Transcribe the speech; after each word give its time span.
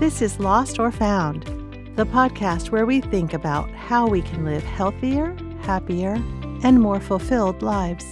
This 0.00 0.20
is 0.20 0.40
Lost 0.40 0.80
or 0.80 0.90
Found, 0.90 1.44
the 1.94 2.04
podcast 2.04 2.72
where 2.72 2.84
we 2.84 3.00
think 3.00 3.32
about 3.32 3.70
how 3.70 4.08
we 4.08 4.22
can 4.22 4.44
live 4.44 4.64
healthier, 4.64 5.36
happier, 5.60 6.14
and 6.64 6.80
more 6.80 6.98
fulfilled 6.98 7.62
lives. 7.62 8.04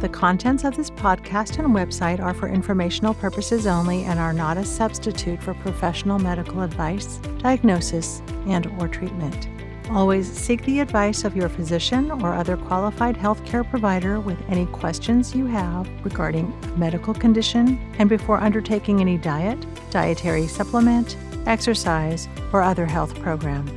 The 0.00 0.08
contents 0.08 0.62
of 0.62 0.76
this 0.76 0.90
podcast 0.90 1.58
and 1.58 1.74
website 1.74 2.20
are 2.20 2.32
for 2.32 2.48
informational 2.48 3.14
purposes 3.14 3.66
only 3.66 4.04
and 4.04 4.20
are 4.20 4.32
not 4.32 4.56
a 4.56 4.64
substitute 4.64 5.42
for 5.42 5.54
professional 5.54 6.20
medical 6.20 6.62
advice, 6.62 7.16
diagnosis, 7.38 8.22
and 8.46 8.68
or 8.78 8.86
treatment. 8.86 9.48
Always 9.92 10.32
seek 10.32 10.64
the 10.64 10.80
advice 10.80 11.22
of 11.22 11.36
your 11.36 11.50
physician 11.50 12.10
or 12.10 12.32
other 12.32 12.56
qualified 12.56 13.14
healthcare 13.14 13.68
provider 13.68 14.20
with 14.20 14.38
any 14.48 14.64
questions 14.64 15.34
you 15.34 15.44
have 15.44 15.86
regarding 16.02 16.50
a 16.62 16.66
medical 16.78 17.12
condition 17.12 17.78
and 17.98 18.08
before 18.08 18.40
undertaking 18.40 19.02
any 19.02 19.18
diet, 19.18 19.58
dietary 19.90 20.46
supplement, 20.46 21.18
exercise, 21.44 22.26
or 22.54 22.62
other 22.62 22.86
health 22.86 23.20
program. 23.20 23.68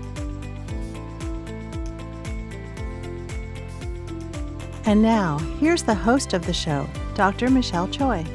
And 4.86 5.02
now, 5.02 5.40
here's 5.60 5.84
the 5.84 5.96
host 5.96 6.32
of 6.32 6.46
the 6.46 6.54
show, 6.54 6.88
Dr. 7.16 7.50
Michelle 7.50 7.90
Choi. 7.90 8.26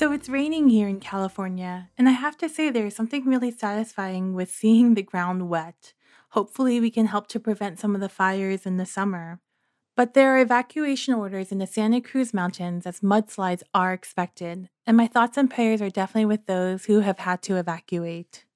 So 0.00 0.12
it's 0.12 0.30
raining 0.30 0.70
here 0.70 0.88
in 0.88 0.98
California, 0.98 1.90
and 1.98 2.08
I 2.08 2.12
have 2.12 2.38
to 2.38 2.48
say 2.48 2.70
there's 2.70 2.96
something 2.96 3.26
really 3.26 3.50
satisfying 3.50 4.32
with 4.32 4.50
seeing 4.50 4.94
the 4.94 5.02
ground 5.02 5.50
wet. 5.50 5.92
Hopefully, 6.30 6.80
we 6.80 6.90
can 6.90 7.04
help 7.04 7.26
to 7.26 7.38
prevent 7.38 7.78
some 7.78 7.94
of 7.94 8.00
the 8.00 8.08
fires 8.08 8.64
in 8.64 8.78
the 8.78 8.86
summer. 8.86 9.40
But 9.94 10.14
there 10.14 10.34
are 10.34 10.38
evacuation 10.38 11.12
orders 11.12 11.52
in 11.52 11.58
the 11.58 11.66
Santa 11.66 12.00
Cruz 12.00 12.32
Mountains 12.32 12.86
as 12.86 13.00
mudslides 13.00 13.62
are 13.74 13.92
expected, 13.92 14.70
and 14.86 14.96
my 14.96 15.06
thoughts 15.06 15.36
and 15.36 15.50
prayers 15.50 15.82
are 15.82 15.90
definitely 15.90 16.24
with 16.24 16.46
those 16.46 16.86
who 16.86 17.00
have 17.00 17.18
had 17.18 17.42
to 17.42 17.56
evacuate. 17.56 18.46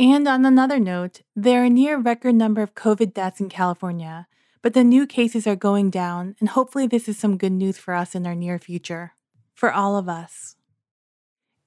And 0.00 0.26
on 0.26 0.44
another 0.44 0.80
note, 0.80 1.22
there 1.36 1.62
are 1.62 1.70
near 1.70 1.96
record 1.96 2.34
number 2.34 2.60
of 2.60 2.74
COVID 2.74 3.14
deaths 3.14 3.38
in 3.38 3.50
California, 3.50 4.26
but 4.62 4.74
the 4.74 4.82
new 4.82 5.06
cases 5.06 5.46
are 5.46 5.54
going 5.54 5.90
down, 5.90 6.34
and 6.40 6.48
hopefully 6.48 6.88
this 6.88 7.08
is 7.08 7.16
some 7.16 7.38
good 7.38 7.52
news 7.52 7.78
for 7.78 7.94
us 7.94 8.16
in 8.16 8.26
our 8.26 8.34
near 8.34 8.58
future. 8.58 9.12
For 9.54 9.72
all 9.72 9.96
of 9.96 10.06
us. 10.06 10.56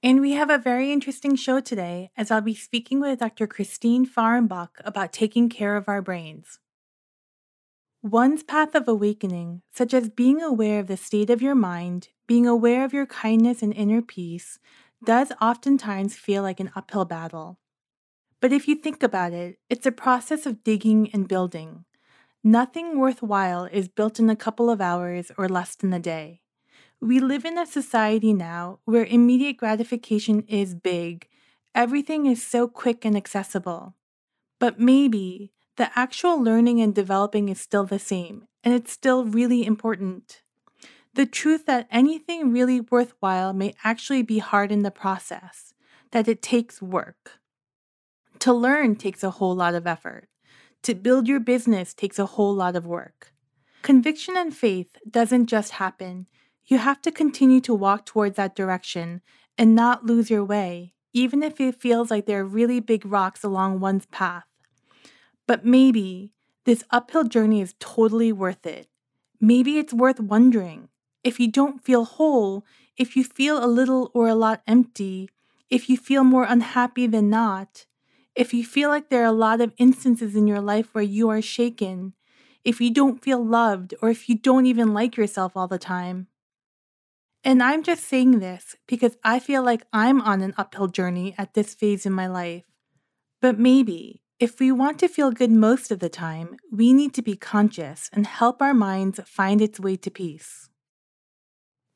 And 0.02 0.22
we 0.22 0.32
have 0.32 0.48
a 0.48 0.56
very 0.56 0.92
interesting 0.92 1.36
show 1.36 1.60
today 1.60 2.10
as 2.16 2.30
I'll 2.30 2.40
be 2.40 2.54
speaking 2.54 3.00
with 3.00 3.18
Dr. 3.18 3.46
Christine 3.46 4.06
Fahrenbach 4.06 4.68
about 4.82 5.12
taking 5.12 5.50
care 5.50 5.76
of 5.76 5.88
our 5.88 6.00
brains. 6.00 6.58
One's 8.02 8.42
path 8.42 8.74
of 8.74 8.88
awakening, 8.88 9.60
such 9.70 9.92
as 9.92 10.08
being 10.08 10.40
aware 10.40 10.80
of 10.80 10.86
the 10.86 10.96
state 10.96 11.28
of 11.28 11.42
your 11.42 11.54
mind, 11.54 12.08
being 12.26 12.46
aware 12.46 12.82
of 12.82 12.94
your 12.94 13.04
kindness 13.04 13.60
and 13.60 13.74
inner 13.74 14.00
peace, 14.00 14.58
does 15.04 15.32
oftentimes 15.38 16.16
feel 16.16 16.42
like 16.42 16.60
an 16.60 16.70
uphill 16.74 17.04
battle. 17.04 17.58
But 18.40 18.54
if 18.54 18.66
you 18.66 18.76
think 18.76 19.02
about 19.02 19.34
it, 19.34 19.58
it's 19.68 19.84
a 19.84 19.92
process 19.92 20.46
of 20.46 20.64
digging 20.64 21.10
and 21.12 21.28
building. 21.28 21.84
Nothing 22.42 22.98
worthwhile 22.98 23.66
is 23.66 23.88
built 23.88 24.18
in 24.18 24.30
a 24.30 24.36
couple 24.36 24.70
of 24.70 24.80
hours 24.80 25.30
or 25.36 25.46
less 25.46 25.76
than 25.76 25.92
a 25.92 26.00
day. 26.00 26.39
We 27.02 27.18
live 27.18 27.46
in 27.46 27.56
a 27.56 27.64
society 27.64 28.34
now 28.34 28.80
where 28.84 29.06
immediate 29.06 29.56
gratification 29.56 30.42
is 30.42 30.74
big. 30.74 31.28
Everything 31.74 32.26
is 32.26 32.46
so 32.46 32.68
quick 32.68 33.06
and 33.06 33.16
accessible. 33.16 33.94
But 34.58 34.78
maybe 34.78 35.52
the 35.76 35.90
actual 35.98 36.42
learning 36.42 36.82
and 36.82 36.94
developing 36.94 37.48
is 37.48 37.58
still 37.58 37.86
the 37.86 37.98
same, 37.98 38.46
and 38.62 38.74
it's 38.74 38.92
still 38.92 39.24
really 39.24 39.64
important. 39.64 40.42
The 41.14 41.24
truth 41.24 41.64
that 41.64 41.88
anything 41.90 42.52
really 42.52 42.80
worthwhile 42.80 43.54
may 43.54 43.74
actually 43.82 44.22
be 44.22 44.38
hard 44.38 44.70
in 44.70 44.82
the 44.82 44.90
process, 44.90 45.72
that 46.10 46.28
it 46.28 46.42
takes 46.42 46.82
work. 46.82 47.40
To 48.40 48.52
learn 48.52 48.94
takes 48.94 49.24
a 49.24 49.30
whole 49.30 49.54
lot 49.54 49.74
of 49.74 49.86
effort. 49.86 50.28
To 50.82 50.94
build 50.94 51.28
your 51.28 51.40
business 51.40 51.94
takes 51.94 52.18
a 52.18 52.26
whole 52.26 52.54
lot 52.54 52.76
of 52.76 52.86
work. 52.86 53.32
Conviction 53.80 54.36
and 54.36 54.54
faith 54.54 54.98
doesn't 55.08 55.46
just 55.46 55.72
happen, 55.72 56.26
you 56.70 56.78
have 56.78 57.02
to 57.02 57.10
continue 57.10 57.60
to 57.62 57.74
walk 57.74 58.06
towards 58.06 58.36
that 58.36 58.54
direction 58.54 59.20
and 59.58 59.74
not 59.74 60.06
lose 60.06 60.30
your 60.30 60.44
way, 60.44 60.94
even 61.12 61.42
if 61.42 61.60
it 61.60 61.74
feels 61.74 62.10
like 62.10 62.26
there 62.26 62.40
are 62.40 62.44
really 62.44 62.78
big 62.78 63.04
rocks 63.04 63.42
along 63.42 63.80
one's 63.80 64.06
path. 64.06 64.44
But 65.46 65.66
maybe 65.66 66.30
this 66.64 66.84
uphill 66.90 67.24
journey 67.24 67.60
is 67.60 67.74
totally 67.80 68.32
worth 68.32 68.64
it. 68.66 68.88
Maybe 69.40 69.78
it's 69.78 69.92
worth 69.92 70.20
wondering. 70.20 70.88
If 71.24 71.40
you 71.40 71.50
don't 71.50 71.84
feel 71.84 72.04
whole, 72.04 72.64
if 72.96 73.16
you 73.16 73.24
feel 73.24 73.62
a 73.62 73.66
little 73.66 74.10
or 74.14 74.28
a 74.28 74.34
lot 74.34 74.62
empty, 74.66 75.28
if 75.68 75.88
you 75.88 75.96
feel 75.96 76.22
more 76.22 76.44
unhappy 76.44 77.06
than 77.06 77.28
not, 77.28 77.86
if 78.36 78.54
you 78.54 78.64
feel 78.64 78.90
like 78.90 79.08
there 79.08 79.22
are 79.22 79.26
a 79.26 79.32
lot 79.32 79.60
of 79.60 79.74
instances 79.76 80.36
in 80.36 80.46
your 80.46 80.60
life 80.60 80.94
where 80.94 81.02
you 81.02 81.28
are 81.30 81.42
shaken, 81.42 82.14
if 82.64 82.80
you 82.80 82.92
don't 82.92 83.24
feel 83.24 83.44
loved, 83.44 83.94
or 84.00 84.10
if 84.10 84.28
you 84.28 84.36
don't 84.36 84.66
even 84.66 84.94
like 84.94 85.16
yourself 85.16 85.56
all 85.56 85.66
the 85.66 85.78
time, 85.78 86.28
and 87.42 87.62
I'm 87.62 87.82
just 87.82 88.04
saying 88.04 88.40
this 88.40 88.76
because 88.86 89.16
I 89.24 89.38
feel 89.38 89.62
like 89.62 89.86
I'm 89.92 90.20
on 90.20 90.42
an 90.42 90.54
uphill 90.58 90.88
journey 90.88 91.34
at 91.38 91.54
this 91.54 91.74
phase 91.74 92.04
in 92.04 92.12
my 92.12 92.26
life. 92.26 92.64
But 93.40 93.58
maybe, 93.58 94.22
if 94.38 94.60
we 94.60 94.70
want 94.70 94.98
to 94.98 95.08
feel 95.08 95.30
good 95.30 95.50
most 95.50 95.90
of 95.90 96.00
the 96.00 96.08
time, 96.10 96.56
we 96.70 96.92
need 96.92 97.14
to 97.14 97.22
be 97.22 97.36
conscious 97.36 98.10
and 98.12 98.26
help 98.26 98.60
our 98.60 98.74
minds 98.74 99.20
find 99.24 99.62
its 99.62 99.80
way 99.80 99.96
to 99.96 100.10
peace. 100.10 100.68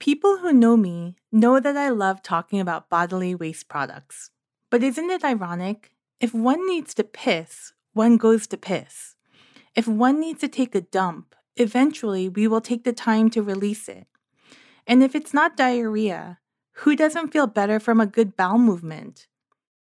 People 0.00 0.38
who 0.38 0.52
know 0.52 0.76
me 0.76 1.16
know 1.30 1.60
that 1.60 1.76
I 1.76 1.90
love 1.90 2.22
talking 2.22 2.60
about 2.60 2.88
bodily 2.88 3.34
waste 3.34 3.68
products. 3.68 4.30
But 4.70 4.82
isn't 4.82 5.10
it 5.10 5.24
ironic? 5.24 5.92
If 6.20 6.34
one 6.34 6.66
needs 6.66 6.94
to 6.94 7.04
piss, 7.04 7.72
one 7.92 8.16
goes 8.16 8.46
to 8.48 8.56
piss. 8.56 9.14
If 9.74 9.86
one 9.86 10.20
needs 10.20 10.40
to 10.40 10.48
take 10.48 10.74
a 10.74 10.80
dump, 10.80 11.34
eventually 11.56 12.28
we 12.28 12.48
will 12.48 12.60
take 12.60 12.84
the 12.84 12.92
time 12.92 13.30
to 13.30 13.42
release 13.42 13.88
it. 13.88 14.06
And 14.86 15.02
if 15.02 15.14
it's 15.14 15.32
not 15.32 15.56
diarrhea, 15.56 16.38
who 16.78 16.96
doesn't 16.96 17.32
feel 17.32 17.46
better 17.46 17.80
from 17.80 18.00
a 18.00 18.06
good 18.06 18.36
bowel 18.36 18.58
movement? 18.58 19.26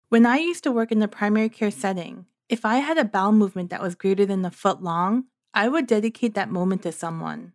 When 0.09 0.27
I 0.27 0.39
used 0.39 0.65
to 0.65 0.73
work 0.73 0.93
in 0.93 0.99
the 0.99 1.09
primary 1.09 1.49
care 1.49 1.71
setting, 1.71 2.27
if 2.49 2.65
I 2.65 2.77
had 2.77 2.99
a 2.99 3.05
bowel 3.05 3.33
movement 3.33 3.71
that 3.71 3.81
was 3.81 3.95
greater 3.95 4.27
than 4.27 4.45
a 4.45 4.51
foot 4.51 4.83
long, 4.83 5.25
I 5.55 5.69
would 5.69 5.87
dedicate 5.87 6.35
that 6.35 6.51
moment 6.51 6.83
to 6.83 6.93
someone. 6.93 7.55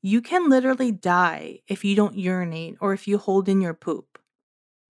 You 0.00 0.20
can 0.20 0.48
literally 0.48 0.92
die 0.92 1.60
if 1.66 1.84
you 1.84 1.96
don't 1.96 2.16
urinate 2.16 2.76
or 2.80 2.92
if 2.92 3.08
you 3.08 3.18
hold 3.18 3.48
in 3.48 3.60
your 3.60 3.74
poop. 3.74 4.18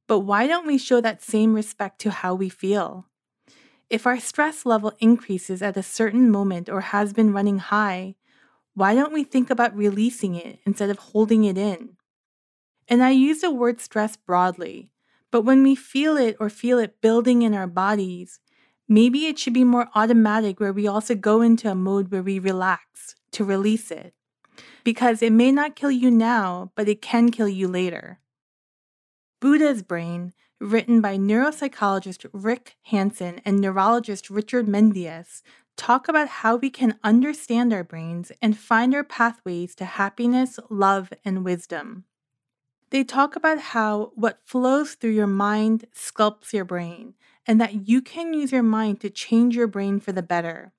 But 0.07 0.21
why 0.21 0.47
don't 0.47 0.67
we 0.67 0.77
show 0.77 1.01
that 1.01 1.23
same 1.23 1.55
respect 1.55 1.99
to 2.01 2.11
how 2.11 2.35
we 2.35 2.51
feel? 2.51 3.07
If 3.89 4.07
our 4.07 4.21
stress 4.21 4.67
level 4.67 4.93
increases 4.99 5.63
at 5.63 5.79
a 5.79 5.83
certain 5.83 6.31
moment 6.31 6.69
or 6.69 6.83
has 6.83 7.15
been 7.15 7.33
running 7.33 7.59
high, 7.59 8.17
why 8.79 8.95
don't 8.95 9.13
we 9.13 9.25
think 9.25 9.51
about 9.51 9.77
releasing 9.77 10.37
it 10.37 10.61
instead 10.65 10.89
of 10.89 10.99
holding 10.99 11.43
it 11.43 11.59
in? 11.59 11.97
And 12.87 13.03
I 13.03 13.11
use 13.11 13.41
the 13.41 13.51
word 13.51 13.81
stress 13.81 14.17
broadly, 14.17 14.93
but 15.33 15.43
when 15.43 15.65
we 15.65 15.75
feel 15.75 16.17
it 16.17 16.37
or 16.39 16.49
feel 16.49 16.79
it 16.79 17.01
building 17.01 17.43
in 17.43 17.55
our 17.55 17.67
bodies, 17.67 18.39
maybe 18.89 19.27
it 19.27 19.37
should 19.37 19.53
be 19.53 19.65
more 19.65 19.89
automatic 19.97 20.61
where 20.61 20.73
we 20.73 20.87
also 20.87 21.17
go 21.17 21.43
into 21.43 21.69
a 21.69 21.75
mode 21.75 22.13
where 22.13 22.23
we 22.23 22.39
relax 22.39 23.17
to 23.33 23.45
release 23.45 23.91
it. 23.91 24.15
Because 24.85 25.23
it 25.23 25.33
may 25.33 25.51
not 25.51 25.75
kill 25.75 25.91
you 25.91 26.09
now, 26.09 26.71
but 26.77 26.89
it 26.89 27.03
can 27.03 27.33
kill 27.33 27.49
you 27.49 27.67
later. 27.67 28.21
Buddha's 29.41 29.83
Brain, 29.83 30.35
written 30.61 31.01
by 31.01 31.19
neuropsychologist 31.19 32.27
Rick 32.33 32.77
Hanson 32.83 33.41
and 33.45 33.61
neurologist 33.61 34.31
Richard 34.31 34.67
Mendius, 34.67 35.43
talk 35.79 36.09
about 36.09 36.29
how 36.29 36.57
we 36.57 36.69
can 36.69 36.99
understand 37.03 37.73
our 37.73 37.85
brains 37.85 38.31
and 38.43 38.59
find 38.59 38.95
our 38.95 39.05
pathways 39.05 39.75
to 39.77 39.85
happiness, 39.87 40.59
love, 40.69 41.13
and 41.25 41.45
wisdom. 41.45 42.05
They 42.91 43.05
talk 43.05 43.37
about 43.37 43.61
how 43.61 44.13
what 44.15 44.41
flows 44.45 44.95
through 44.95 45.13
your 45.13 45.27
mind 45.27 45.87
sculpts 45.95 46.53
your 46.53 46.65
brain, 46.65 47.15
and 47.47 47.61
that 47.61 47.89
you 47.89 48.03
can 48.03 48.35
use 48.35 48.53
your 48.53 48.63
mind 48.63 49.01
to 49.01 49.09
change 49.11 49.57
your 49.57 49.67
brain 49.67 50.01
for 50.01 50.13
the 50.13 50.23
better. 50.23 50.73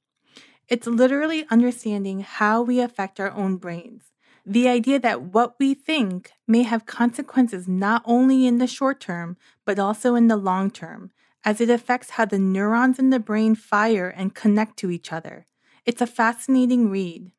It's 0.67 0.85
literally 0.85 1.47
understanding 1.49 2.19
how 2.19 2.61
we 2.61 2.79
affect 2.79 3.19
our 3.19 3.31
own 3.31 3.57
brains. 3.57 4.11
The 4.45 4.67
idea 4.67 4.99
that 4.99 5.21
what 5.21 5.55
we 5.59 5.73
think 5.73 6.31
may 6.47 6.63
have 6.63 6.85
consequences 6.85 7.67
not 7.67 8.01
only 8.05 8.45
in 8.45 8.57
the 8.57 8.67
short 8.67 8.99
term, 8.99 9.37
but 9.65 9.79
also 9.79 10.15
in 10.15 10.27
the 10.27 10.37
long 10.37 10.71
term, 10.71 11.11
as 11.43 11.61
it 11.61 11.69
affects 11.69 12.11
how 12.11 12.25
the 12.25 12.39
neurons 12.39 12.99
in 12.99 13.09
the 13.09 13.19
brain 13.19 13.55
fire 13.55 14.09
and 14.09 14.35
connect 14.35 14.77
to 14.77 14.91
each 14.91 15.11
other. 15.11 15.45
It's 15.85 16.01
a 16.01 16.07
fascinating 16.07 16.89
read. 16.89 17.31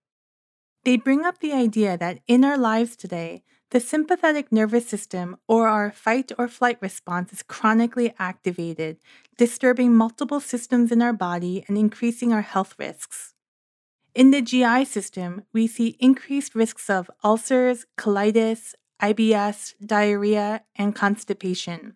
They 0.85 0.97
bring 0.97 1.25
up 1.25 1.41
the 1.41 1.53
idea 1.53 1.99
that 1.99 2.21
in 2.27 2.45
our 2.45 2.57
lives 2.57 2.97
today, 2.97 3.43
the 3.71 3.81
sympathetic 3.81 4.51
nervous 4.51 4.89
system 4.89 5.37
or 5.47 5.69
our 5.69 5.93
fight 5.93 6.33
or 6.39 6.49
flight 6.49 6.79
response 6.81 7.33
is 7.33 7.43
chronically 7.43 8.13
activated, 8.19 8.99
disturbing 9.37 9.95
multiple 9.95 10.41
systems 10.41 10.91
in 10.91 11.01
our 11.03 11.13
body 11.13 11.65
and 11.69 11.79
increasing 11.79 12.33
our 12.33 12.43
health 12.43 12.75
risks. 12.79 13.35
In 14.13 14.33
the 14.33 14.43
GI 14.43 14.87
system, 14.87 15.45
we 15.53 15.69
see 15.69 15.97
increased 16.01 16.57
risks 16.57 16.91
of 16.91 17.11
ulcers, 17.23 17.87
colitis, 17.97 18.75
IBS, 19.01 19.75
diarrhea, 19.85 20.63
and 20.75 20.95
constipation. 20.95 21.95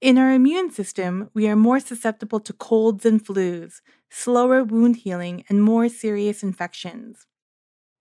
In 0.00 0.16
our 0.16 0.32
immune 0.32 0.70
system, 0.70 1.28
we 1.34 1.46
are 1.46 1.56
more 1.56 1.78
susceptible 1.78 2.40
to 2.40 2.54
colds 2.54 3.04
and 3.04 3.22
flus, 3.22 3.82
slower 4.08 4.64
wound 4.64 4.96
healing, 4.96 5.44
and 5.50 5.62
more 5.62 5.90
serious 5.90 6.42
infections. 6.42 7.26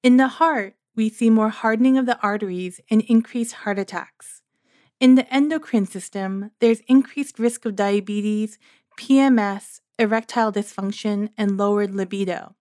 In 0.01 0.16
the 0.16 0.30
heart, 0.30 0.75
we 0.96 1.10
see 1.10 1.30
more 1.30 1.50
hardening 1.50 1.98
of 1.98 2.06
the 2.06 2.18
arteries 2.22 2.80
and 2.90 3.01
increased 3.01 3.54
heart 3.54 3.78
attacks. 3.78 4.42
In 5.01 5.16
the 5.16 5.34
endocrine 5.34 5.86
system, 5.86 6.51
there's 6.62 6.80
increased 6.88 7.38
risk 7.38 7.66
of 7.66 7.75
diabetes, 7.75 8.57
PMS, 8.98 9.81
erectile 9.98 10.54
dysfunction, 10.54 11.30
and 11.38 11.57
lowered 11.57 11.94
libido. 11.94 12.56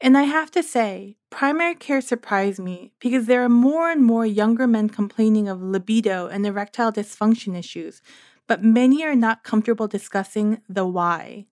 And 0.00 0.16
I 0.16 0.22
have 0.22 0.50
to 0.52 0.62
say, 0.62 1.16
primary 1.28 1.74
care 1.74 2.00
surprised 2.00 2.58
me 2.58 2.92
because 3.00 3.26
there 3.26 3.44
are 3.44 3.50
more 3.50 3.90
and 3.90 4.02
more 4.02 4.24
younger 4.24 4.66
men 4.66 4.88
complaining 4.88 5.46
of 5.46 5.62
libido 5.62 6.26
and 6.26 6.46
erectile 6.46 6.90
dysfunction 6.90 7.56
issues, 7.56 8.00
but 8.46 8.64
many 8.64 9.04
are 9.04 9.14
not 9.14 9.44
comfortable 9.44 9.86
discussing 9.86 10.62
the 10.68 10.86
why. 10.86 11.46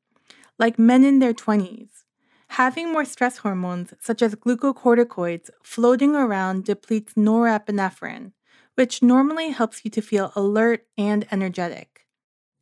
Like 0.58 0.78
men 0.78 1.04
in 1.04 1.18
their 1.18 1.34
20s, 1.34 2.04
having 2.48 2.90
more 2.90 3.04
stress 3.04 3.38
hormones, 3.38 3.92
such 4.00 4.22
as 4.22 4.34
glucocorticoids, 4.34 5.50
floating 5.62 6.16
around 6.16 6.64
depletes 6.64 7.14
norepinephrine, 7.14 8.32
which 8.76 9.02
normally 9.02 9.50
helps 9.50 9.84
you 9.84 9.90
to 9.90 10.00
feel 10.00 10.32
alert 10.34 10.86
and 10.96 11.26
energetic. 11.30 12.06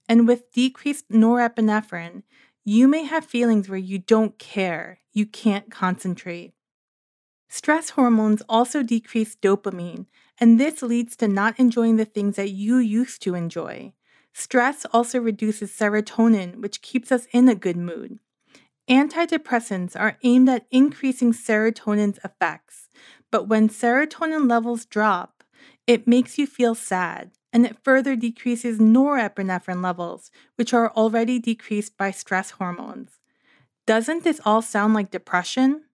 And 0.09 0.27
with 0.27 0.51
decreased 0.53 1.09
norepinephrine, 1.11 2.23
you 2.69 2.89
may 2.89 3.05
have 3.05 3.25
feelings 3.25 3.69
where 3.69 3.79
you 3.79 3.97
don't 3.97 4.41
care, 4.41 4.99
you 5.13 5.25
can't 5.25 5.71
concentrate. 5.71 6.53
Stress 7.49 7.91
hormones 7.91 8.43
also 8.49 8.83
decrease 8.83 9.37
dopamine, 9.37 10.07
and 10.41 10.59
this 10.59 10.83
leads 10.83 11.15
to 11.15 11.29
not 11.29 11.59
enjoying 11.61 11.95
the 11.95 12.05
things 12.05 12.35
that 12.35 12.51
you 12.51 12.79
used 12.79 13.23
to 13.23 13.37
enjoy. 13.37 13.93
Stress 14.33 14.85
also 14.93 15.21
reduces 15.21 15.71
serotonin, 15.71 16.57
which 16.57 16.83
keeps 16.83 17.13
us 17.13 17.29
in 17.31 17.49
a 17.49 17.55
good 17.55 17.77
mood. 17.77 18.19
Antidepressants 18.91 19.99
are 19.99 20.19
aimed 20.25 20.49
at 20.49 20.67
increasing 20.73 21.33
serotonin's 21.33 22.19
effects, 22.25 22.89
but 23.31 23.47
when 23.47 23.69
serotonin 23.69 24.51
levels 24.51 24.85
drop, 24.85 25.45
it 25.87 26.09
makes 26.09 26.37
you 26.37 26.49
feel 26.49 26.75
sad, 26.75 27.31
and 27.53 27.65
it 27.65 27.83
further 27.83 28.17
decreases 28.17 28.79
norepinephrine 28.79 29.83
levels, 29.83 30.31
which 30.57 30.75
are 30.75 30.93
already 30.93 31.39
decreased 31.39 31.97
by 31.97 32.11
stress 32.11 32.53
hormones. 32.53 33.21
Doesn't 33.87 34.25
this 34.25 34.41
all 34.45 34.63
sound 34.63 34.95
like 34.95 35.11
depression? 35.11 35.85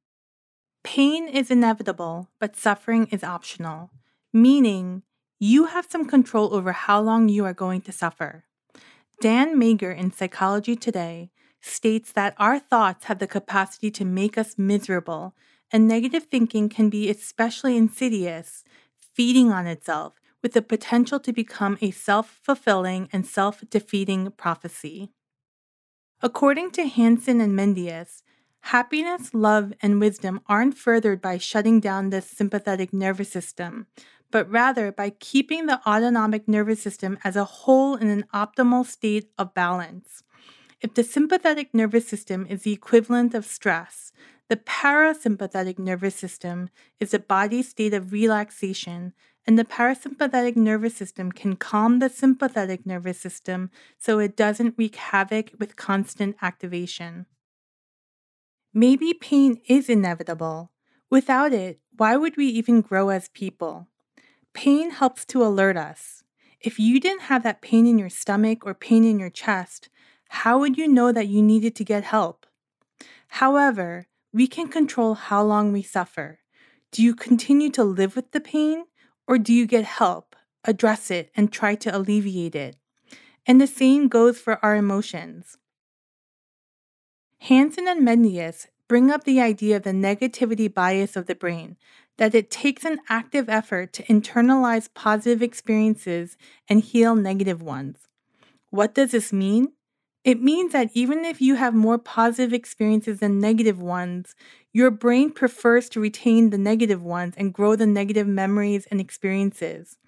Pain 0.83 1.29
is 1.29 1.51
inevitable, 1.51 2.29
but 2.41 2.57
suffering 2.57 3.07
is 3.07 3.23
optional, 3.23 3.91
meaning 4.33 5.03
you 5.39 5.67
have 5.67 5.87
some 5.89 6.07
control 6.07 6.55
over 6.55 6.73
how 6.73 7.01
long 7.01 7.29
you 7.29 7.45
are 7.45 7.55
going 7.55 7.81
to 7.83 7.93
suffer. 7.93 8.45
Dan 9.21 9.57
Mager 9.57 9.97
in 9.97 10.13
Psychology 10.13 10.75
Today 10.75 11.31
states 11.61 12.13
that 12.13 12.35
our 12.39 12.59
thoughts 12.59 13.05
have 13.05 13.19
the 13.19 13.27
capacity 13.27 13.91
to 13.93 14.05
make 14.05 14.37
us 14.37 14.59
miserable, 14.59 15.35
and 15.71 15.87
negative 15.87 16.25
thinking 16.25 16.69
can 16.69 16.91
be 16.91 17.09
especially 17.09 17.77
insidious, 17.77 18.65
feeding 19.15 19.53
on 19.53 19.67
itself 19.67 20.15
with 20.43 20.53
the 20.53 20.63
potential 20.63 21.21
to 21.21 21.33
become 21.33 21.79
a 21.81 21.91
self 21.91 22.41
fulfilling 22.43 23.09
and 23.13 23.27
self 23.27 23.63
defeating 23.71 24.31
prophecy. 24.33 25.11
According 26.21 26.71
to 26.73 26.87
Hanson 26.87 27.41
and 27.41 27.59
Mendius, 27.59 28.23
happiness, 28.61 29.35
love, 29.35 29.73
and 29.83 30.01
wisdom 30.01 30.41
aren't 30.47 30.77
furthered 30.77 31.21
by 31.21 31.39
shutting 31.39 31.81
down 31.81 32.11
the 32.11 32.21
sympathetic 32.23 32.93
nervous 32.93 33.31
system, 33.31 33.87
but 34.31 34.49
rather 34.51 34.93
by 34.93 35.11
keeping 35.11 35.67
the 35.67 35.81
autonomic 35.87 36.49
nervous 36.49 36.81
system 36.81 37.19
as 37.25 37.37
a 37.37 37.45
whole 37.45 37.97
in 37.97 38.09
an 38.09 38.25
optimal 38.33 38.87
state 38.87 39.31
of 39.39 39.55
balance. 39.55 40.23
If 40.81 40.95
the 40.95 41.05
sympathetic 41.05 41.73
nervous 41.75 42.09
system 42.09 42.47
is 42.49 42.63
the 42.63 42.73
equivalent 42.73 43.35
of 43.35 43.45
stress, 43.45 44.13
the 44.49 44.57
parasympathetic 44.57 45.79
nervous 45.79 46.15
system 46.15 46.71
is 46.99 47.15
a 47.15 47.19
body 47.19 47.63
state 47.63 47.95
of 47.95 48.13
relaxation 48.13 49.13
and 49.47 49.59
the 49.59 49.65
parasympathetic 49.65 50.57
nervous 50.57 50.95
system 50.95 51.33
can 51.33 51.57
calm 51.57 51.99
the 51.99 52.09
sympathetic 52.09 52.87
nervous 52.87 53.19
system 53.19 53.71
so 53.99 54.19
it 54.19 54.37
doesn't 54.37 54.75
wreak 54.79 54.97
havoc 54.97 55.51
with 55.59 55.77
constant 55.77 56.37
activation. 56.43 57.27
Maybe 58.73 59.13
pain 59.13 59.61
is 59.67 59.89
inevitable. 59.89 60.71
Without 61.11 61.53
it, 61.53 61.81
why 61.97 62.17
would 62.17 62.37
we 62.37 62.47
even 62.47 62.81
grow 62.81 63.11
as 63.11 63.29
people? 63.29 63.89
Pain 64.55 64.91
helps 64.91 65.25
to 65.27 65.43
alert 65.43 65.77
us. 65.77 66.23
If 66.61 66.79
you 66.79 67.01
didn't 67.01 67.23
have 67.23 67.43
that 67.43 67.61
pain 67.61 67.87
in 67.87 67.99
your 67.99 68.09
stomach 68.09 68.65
or 68.65 68.75
pain 68.75 69.05
in 69.05 69.19
your 69.19 69.31
chest, 69.31 69.89
how 70.29 70.59
would 70.61 70.79
you 70.79 70.89
know 70.89 71.13
that 71.13 71.29
you 71.29 71.43
needed 71.43 71.75
to 71.77 71.85
get 71.85 72.05
help? 72.05 72.47
However, 73.29 74.07
we 74.33 74.47
can 74.47 74.69
control 74.69 75.15
how 75.15 75.43
long 75.43 75.73
we 75.73 75.83
suffer. 75.83 76.39
Do 76.91 77.03
you 77.03 77.15
continue 77.15 77.71
to 77.71 77.85
live 77.85 78.17
with 78.17 78.33
the 78.33 78.41
pain 78.41 78.85
or 79.33 79.39
do 79.39 79.55
you 79.55 79.67
get 79.67 79.87
help, 79.87 80.37
address 80.63 81.11
it, 81.11 81.31
and 81.35 81.51
try 81.51 81.75
to 81.75 81.97
alleviate 81.97 82.55
it? 82.55 82.77
And 83.47 83.59
the 83.59 83.67
same 83.67 84.09
goes 84.09 84.39
for 84.39 84.63
our 84.63 84.77
emotions. 84.77 85.57
Hanson 87.39 87.89
and 87.89 88.07
Mendius 88.07 88.67
bring 88.89 89.11
up 89.11 89.25
the 89.25 89.41
idea 89.41 89.79
of 89.79 89.85
the 89.85 89.93
negativity 89.93 90.69
bias 90.73 91.17
of 91.17 91.25
the 91.25 91.35
brain, 91.35 91.79
that 92.19 92.35
it 92.35 92.51
takes 92.51 92.85
an 92.85 92.99
active 93.09 93.49
effort 93.49 93.95
to 93.95 94.03
internalize 94.03 94.91
positive 94.93 95.41
experiences 95.43 96.37
and 96.69 96.83
heal 96.83 97.17
negative 97.17 97.63
ones. 97.63 98.09
What 98.69 98.95
does 98.95 99.13
this 99.13 99.33
mean? 99.33 99.73
It 100.25 100.41
means 100.43 100.73
that 100.73 100.91
even 100.95 101.25
if 101.25 101.41
you 101.41 101.57
have 101.57 101.75
more 101.75 101.99
positive 101.99 102.53
experiences 102.53 103.19
than 103.21 103.41
negative 103.41 103.81
ones, 103.81 104.35
your 104.73 104.91
brain 104.91 105.33
prefers 105.33 105.89
to 105.91 106.01
retain 106.01 106.51
the 106.51 106.59
negative 106.59 107.03
ones 107.03 107.35
and 107.37 107.53
grow 107.53 107.75
the 107.77 107.87
negative 107.87 108.27
memories 108.27 108.87
and 108.91 109.01
experiences. 109.01 109.99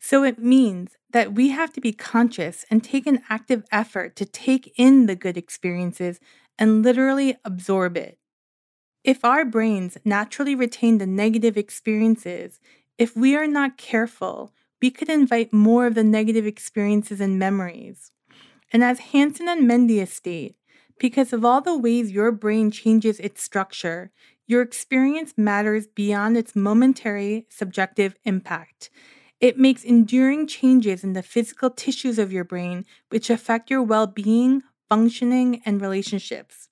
So 0.00 0.24
it 0.24 0.38
means 0.38 0.96
that 1.12 1.34
we 1.34 1.50
have 1.50 1.72
to 1.74 1.80
be 1.80 1.92
conscious 1.92 2.64
and 2.70 2.82
take 2.84 3.06
an 3.06 3.22
active 3.30 3.64
effort 3.72 4.16
to 4.16 4.26
take 4.26 4.72
in 4.76 5.06
the 5.06 5.16
good 5.16 5.36
experiences 5.36 6.20
and 6.58 6.82
literally 6.82 7.36
absorb 7.44 7.96
it. 7.96 8.18
If 9.04 9.24
our 9.24 9.44
brains 9.44 9.98
naturally 10.04 10.54
retain 10.54 10.98
the 10.98 11.06
negative 11.06 11.56
experiences, 11.56 12.60
if 12.98 13.16
we 13.16 13.36
are 13.36 13.46
not 13.46 13.78
careful, 13.78 14.52
we 14.80 14.90
could 14.90 15.08
invite 15.08 15.52
more 15.52 15.86
of 15.86 15.94
the 15.94 16.04
negative 16.04 16.46
experiences 16.46 17.20
and 17.20 17.38
memories. 17.38 18.12
And 18.72 18.82
as 18.82 18.98
Hanson 18.98 19.48
and 19.48 19.68
Mendius 19.68 20.08
state, 20.08 20.56
because 20.98 21.32
of 21.32 21.44
all 21.44 21.60
the 21.60 21.76
ways 21.76 22.12
your 22.12 22.32
brain 22.32 22.70
changes 22.70 23.20
its 23.20 23.42
structure, 23.42 24.10
your 24.46 24.62
experience 24.62 25.34
matters 25.36 25.86
beyond 25.86 26.36
its 26.36 26.56
momentary 26.56 27.46
subjective 27.50 28.14
impact. 28.24 28.88
It 29.40 29.58
makes 29.58 29.82
enduring 29.82 30.46
changes 30.46 31.02
in 31.02 31.12
the 31.12 31.22
physical 31.22 31.68
tissues 31.68 32.18
of 32.18 32.32
your 32.32 32.44
brain, 32.44 32.86
which 33.08 33.28
affect 33.28 33.70
your 33.70 33.82
well 33.82 34.06
being, 34.06 34.62
functioning, 34.88 35.60
and 35.66 35.80
relationships. 35.80 36.68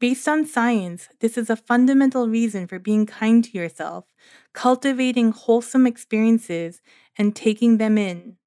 Based 0.00 0.26
on 0.26 0.46
science, 0.46 1.08
this 1.20 1.36
is 1.36 1.50
a 1.50 1.56
fundamental 1.56 2.28
reason 2.28 2.66
for 2.66 2.78
being 2.78 3.04
kind 3.04 3.44
to 3.44 3.50
yourself, 3.50 4.06
cultivating 4.54 5.32
wholesome 5.32 5.86
experiences, 5.86 6.80
and 7.18 7.36
taking 7.36 7.76
them 7.76 7.98
in. 7.98 8.37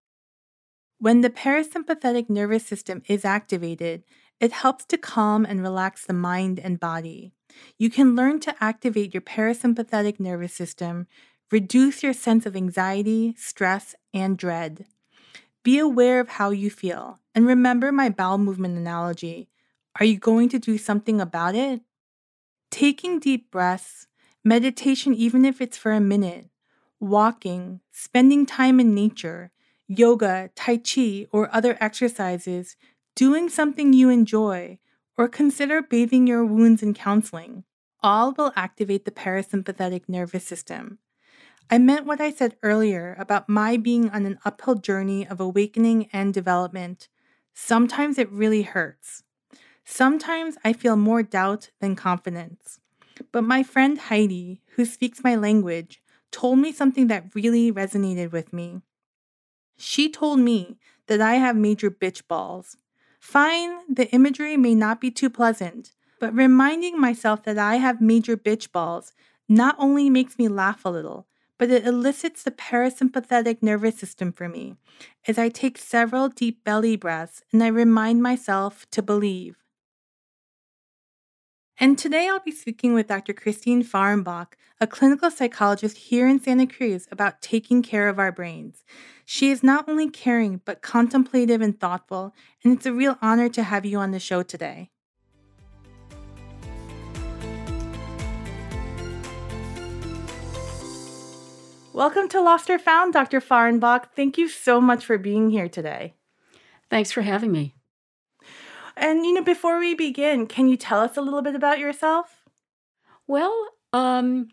When 1.01 1.21
the 1.21 1.31
parasympathetic 1.31 2.29
nervous 2.29 2.63
system 2.63 3.01
is 3.07 3.25
activated, 3.25 4.03
it 4.39 4.51
helps 4.51 4.85
to 4.85 4.99
calm 4.99 5.45
and 5.45 5.59
relax 5.59 6.05
the 6.05 6.13
mind 6.13 6.59
and 6.59 6.79
body. 6.79 7.33
You 7.79 7.89
can 7.89 8.15
learn 8.15 8.39
to 8.41 8.53
activate 8.63 9.11
your 9.11 9.21
parasympathetic 9.21 10.19
nervous 10.19 10.53
system, 10.53 11.07
reduce 11.51 12.03
your 12.03 12.13
sense 12.13 12.45
of 12.45 12.55
anxiety, 12.55 13.33
stress, 13.35 13.95
and 14.13 14.37
dread. 14.37 14.85
Be 15.63 15.79
aware 15.79 16.19
of 16.19 16.29
how 16.29 16.51
you 16.51 16.69
feel, 16.69 17.17
and 17.33 17.47
remember 17.47 17.91
my 17.91 18.09
bowel 18.09 18.37
movement 18.37 18.77
analogy. 18.77 19.49
Are 19.99 20.05
you 20.05 20.19
going 20.19 20.49
to 20.49 20.59
do 20.59 20.77
something 20.77 21.19
about 21.19 21.55
it? 21.55 21.81
Taking 22.69 23.19
deep 23.19 23.49
breaths, 23.49 24.05
meditation, 24.43 25.15
even 25.15 25.45
if 25.45 25.61
it's 25.61 25.77
for 25.77 25.93
a 25.93 25.99
minute, 25.99 26.51
walking, 26.99 27.79
spending 27.91 28.45
time 28.45 28.79
in 28.79 28.93
nature, 28.93 29.49
yoga, 29.97 30.49
Tai 30.55 30.77
Chi, 30.77 31.27
or 31.31 31.53
other 31.53 31.77
exercises, 31.79 32.75
doing 33.15 33.49
something 33.49 33.93
you 33.93 34.09
enjoy, 34.09 34.79
or 35.17 35.27
consider 35.27 35.81
bathing 35.81 36.27
your 36.27 36.45
wounds 36.45 36.81
in 36.81 36.93
counseling. 36.93 37.63
All 38.01 38.33
will 38.33 38.53
activate 38.55 39.05
the 39.05 39.11
parasympathetic 39.11 40.03
nervous 40.07 40.45
system. 40.45 40.99
I 41.69 41.77
meant 41.77 42.05
what 42.05 42.19
I 42.19 42.31
said 42.31 42.57
earlier 42.63 43.15
about 43.19 43.47
my 43.47 43.77
being 43.77 44.09
on 44.09 44.25
an 44.25 44.39
uphill 44.43 44.75
journey 44.75 45.27
of 45.27 45.39
awakening 45.39 46.09
and 46.11 46.33
development. 46.33 47.07
Sometimes 47.53 48.17
it 48.17 48.31
really 48.31 48.63
hurts. 48.63 49.23
Sometimes 49.85 50.57
I 50.63 50.73
feel 50.73 50.95
more 50.95 51.23
doubt 51.23 51.69
than 51.79 51.95
confidence. 51.95 52.79
But 53.31 53.43
my 53.43 53.61
friend 53.61 53.97
Heidi, 53.97 54.61
who 54.75 54.85
speaks 54.85 55.23
my 55.23 55.35
language, 55.35 56.01
told 56.31 56.59
me 56.59 56.71
something 56.71 57.07
that 57.07 57.35
really 57.35 57.71
resonated 57.71 58.31
with 58.31 58.51
me. 58.53 58.81
She 59.81 60.09
told 60.09 60.39
me 60.39 60.77
that 61.07 61.21
I 61.21 61.35
have 61.35 61.55
major 61.55 61.89
bitch 61.89 62.27
balls. 62.27 62.77
Fine, 63.19 63.79
the 63.89 64.07
imagery 64.11 64.55
may 64.55 64.75
not 64.75 65.01
be 65.01 65.09
too 65.09 65.29
pleasant, 65.29 65.91
but 66.19 66.35
reminding 66.35 66.99
myself 66.99 67.43
that 67.43 67.57
I 67.57 67.77
have 67.77 67.99
major 67.99 68.37
bitch 68.37 68.71
balls 68.71 69.11
not 69.49 69.75
only 69.79 70.07
makes 70.07 70.37
me 70.37 70.47
laugh 70.47 70.85
a 70.85 70.89
little, 70.89 71.25
but 71.57 71.71
it 71.71 71.85
elicits 71.85 72.43
the 72.43 72.51
parasympathetic 72.51 73.63
nervous 73.63 73.97
system 73.97 74.31
for 74.31 74.47
me 74.47 74.75
as 75.27 75.39
I 75.39 75.49
take 75.49 75.79
several 75.79 76.29
deep 76.29 76.63
belly 76.63 76.95
breaths 76.95 77.41
and 77.51 77.63
I 77.63 77.67
remind 77.67 78.21
myself 78.21 78.85
to 78.91 79.01
believe. 79.01 79.60
And 81.81 81.97
today 81.97 82.29
I'll 82.29 82.39
be 82.39 82.51
speaking 82.51 82.93
with 82.93 83.07
Dr. 83.07 83.33
Christine 83.33 83.83
Fahrenbach, 83.83 84.49
a 84.79 84.85
clinical 84.85 85.31
psychologist 85.31 85.97
here 85.97 86.27
in 86.27 86.39
Santa 86.39 86.67
Cruz, 86.67 87.07
about 87.09 87.41
taking 87.41 87.81
care 87.81 88.07
of 88.07 88.19
our 88.19 88.31
brains. 88.31 88.83
She 89.25 89.49
is 89.49 89.63
not 89.63 89.89
only 89.89 90.07
caring, 90.07 90.61
but 90.63 90.83
contemplative 90.83 91.59
and 91.59 91.79
thoughtful, 91.79 92.35
and 92.63 92.71
it's 92.71 92.85
a 92.85 92.93
real 92.93 93.17
honor 93.19 93.49
to 93.49 93.63
have 93.63 93.83
you 93.83 93.97
on 93.97 94.11
the 94.11 94.19
show 94.19 94.43
today. 94.43 94.91
Welcome 101.93 102.29
to 102.29 102.41
Lost 102.41 102.69
or 102.69 102.77
Found, 102.77 103.13
Dr. 103.13 103.41
Fahrenbach. 103.41 104.11
Thank 104.15 104.37
you 104.37 104.47
so 104.47 104.79
much 104.79 105.03
for 105.03 105.17
being 105.17 105.49
here 105.49 105.67
today. 105.67 106.13
Thanks 106.91 107.11
for 107.11 107.23
having 107.23 107.51
me. 107.51 107.73
And 108.95 109.25
you 109.25 109.33
know, 109.33 109.43
before 109.43 109.79
we 109.79 109.93
begin, 109.93 110.47
can 110.47 110.67
you 110.67 110.77
tell 110.77 111.01
us 111.01 111.17
a 111.17 111.21
little 111.21 111.41
bit 111.41 111.55
about 111.55 111.79
yourself? 111.79 112.43
Well, 113.27 113.69
um, 113.93 114.49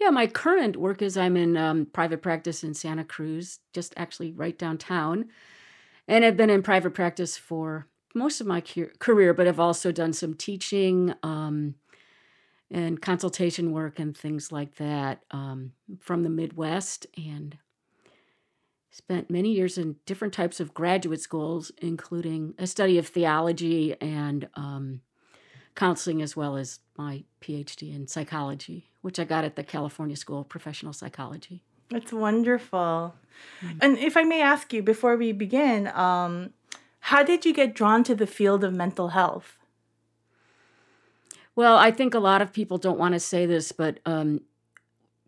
yeah, 0.00 0.10
my 0.10 0.26
current 0.26 0.76
work 0.76 1.02
is 1.02 1.16
I'm 1.16 1.36
in 1.36 1.56
um, 1.56 1.86
private 1.86 2.22
practice 2.22 2.64
in 2.64 2.72
Santa 2.74 3.04
Cruz, 3.04 3.58
just 3.74 3.92
actually 3.96 4.32
right 4.32 4.58
downtown. 4.58 5.26
And 6.08 6.24
I've 6.24 6.36
been 6.36 6.50
in 6.50 6.62
private 6.62 6.94
practice 6.94 7.36
for 7.36 7.86
most 8.14 8.40
of 8.40 8.46
my 8.46 8.62
career, 8.98 9.34
but 9.34 9.46
I've 9.46 9.60
also 9.60 9.92
done 9.92 10.12
some 10.12 10.34
teaching 10.34 11.14
um, 11.22 11.74
and 12.70 13.00
consultation 13.00 13.72
work 13.72 13.98
and 13.98 14.16
things 14.16 14.50
like 14.50 14.76
that 14.76 15.22
um, 15.30 15.72
from 16.00 16.22
the 16.22 16.30
Midwest. 16.30 17.06
And 17.16 17.58
spent 18.90 19.30
many 19.30 19.52
years 19.52 19.78
in 19.78 19.96
different 20.04 20.34
types 20.34 20.60
of 20.60 20.74
graduate 20.74 21.20
schools, 21.20 21.70
including 21.78 22.54
a 22.58 22.66
study 22.66 22.98
of 22.98 23.06
theology 23.06 23.96
and 24.00 24.48
um, 24.54 25.00
counseling, 25.74 26.20
as 26.20 26.36
well 26.36 26.56
as 26.56 26.80
my 26.98 27.24
PhD 27.40 27.94
in 27.94 28.08
psychology, 28.08 28.90
which 29.00 29.18
I 29.18 29.24
got 29.24 29.44
at 29.44 29.56
the 29.56 29.62
California 29.62 30.16
School 30.16 30.40
of 30.40 30.48
Professional 30.48 30.92
Psychology. 30.92 31.62
That's 31.88 32.12
wonderful. 32.12 33.14
Mm-hmm. 33.62 33.78
And 33.80 33.98
if 33.98 34.16
I 34.16 34.22
may 34.24 34.42
ask 34.42 34.72
you 34.72 34.82
before 34.82 35.16
we 35.16 35.32
begin, 35.32 35.88
um, 35.88 36.50
how 37.00 37.22
did 37.22 37.44
you 37.44 37.54
get 37.54 37.74
drawn 37.74 38.04
to 38.04 38.14
the 38.14 38.26
field 38.26 38.62
of 38.64 38.74
mental 38.74 39.08
health? 39.08 39.56
Well, 41.56 41.76
I 41.76 41.90
think 41.90 42.14
a 42.14 42.20
lot 42.20 42.42
of 42.42 42.52
people 42.52 42.78
don't 42.78 42.98
want 42.98 43.14
to 43.14 43.20
say 43.20 43.46
this, 43.46 43.72
but 43.72 43.98
um, 44.06 44.42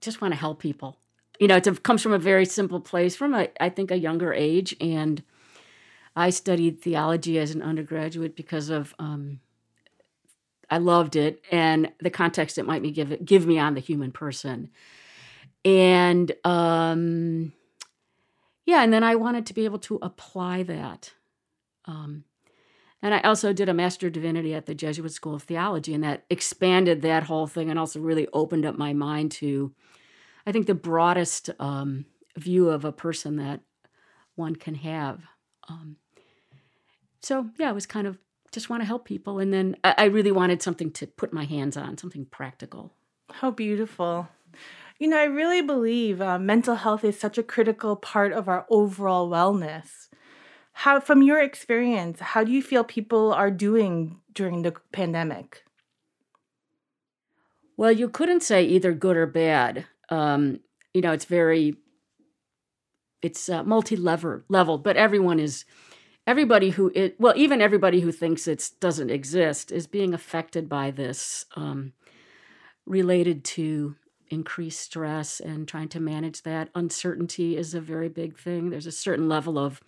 just 0.01 0.21
want 0.21 0.35
to 0.35 0.39
help 0.39 0.61
people 0.61 0.99
you 1.43 1.49
know, 1.49 1.57
it 1.57 1.83
comes 1.83 2.01
from 2.01 2.13
a 2.13 2.21
very 2.21 2.45
simple 2.45 2.79
place, 2.79 3.17
from 3.17 3.35
a, 3.35 3.49
I 3.61 3.69
think 3.69 3.91
a 3.91 3.99
younger 3.99 4.33
age, 4.33 4.77
and 4.81 5.21
I 6.15 6.31
studied 6.31 6.81
theology 6.81 7.37
as 7.37 7.51
an 7.51 7.63
undergraduate 7.63 8.37
because 8.37 8.71
of 8.71 8.95
um, 9.01 9.41
I 10.71 10.79
loved 10.79 11.17
it 11.17 11.43
and 11.51 11.91
the 11.99 12.11
context 12.11 12.59
it 12.59 12.65
might 12.65 12.85
give 12.95 13.11
it, 13.11 13.25
give 13.25 13.45
me 13.45 13.59
on 13.59 13.75
the 13.75 13.81
human 13.81 14.13
person, 14.13 14.71
and 15.65 16.31
um, 16.45 17.53
yeah, 18.65 18.85
and 18.85 18.93
then 18.93 19.03
I 19.03 19.17
wanted 19.17 19.45
to 19.47 19.55
be 19.55 19.65
able 19.65 19.81
to 19.81 19.99
apply 20.01 20.63
that. 20.63 21.13
Um, 21.87 22.23
and 23.03 23.15
I 23.15 23.21
also 23.23 23.53
did 23.53 23.69
a 23.69 23.75
Master 23.75 24.07
of 24.07 24.13
Divinity 24.13 24.55
at 24.55 24.67
the 24.67 24.77
Jesuit 24.77 25.11
School 25.11 25.35
of 25.35 25.43
Theology, 25.43 25.93
and 25.93 26.05
that 26.05 26.25
expanded 26.31 27.03
that 27.03 27.25
whole 27.25 27.49
thing 27.49 27.69
and 27.69 27.81
also 27.81 27.99
really 27.99 28.29
opened 28.33 28.65
up 28.65 28.79
my 28.79 28.93
mind 28.93 29.33
to 29.33 29.75
I 30.47 30.53
think 30.53 30.67
the 30.67 30.75
broadest 30.75 31.51
um, 31.59 32.07
view 32.37 32.71
of 32.71 32.85
a 32.85 32.93
person 32.93 33.37
that 33.37 33.61
one 34.35 34.57
can 34.57 34.75
have. 34.77 35.23
Um, 35.69 35.97
so 37.21 37.51
yeah, 37.59 37.71
it 37.71 37.75
was 37.75 37.87
kind 37.87 38.07
of 38.07 38.19
just 38.51 38.69
want 38.69 38.83
to 38.83 38.87
help 38.87 39.05
people, 39.05 39.39
and 39.39 39.53
then 39.53 39.77
I, 39.83 39.95
I 39.99 40.05
really 40.05 40.33
wanted 40.33 40.63
something 40.63 40.91
to 40.93 41.07
put 41.07 41.33
my 41.33 41.45
hands 41.45 41.77
on, 41.77 41.97
something 41.97 42.27
practical. 42.27 42.93
How 43.31 43.51
beautiful. 43.51 44.29
You 44.99 45.09
know, 45.09 45.19
I 45.19 45.25
really 45.25 45.63
believe 45.63 46.21
uh, 46.21 46.39
mental 46.39 46.77
health 46.77 47.03
is 47.03 47.19
such 47.19 47.39
a 47.39 47.43
critical 47.43 47.97
part 47.97 48.33
of 48.33 48.49
our 48.49 48.67
overall 48.69 49.29
wellness. 49.29 50.09
How, 50.75 51.01
from 51.01 51.23
your 51.23 51.41
experience, 51.41 52.21
how 52.21 52.45
do 52.45 52.53
you 52.53 52.63
feel 52.63 52.85
people 52.85 53.33
are 53.33 53.51
doing 53.51 54.21
during 54.33 54.63
the 54.63 54.75
pandemic? 54.93 55.65
Well, 57.77 57.93
you 57.93 58.09
couldn't 58.09 58.43
say 58.43 58.65
either 58.65 58.93
good 58.93 59.17
or 59.17 59.27
bad 59.27 59.87
um, 60.13 60.61
you 60.93 61.01
know, 61.01 61.13
it's 61.13 61.25
very, 61.25 61.75
it's 63.23 63.49
uh, 63.49 63.63
multi-level 63.65 64.43
leveled, 64.49 64.83
but 64.85 64.97
everyone 64.97 65.41
is, 65.41 65.65
everybody 66.27 66.71
who 66.71 66.93
it, 66.95 67.17
well, 67.19 67.35
even 67.37 67.63
everybody 67.63 68.01
who 68.01 68.13
thinks 68.13 68.47
it 68.47 68.71
doesn't 68.79 69.11
exist 69.11 69.73
is 69.73 69.87
being 69.87 70.13
affected 70.13 70.69
by 70.69 70.91
this, 70.91 71.47
um, 71.57 71.93
related 72.85 73.43
to 73.45 73.97
increased 74.29 74.81
stress 74.81 75.41
and 75.41 75.67
trying 75.69 75.89
to 75.89 76.01
manage 76.01 76.43
that. 76.43 76.69
Uncertainty 76.75 77.57
is 77.57 77.75
a 77.75 77.81
very 77.81 78.09
big 78.09 78.37
thing. 78.37 78.71
There's 78.71 78.87
a 78.87 78.93
certain 78.93 79.29
level 79.29 79.59
of 79.59 79.81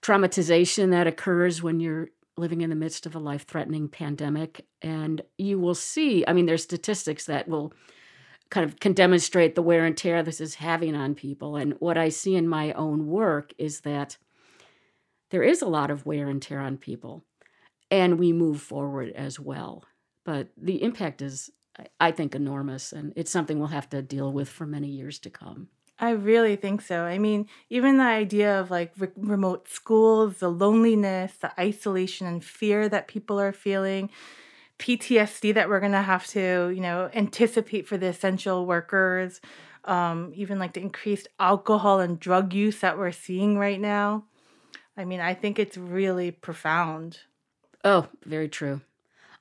traumatization 0.00 0.90
that 0.90 1.06
occurs 1.06 1.62
when 1.62 1.80
you're 1.80 2.08
living 2.36 2.60
in 2.60 2.70
the 2.70 2.76
midst 2.76 3.04
of 3.06 3.14
a 3.14 3.18
life 3.18 3.46
threatening 3.46 3.88
pandemic. 3.88 4.64
And 4.80 5.22
you 5.36 5.58
will 5.58 5.74
see, 5.74 6.24
I 6.26 6.32
mean, 6.32 6.46
there's 6.46 6.62
statistics 6.62 7.26
that 7.26 7.48
will 7.48 7.72
kind 8.50 8.64
of 8.64 8.80
can 8.80 8.92
demonstrate 8.92 9.54
the 9.54 9.62
wear 9.62 9.84
and 9.84 9.96
tear 9.96 10.22
this 10.22 10.40
is 10.40 10.56
having 10.56 10.94
on 10.94 11.14
people. 11.14 11.56
And 11.56 11.74
what 11.80 11.98
I 11.98 12.08
see 12.08 12.34
in 12.34 12.48
my 12.48 12.72
own 12.72 13.06
work 13.06 13.52
is 13.58 13.80
that 13.80 14.16
there 15.30 15.42
is 15.42 15.60
a 15.60 15.66
lot 15.68 15.90
of 15.90 16.06
wear 16.06 16.28
and 16.28 16.40
tear 16.40 16.60
on 16.60 16.78
people, 16.78 17.24
and 17.90 18.18
we 18.18 18.32
move 18.32 18.62
forward 18.62 19.12
as 19.14 19.38
well. 19.38 19.84
But 20.24 20.48
the 20.56 20.82
impact 20.82 21.20
is, 21.20 21.50
I 22.00 22.10
think, 22.12 22.34
enormous, 22.34 22.92
and 22.92 23.12
it's 23.16 23.30
something 23.30 23.58
we'll 23.58 23.68
have 23.68 23.90
to 23.90 24.02
deal 24.02 24.32
with 24.32 24.48
for 24.48 24.66
many 24.66 24.88
years 24.88 25.18
to 25.20 25.30
come. 25.30 25.68
I 26.00 26.10
really 26.10 26.56
think 26.56 26.80
so. 26.80 27.02
I 27.02 27.18
mean, 27.18 27.48
even 27.70 27.98
the 27.98 28.04
idea 28.04 28.60
of 28.60 28.70
like 28.70 28.92
re- 28.98 29.08
remote 29.16 29.68
schools, 29.68 30.38
the 30.38 30.48
loneliness, 30.48 31.32
the 31.40 31.58
isolation 31.60 32.26
and 32.26 32.42
fear 32.42 32.88
that 32.88 33.08
people 33.08 33.40
are 33.40 33.52
feeling, 33.52 34.10
PTSD 34.78 35.54
that 35.54 35.68
we're 35.68 35.80
going 35.80 35.92
to 35.92 36.02
have 36.02 36.26
to, 36.28 36.70
you 36.74 36.80
know, 36.80 37.10
anticipate 37.14 37.86
for 37.86 37.96
the 37.96 38.06
essential 38.06 38.66
workers, 38.66 39.40
um, 39.84 40.32
even 40.34 40.58
like 40.58 40.74
the 40.74 40.80
increased 40.80 41.28
alcohol 41.40 42.00
and 42.00 42.20
drug 42.20 42.52
use 42.52 42.80
that 42.80 42.98
we're 42.98 43.12
seeing 43.12 43.58
right 43.58 43.80
now. 43.80 44.24
I 44.96 45.04
mean, 45.04 45.20
I 45.20 45.34
think 45.34 45.58
it's 45.58 45.76
really 45.76 46.30
profound. 46.30 47.20
Oh, 47.84 48.08
very 48.24 48.48
true. 48.48 48.80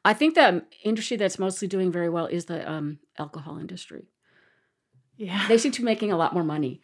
I 0.06 0.14
think 0.14 0.36
the 0.36 0.64
industry 0.84 1.18
that's 1.18 1.40
mostly 1.40 1.68
doing 1.68 1.92
very 1.92 2.10
well 2.10 2.28
is 2.28 2.46
the 2.46 2.70
um, 2.70 3.00
alcohol 3.18 3.58
industry. 3.58 4.08
Yeah. 5.18 5.48
They 5.48 5.58
seem 5.58 5.72
to 5.74 5.82
be 5.82 5.86
making 5.86 6.12
a 6.12 6.18
lot 6.18 6.34
more 6.34 6.44
money. 6.44 6.82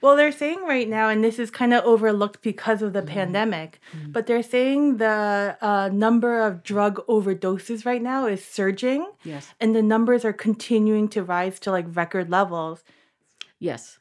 Well, 0.00 0.16
they're 0.16 0.32
saying 0.32 0.64
right 0.66 0.88
now, 0.88 1.08
and 1.08 1.22
this 1.22 1.38
is 1.38 1.50
kind 1.50 1.72
of 1.72 1.84
overlooked 1.84 2.42
because 2.42 2.82
of 2.82 2.92
the 2.92 3.00
mm-hmm. 3.00 3.14
pandemic, 3.14 3.80
mm-hmm. 3.96 4.12
but 4.12 4.26
they're 4.26 4.42
saying 4.42 4.98
the 4.98 5.56
uh, 5.60 5.90
number 5.92 6.40
of 6.40 6.62
drug 6.62 7.04
overdoses 7.06 7.84
right 7.84 8.02
now 8.02 8.26
is 8.26 8.44
surging. 8.44 9.06
Yes. 9.24 9.52
And 9.60 9.74
the 9.74 9.82
numbers 9.82 10.24
are 10.24 10.32
continuing 10.32 11.08
to 11.08 11.22
rise 11.22 11.58
to 11.60 11.70
like 11.70 11.86
record 11.88 12.30
levels. 12.30 12.84
Yes. 13.58 13.98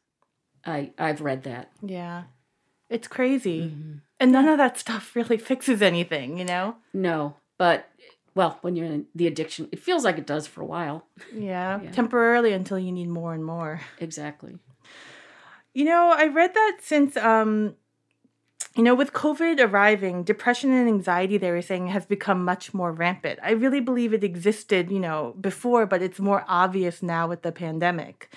I 0.66 0.92
I've 0.98 1.22
read 1.22 1.44
that. 1.44 1.72
Yeah. 1.82 2.24
It's 2.90 3.08
crazy. 3.08 3.62
Mm-hmm. 3.62 3.94
And 4.20 4.32
none 4.32 4.48
of 4.48 4.58
that 4.58 4.78
stuff 4.78 5.16
really 5.16 5.38
fixes 5.50 5.82
anything, 5.82 6.38
you 6.38 6.46
know? 6.46 6.78
No. 6.94 7.36
But 7.58 7.90
well, 8.36 8.58
when 8.62 8.76
you're 8.76 8.88
in 8.88 9.06
the 9.14 9.28
addiction, 9.28 9.70
it 9.72 9.80
feels 9.80 10.04
like 10.04 10.18
it 10.18 10.26
does 10.26 10.48
for 10.48 10.62
a 10.62 10.66
while. 10.66 11.06
Yeah, 11.34 11.82
yeah. 11.82 11.92
temporarily 11.92 12.54
until 12.54 12.80
you 12.80 12.92
need 12.92 13.10
more 13.10 13.34
and 13.34 13.46
more. 13.46 13.82
Exactly. 14.00 14.58
You 15.74 15.86
know, 15.86 16.14
I 16.16 16.28
read 16.28 16.54
that 16.54 16.78
since 16.82 17.18
um 17.18 17.76
you 18.76 18.84
know, 18.84 18.96
with 18.96 19.14
COVID 19.14 19.60
arriving, 19.60 20.24
depression 20.24 20.74
and 20.74 20.88
anxiety, 20.88 21.38
they 21.38 21.52
were 21.52 21.62
saying, 21.62 21.88
has 21.88 22.08
become 22.08 22.44
much 22.44 22.74
more 22.74 22.92
rampant. 22.92 23.40
I 23.44 23.52
really 23.52 23.80
believe 23.80 24.14
it 24.14 24.24
existed, 24.24 24.90
you 24.90 25.00
know, 25.00 25.36
before, 25.40 25.86
but 25.86 26.02
it's 26.02 26.20
more 26.20 26.44
obvious 26.48 27.04
now 27.04 27.28
with 27.28 27.44
the 27.44 27.52
pandemic. 27.52 28.34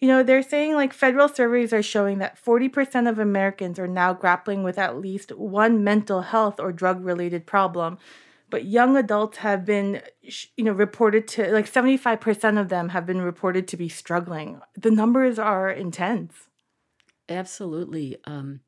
You 0.00 0.08
know, 0.08 0.24
they're 0.24 0.42
saying 0.42 0.74
like 0.74 0.92
federal 0.92 1.28
surveys 1.28 1.72
are 1.72 1.82
showing 1.82 2.18
that 2.18 2.42
40% 2.42 3.08
of 3.08 3.20
Americans 3.20 3.78
are 3.78 3.86
now 3.86 4.12
grappling 4.12 4.64
with 4.64 4.78
at 4.78 4.98
least 4.98 5.30
one 5.36 5.84
mental 5.84 6.22
health 6.22 6.58
or 6.58 6.72
drug 6.72 7.04
related 7.04 7.46
problem, 7.46 7.98
but 8.50 8.64
young 8.64 8.96
adults 8.96 9.38
have 9.38 9.64
been 9.64 10.02
you 10.56 10.64
know 10.64 10.72
reported 10.72 11.28
to 11.28 11.52
like 11.52 11.70
75% 11.70 12.60
of 12.60 12.68
them 12.68 12.90
have 12.90 13.06
been 13.06 13.22
reported 13.22 13.68
to 13.68 13.76
be 13.76 13.88
struggling 13.88 14.60
the 14.74 14.90
numbers 14.90 15.38
are 15.38 15.70
intense 15.70 16.47
absolutely 17.28 18.16
um, 18.24 18.60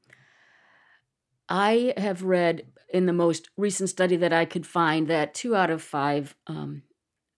i 1.48 1.92
have 1.96 2.22
read 2.22 2.66
in 2.92 3.06
the 3.06 3.12
most 3.12 3.48
recent 3.56 3.88
study 3.88 4.16
that 4.16 4.32
i 4.32 4.44
could 4.44 4.66
find 4.66 5.08
that 5.08 5.34
two 5.34 5.54
out 5.54 5.70
of 5.70 5.82
five 5.82 6.34
um, 6.46 6.82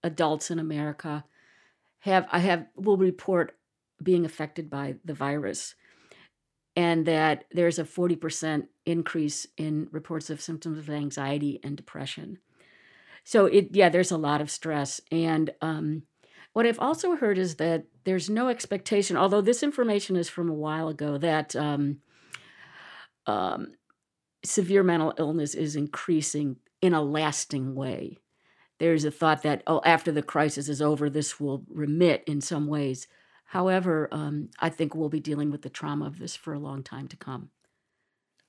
adults 0.02 0.50
in 0.50 0.58
america 0.58 1.24
have 2.00 2.26
i 2.32 2.38
have 2.38 2.66
will 2.76 2.96
report 2.96 3.56
being 4.02 4.24
affected 4.24 4.68
by 4.68 4.96
the 5.04 5.14
virus 5.14 5.74
and 6.76 7.06
that 7.06 7.44
there's 7.50 7.78
a 7.78 7.84
40% 7.84 8.66
increase 8.86 9.46
in 9.56 9.88
reports 9.90 10.30
of 10.30 10.40
symptoms 10.40 10.78
of 10.78 10.90
anxiety 10.90 11.60
and 11.62 11.76
depression. 11.76 12.38
So 13.24 13.46
it 13.46 13.68
yeah, 13.72 13.88
there's 13.88 14.10
a 14.10 14.16
lot 14.16 14.40
of 14.40 14.50
stress. 14.50 15.00
And 15.10 15.50
um, 15.60 16.04
what 16.52 16.66
I've 16.66 16.78
also 16.78 17.16
heard 17.16 17.38
is 17.38 17.56
that 17.56 17.84
there's 18.04 18.28
no 18.28 18.48
expectation, 18.48 19.16
although 19.16 19.40
this 19.40 19.62
information 19.62 20.16
is 20.16 20.28
from 20.28 20.50
a 20.50 20.54
while 20.54 20.88
ago, 20.88 21.16
that 21.18 21.56
um, 21.56 21.98
um, 23.26 23.72
severe 24.44 24.82
mental 24.82 25.14
illness 25.18 25.54
is 25.54 25.76
increasing 25.76 26.56
in 26.80 26.92
a 26.92 27.02
lasting 27.02 27.74
way. 27.74 28.18
There's 28.78 29.04
a 29.04 29.10
thought 29.10 29.42
that, 29.42 29.62
oh, 29.66 29.80
after 29.84 30.10
the 30.10 30.22
crisis 30.22 30.68
is 30.68 30.82
over, 30.82 31.08
this 31.08 31.38
will 31.38 31.64
remit 31.68 32.24
in 32.26 32.40
some 32.40 32.66
ways. 32.66 33.06
However, 33.46 34.08
um, 34.10 34.48
I 34.58 34.68
think 34.68 34.94
we'll 34.94 35.08
be 35.08 35.20
dealing 35.20 35.50
with 35.50 35.62
the 35.62 35.70
trauma 35.70 36.06
of 36.06 36.18
this 36.18 36.34
for 36.34 36.52
a 36.52 36.58
long 36.58 36.82
time 36.82 37.06
to 37.08 37.16
come. 37.16 37.50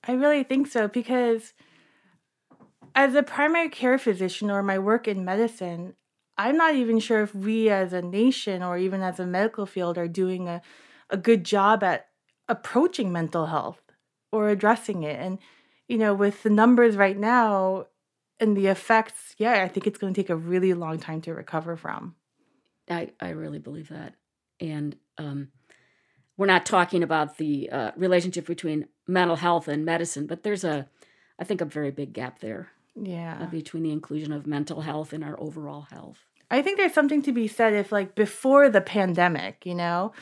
I 0.06 0.12
really 0.12 0.42
think 0.42 0.66
so 0.66 0.88
because 0.88 1.54
as 2.94 3.14
a 3.14 3.22
primary 3.22 3.68
care 3.68 3.98
physician 3.98 4.50
or 4.50 4.62
my 4.62 4.78
work 4.78 5.06
in 5.06 5.24
medicine, 5.24 5.94
I'm 6.36 6.56
not 6.56 6.74
even 6.74 6.98
sure 6.98 7.22
if 7.22 7.34
we 7.34 7.70
as 7.70 7.92
a 7.92 8.02
nation 8.02 8.62
or 8.62 8.76
even 8.76 9.02
as 9.02 9.20
a 9.20 9.26
medical 9.26 9.66
field 9.66 9.98
are 9.98 10.08
doing 10.08 10.48
a, 10.48 10.62
a 11.10 11.16
good 11.16 11.44
job 11.44 11.82
at 11.82 12.08
approaching 12.48 13.12
mental 13.12 13.46
health 13.46 13.80
or 14.32 14.48
addressing 14.48 15.02
it. 15.02 15.18
And, 15.20 15.38
you 15.88 15.96
know, 15.96 16.14
with 16.14 16.42
the 16.42 16.50
numbers 16.50 16.96
right 16.96 17.16
now 17.16 17.86
and 18.40 18.56
the 18.56 18.66
effects, 18.66 19.34
yeah, 19.38 19.62
I 19.62 19.68
think 19.68 19.86
it's 19.86 19.98
going 19.98 20.12
to 20.12 20.20
take 20.20 20.30
a 20.30 20.36
really 20.36 20.74
long 20.74 20.98
time 20.98 21.20
to 21.22 21.34
recover 21.34 21.76
from. 21.76 22.16
I, 22.90 23.12
I 23.20 23.30
really 23.30 23.60
believe 23.60 23.88
that 23.88 24.14
and 24.60 24.96
um, 25.18 25.48
we're 26.36 26.46
not 26.46 26.66
talking 26.66 27.02
about 27.02 27.38
the 27.38 27.70
uh, 27.70 27.90
relationship 27.96 28.46
between 28.46 28.86
mental 29.06 29.36
health 29.36 29.68
and 29.68 29.84
medicine, 29.84 30.26
but 30.26 30.42
there's 30.42 30.64
a, 30.64 30.88
I 31.38 31.44
think, 31.44 31.60
a 31.60 31.66
very 31.66 31.90
big 31.90 32.12
gap 32.12 32.40
there. 32.40 32.70
Yeah. 32.96 33.38
Uh, 33.42 33.46
between 33.46 33.82
the 33.82 33.92
inclusion 33.92 34.32
of 34.32 34.46
mental 34.46 34.80
health 34.80 35.12
and 35.12 35.24
our 35.24 35.38
overall 35.40 35.82
health. 35.90 36.18
I 36.50 36.62
think 36.62 36.78
there's 36.78 36.94
something 36.94 37.22
to 37.22 37.32
be 37.32 37.48
said 37.48 37.72
if, 37.72 37.90
like, 37.90 38.14
before 38.14 38.68
the 38.68 38.80
pandemic, 38.80 39.66
you 39.66 39.74
know, 39.74 40.12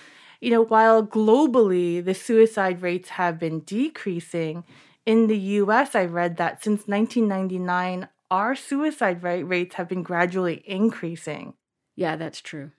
you 0.41 0.51
know, 0.51 0.65
while 0.65 1.07
globally 1.07 2.05
the 2.05 2.15
suicide 2.15 2.83
rates 2.83 3.11
have 3.11 3.39
been 3.39 3.61
decreasing, 3.61 4.65
in 5.05 5.27
the 5.27 5.39
US, 5.39 5.95
I 5.95 6.05
read 6.05 6.37
that 6.37 6.63
since 6.63 6.87
1999, 6.87 8.09
our 8.31 8.55
suicide 8.55 9.23
rate 9.23 9.43
rates 9.43 9.75
have 9.75 9.89
been 9.89 10.03
gradually 10.03 10.63
increasing. 10.65 11.55
Yeah, 11.97 12.17
that's 12.17 12.41
true. 12.41 12.71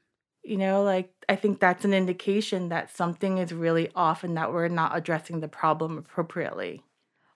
You 0.43 0.57
know, 0.57 0.83
like 0.83 1.13
I 1.29 1.35
think 1.35 1.59
that's 1.59 1.85
an 1.85 1.93
indication 1.93 2.69
that 2.69 2.89
something 2.95 3.37
is 3.37 3.53
really 3.53 3.89
off 3.95 4.23
and 4.23 4.35
that 4.35 4.51
we're 4.51 4.67
not 4.67 4.97
addressing 4.97 5.39
the 5.39 5.47
problem 5.47 5.97
appropriately. 5.97 6.83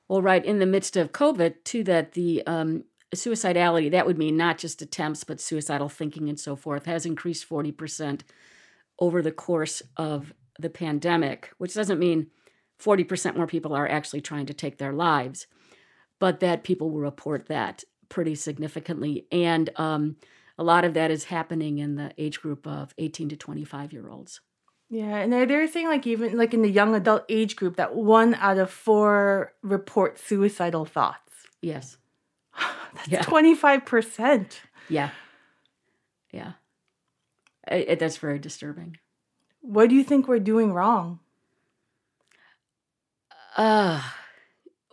Well, 0.08 0.22
right 0.22 0.44
in 0.44 0.60
the 0.60 0.66
midst 0.66 0.96
of 0.96 1.12
COVID, 1.12 1.64
too, 1.64 1.84
that 1.84 2.14
the 2.14 2.46
um, 2.48 2.86
suicidality, 3.14 3.92
that 3.92 4.06
would 4.06 4.18
mean 4.18 4.38
not 4.38 4.58
just 4.58 4.82
attempts, 4.82 5.24
but 5.24 5.42
suicidal 5.42 5.90
thinking 5.90 6.30
and 6.30 6.40
so 6.40 6.56
forth, 6.56 6.86
has 6.86 7.06
increased 7.06 7.48
40% 7.48 8.22
over 9.00 9.22
the 9.22 9.32
course 9.32 9.82
of 9.98 10.34
the 10.60 10.70
pandemic, 10.70 11.52
which 11.58 11.74
doesn't 11.74 12.00
mean 12.00 12.28
40% 12.82 13.36
more 13.36 13.48
people 13.48 13.74
are 13.74 13.88
actually 13.88 14.22
trying 14.22 14.46
to 14.46 14.54
take 14.54 14.78
their 14.78 14.94
lives, 14.94 15.48
but 16.20 16.40
that 16.40 16.64
people 16.64 16.90
will 16.90 17.00
report 17.00 17.48
that 17.48 17.84
pretty 18.10 18.36
significantly. 18.36 19.28
And 19.32 19.70
um, 19.76 20.18
a 20.58 20.64
lot 20.64 20.86
of 20.86 20.94
that 20.94 21.12
is 21.12 21.26
happening 21.26 21.78
in 21.80 21.96
the 21.96 22.12
age 22.18 22.42
group 22.42 22.66
of 22.66 22.94
18 22.98 23.30
to 23.30 23.36
25 23.36 23.94
year 23.94 24.10
olds. 24.10 24.42
Yeah, 24.90 25.18
and 25.18 25.34
they're, 25.34 25.68
saying 25.68 25.88
like 25.88 26.08
even 26.08 26.38
like 26.38 26.54
in 26.54 26.62
the 26.62 26.70
young 26.70 26.96
adult 26.96 27.26
age 27.28 27.56
group 27.56 27.76
that 27.76 27.96
one 27.96 28.36
out 28.36 28.58
of 28.58 28.72
four 28.72 29.54
report 29.62 30.18
suicidal 30.18 30.86
thoughts. 30.86 31.34
Yes. 31.62 31.98
that's 33.10 33.28
25%. 33.28 34.54
Yeah. 34.90 35.10
Yeah. 36.32 36.54
It, 37.68 37.90
it, 37.90 38.00
that's 38.00 38.18
very 38.18 38.40
disturbing. 38.40 38.98
What 39.60 39.90
do 39.90 39.96
you 39.96 40.04
think 40.04 40.28
we're 40.28 40.40
doing 40.40 40.72
wrong? 40.72 41.20
Uh, 43.58 44.02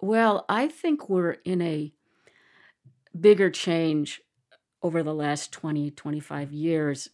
well, 0.00 0.44
I 0.48 0.66
think 0.68 1.08
we're 1.08 1.36
in 1.44 1.62
a 1.62 1.92
bigger 3.18 3.50
change 3.50 4.22
over 4.82 5.02
the 5.04 5.14
last 5.14 5.52
20, 5.52 5.92
25 5.92 6.52
years 6.52 7.10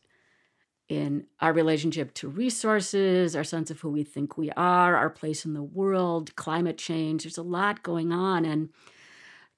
in 0.90 1.26
our 1.40 1.52
relationship 1.52 2.12
to 2.14 2.28
resources, 2.28 3.36
our 3.36 3.44
sense 3.44 3.70
of 3.70 3.80
who 3.80 3.90
we 3.90 4.02
think 4.02 4.36
we 4.36 4.50
are, 4.50 4.96
our 4.96 5.08
place 5.08 5.44
in 5.44 5.54
the 5.54 5.62
world, 5.62 6.34
climate 6.36 6.76
change. 6.76 7.22
There's 7.22 7.38
a 7.38 7.42
lot 7.42 7.82
going 7.82 8.12
on. 8.12 8.44
And 8.44 8.70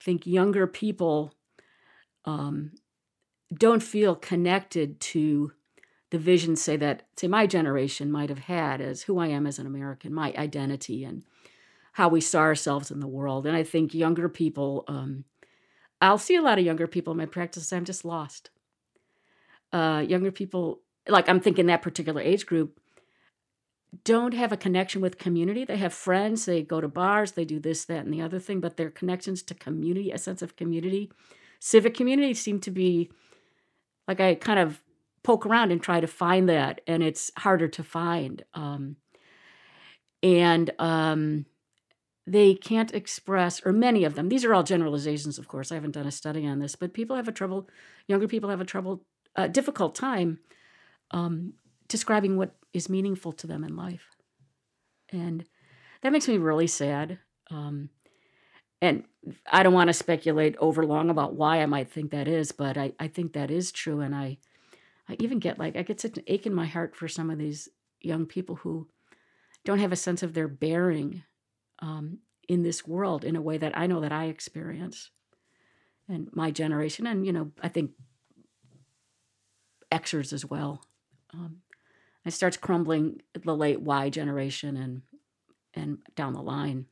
I 0.00 0.04
think 0.04 0.26
younger 0.26 0.66
people 0.66 1.32
um, 2.24 2.72
don't 3.52 3.82
feel 3.82 4.14
connected 4.14 5.00
to 5.00 5.52
the 6.10 6.18
vision, 6.18 6.54
say, 6.54 6.76
that, 6.76 7.04
say, 7.16 7.26
my 7.26 7.46
generation 7.46 8.12
might 8.12 8.28
have 8.28 8.40
had 8.40 8.82
as 8.82 9.02
who 9.02 9.18
I 9.18 9.28
am 9.28 9.46
as 9.46 9.58
an 9.58 9.66
American, 9.66 10.12
my 10.12 10.34
identity, 10.36 11.02
and 11.04 11.24
how 11.92 12.08
we 12.08 12.20
saw 12.20 12.40
ourselves 12.40 12.90
in 12.90 13.00
the 13.00 13.08
world. 13.08 13.46
And 13.46 13.56
I 13.56 13.62
think 13.62 13.94
younger 13.94 14.28
people 14.28 14.84
um, 14.86 15.24
I'll 16.02 16.18
see 16.18 16.34
a 16.34 16.42
lot 16.42 16.58
of 16.58 16.64
younger 16.64 16.88
people 16.88 17.12
in 17.12 17.16
my 17.16 17.26
practice. 17.26 17.72
I'm 17.72 17.84
just 17.84 18.04
lost. 18.04 18.50
Uh, 19.72 20.04
younger 20.06 20.32
people, 20.32 20.80
like 21.08 21.28
I'm 21.28 21.40
thinking 21.40 21.66
that 21.66 21.82
particular 21.82 22.20
age 22.20 22.46
group, 22.46 22.78
don't 24.04 24.34
have 24.34 24.52
a 24.52 24.56
connection 24.56 25.00
with 25.00 25.18
community. 25.18 25.64
They 25.64 25.76
have 25.76 25.92
friends, 25.92 26.46
they 26.46 26.62
go 26.62 26.80
to 26.80 26.88
bars, 26.88 27.32
they 27.32 27.44
do 27.44 27.60
this, 27.60 27.84
that, 27.86 28.04
and 28.04 28.12
the 28.12 28.22
other 28.22 28.38
thing, 28.38 28.60
but 28.60 28.76
their 28.76 28.90
connections 28.90 29.42
to 29.44 29.54
community, 29.54 30.10
a 30.10 30.18
sense 30.18 30.40
of 30.40 30.56
community, 30.56 31.10
civic 31.60 31.94
community 31.94 32.34
seem 32.34 32.58
to 32.60 32.70
be 32.70 33.10
like 34.08 34.20
I 34.20 34.34
kind 34.34 34.58
of 34.58 34.82
poke 35.22 35.46
around 35.46 35.70
and 35.70 35.82
try 35.82 36.00
to 36.00 36.06
find 36.06 36.48
that, 36.48 36.80
and 36.86 37.02
it's 37.02 37.30
harder 37.36 37.68
to 37.68 37.84
find. 37.84 38.42
Um, 38.54 38.96
and 40.22 40.70
um, 40.78 41.46
they 42.26 42.54
can't 42.54 42.94
express, 42.94 43.60
or 43.64 43.72
many 43.72 44.04
of 44.04 44.14
them, 44.14 44.28
these 44.28 44.44
are 44.44 44.54
all 44.54 44.62
generalizations, 44.62 45.38
of 45.38 45.48
course. 45.48 45.70
I 45.70 45.76
haven't 45.76 45.92
done 45.92 46.06
a 46.06 46.12
study 46.12 46.46
on 46.46 46.60
this, 46.60 46.76
but 46.76 46.94
people 46.94 47.16
have 47.16 47.28
a 47.28 47.32
trouble, 47.32 47.68
younger 48.08 48.26
people 48.26 48.50
have 48.50 48.60
a 48.60 48.64
trouble, 48.64 49.04
uh, 49.36 49.48
difficult 49.48 49.94
time 49.94 50.38
um, 51.12 51.54
describing 51.88 52.36
what 52.36 52.54
is 52.72 52.88
meaningful 52.88 53.32
to 53.32 53.46
them 53.46 53.64
in 53.64 53.76
life. 53.76 54.06
And 55.10 55.44
that 56.02 56.12
makes 56.12 56.28
me 56.28 56.38
really 56.38 56.66
sad. 56.66 57.18
Um, 57.50 57.90
and 58.80 59.04
I 59.50 59.62
don't 59.62 59.74
want 59.74 59.88
to 59.88 59.94
speculate 59.94 60.56
over 60.58 60.84
long 60.84 61.10
about 61.10 61.34
why 61.34 61.62
I 61.62 61.66
might 61.66 61.90
think 61.90 62.10
that 62.10 62.26
is, 62.26 62.50
but 62.50 62.76
I, 62.76 62.92
I 62.98 63.08
think 63.08 63.34
that 63.34 63.50
is 63.50 63.70
true. 63.70 64.00
And 64.00 64.14
I, 64.14 64.38
I 65.08 65.16
even 65.20 65.38
get 65.38 65.58
like, 65.58 65.76
I 65.76 65.82
get 65.82 66.00
such 66.00 66.16
an 66.16 66.24
ache 66.26 66.46
in 66.46 66.54
my 66.54 66.66
heart 66.66 66.96
for 66.96 67.06
some 67.08 67.30
of 67.30 67.38
these 67.38 67.68
young 68.00 68.26
people 68.26 68.56
who 68.56 68.88
don't 69.64 69.78
have 69.78 69.92
a 69.92 69.96
sense 69.96 70.22
of 70.22 70.34
their 70.34 70.48
bearing 70.48 71.22
um, 71.78 72.18
in 72.48 72.62
this 72.62 72.86
world 72.86 73.24
in 73.24 73.36
a 73.36 73.42
way 73.42 73.58
that 73.58 73.76
I 73.76 73.86
know 73.86 74.00
that 74.00 74.12
I 74.12 74.24
experience 74.24 75.10
and 76.08 76.28
my 76.32 76.50
generation, 76.50 77.06
and 77.06 77.24
you 77.24 77.32
know, 77.32 77.52
I 77.62 77.68
think 77.68 77.92
Xers 79.90 80.32
as 80.32 80.44
well. 80.44 80.82
Um, 81.34 81.62
it 82.24 82.32
starts 82.32 82.56
crumbling 82.56 83.22
the 83.34 83.56
late 83.56 83.80
Y 83.80 84.10
generation 84.10 84.76
and 84.76 85.02
and 85.74 85.98
down 86.14 86.34
the 86.34 86.42
line. 86.42 86.86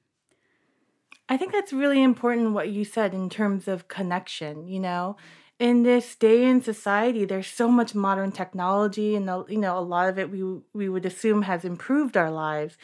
I 1.28 1.36
think 1.36 1.52
that's 1.52 1.72
really 1.72 2.02
important 2.02 2.52
what 2.52 2.70
you 2.70 2.84
said 2.84 3.14
in 3.14 3.28
terms 3.28 3.68
of 3.68 3.88
connection, 3.88 4.66
you 4.66 4.80
know. 4.80 5.16
In 5.58 5.82
this 5.82 6.16
day 6.16 6.44
in 6.44 6.62
society, 6.62 7.26
there's 7.26 7.46
so 7.46 7.68
much 7.68 7.94
modern 7.94 8.32
technology 8.32 9.14
and 9.14 9.26
you 9.48 9.58
know 9.58 9.78
a 9.78 9.80
lot 9.80 10.08
of 10.08 10.18
it 10.18 10.30
we 10.30 10.42
we 10.72 10.88
would 10.88 11.06
assume 11.06 11.42
has 11.42 11.64
improved 11.64 12.16
our 12.16 12.30
lives 12.30 12.76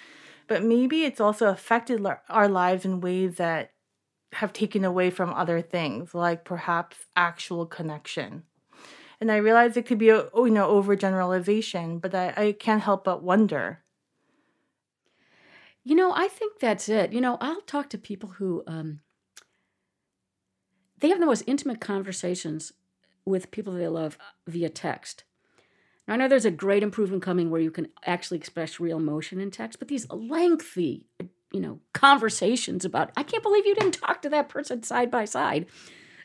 but 0.46 0.62
maybe 0.62 1.04
it's 1.04 1.20
also 1.20 1.48
affected 1.48 2.04
our 2.28 2.48
lives 2.48 2.84
in 2.84 3.00
ways 3.00 3.36
that 3.36 3.72
have 4.32 4.52
taken 4.52 4.84
away 4.84 5.10
from 5.10 5.32
other 5.32 5.60
things, 5.60 6.14
like 6.14 6.44
perhaps 6.44 6.98
actual 7.16 7.66
connection. 7.66 8.44
And 9.20 9.32
I 9.32 9.36
realize 9.36 9.76
it 9.76 9.86
could 9.86 9.98
be 9.98 10.10
a 10.10 10.28
you 10.34 10.50
know 10.50 10.70
overgeneralization, 10.70 12.00
but 12.00 12.14
I, 12.14 12.34
I 12.36 12.52
can't 12.52 12.82
help 12.82 13.04
but 13.04 13.22
wonder. 13.22 13.82
You 15.84 15.94
know, 15.94 16.12
I 16.12 16.28
think 16.28 16.58
that's 16.58 16.88
it. 16.88 17.12
You 17.12 17.20
know, 17.20 17.38
I'll 17.40 17.60
talk 17.60 17.88
to 17.90 17.98
people 17.98 18.30
who 18.30 18.64
um, 18.66 19.00
they 20.98 21.08
have 21.08 21.20
the 21.20 21.26
most 21.26 21.44
intimate 21.46 21.80
conversations 21.80 22.72
with 23.24 23.50
people 23.50 23.72
they 23.72 23.88
love 23.88 24.18
via 24.46 24.68
text. 24.68 25.24
Now, 26.06 26.14
I 26.14 26.16
know 26.16 26.28
there's 26.28 26.44
a 26.44 26.50
great 26.50 26.82
improvement 26.82 27.22
coming 27.22 27.50
where 27.50 27.60
you 27.60 27.70
can 27.70 27.88
actually 28.04 28.38
express 28.38 28.78
real 28.78 28.96
emotion 28.96 29.40
in 29.40 29.50
text, 29.50 29.78
but 29.78 29.88
these 29.88 30.08
lengthy, 30.10 31.06
you 31.52 31.60
know, 31.60 31.80
conversations 31.92 32.84
about, 32.84 33.10
I 33.16 33.22
can't 33.22 33.42
believe 33.42 33.66
you 33.66 33.74
didn't 33.74 33.94
talk 33.94 34.22
to 34.22 34.28
that 34.30 34.48
person 34.48 34.82
side 34.82 35.10
by 35.10 35.24
side 35.24 35.66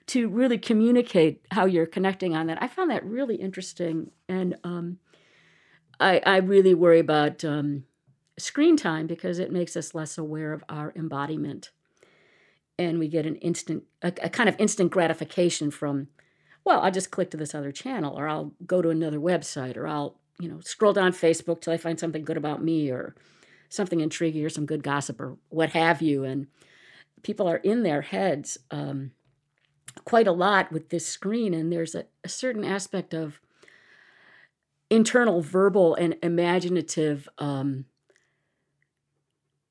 to 0.08 0.28
really 0.28 0.58
communicate 0.58 1.46
how 1.52 1.66
you're 1.66 1.86
connecting 1.86 2.36
on 2.36 2.48
that. 2.48 2.62
I 2.62 2.68
found 2.68 2.92
that 2.92 3.06
really 3.06 3.36
interesting. 3.36 4.12
And 4.28 4.58
um, 4.64 4.98
I, 6.00 6.22
I 6.26 6.38
really 6.38 6.74
worry 6.74 7.00
about 7.00 7.46
um, 7.46 7.86
screen 8.38 8.76
time 8.78 9.08
because 9.08 9.40
it 9.40 9.52
makes 9.52 9.76
us 9.76 9.96
less 9.96 10.18
aware 10.18 10.54
of 10.54 10.64
our 10.68 10.92
embodiment. 10.96 11.72
And 12.78 13.00
we 13.00 13.08
get 13.08 13.26
an 13.26 13.36
instant, 13.38 13.84
a, 14.02 14.12
a 14.24 14.30
kind 14.30 14.50
of 14.50 14.56
instant 14.60 14.92
gratification 14.92 15.72
from 15.72 16.08
well, 16.64 16.82
I'll 16.82 16.92
just 16.92 17.12
click 17.12 17.32
to 17.32 17.38
this 17.38 17.56
other 17.56 17.72
channel 17.72 18.18
or 18.18 18.28
I'll 18.28 18.54
go 18.66 18.82
to 18.82 18.90
another 18.90 19.20
website 19.20 19.78
or 19.78 19.88
I'll, 19.88 20.20
you 20.40 20.48
know, 20.48 20.60
scroll 20.62 20.94
down 20.94 21.12
Facebook 21.12 21.62
till 21.62 21.74
I 21.74 21.78
find 21.78 22.00
something 22.00 22.24
good 22.24 22.38
about 22.38 22.64
me 22.64 22.92
or 22.92 23.16
something 23.70 24.00
intriguing 24.00 24.46
or 24.46 24.50
some 24.50 24.66
good 24.66 24.84
gossip 24.84 25.20
or 25.20 25.38
what 25.50 25.72
have 25.72 26.02
you. 26.02 26.24
And 26.24 26.48
people 27.24 27.48
are 27.48 27.58
in 27.58 27.84
their 27.84 28.02
heads 28.02 28.58
um, 28.70 29.12
quite 30.06 30.28
a 30.28 30.32
lot 30.32 30.72
with 30.72 30.90
this 30.90 31.06
screen. 31.06 31.54
And 31.54 31.72
there's 31.72 31.96
a, 31.96 32.06
a 32.24 32.30
certain 32.30 32.64
aspect 32.64 33.14
of 33.14 33.40
internal 34.90 35.42
verbal 35.42 35.96
and 35.96 36.18
imaginative 36.22 37.30
um, 37.38 37.86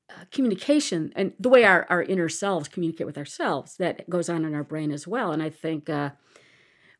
uh, 0.09 0.25
communication 0.31 1.13
and 1.15 1.33
the 1.39 1.49
way 1.49 1.63
our, 1.63 1.85
our 1.89 2.01
inner 2.03 2.27
selves 2.27 2.67
communicate 2.67 3.05
with 3.05 3.17
ourselves 3.17 3.77
that 3.77 4.09
goes 4.09 4.29
on 4.29 4.43
in 4.43 4.55
our 4.55 4.63
brain 4.63 4.91
as 4.91 5.07
well. 5.07 5.31
And 5.31 5.41
I 5.41 5.49
think 5.49 5.89
uh, 5.89 6.09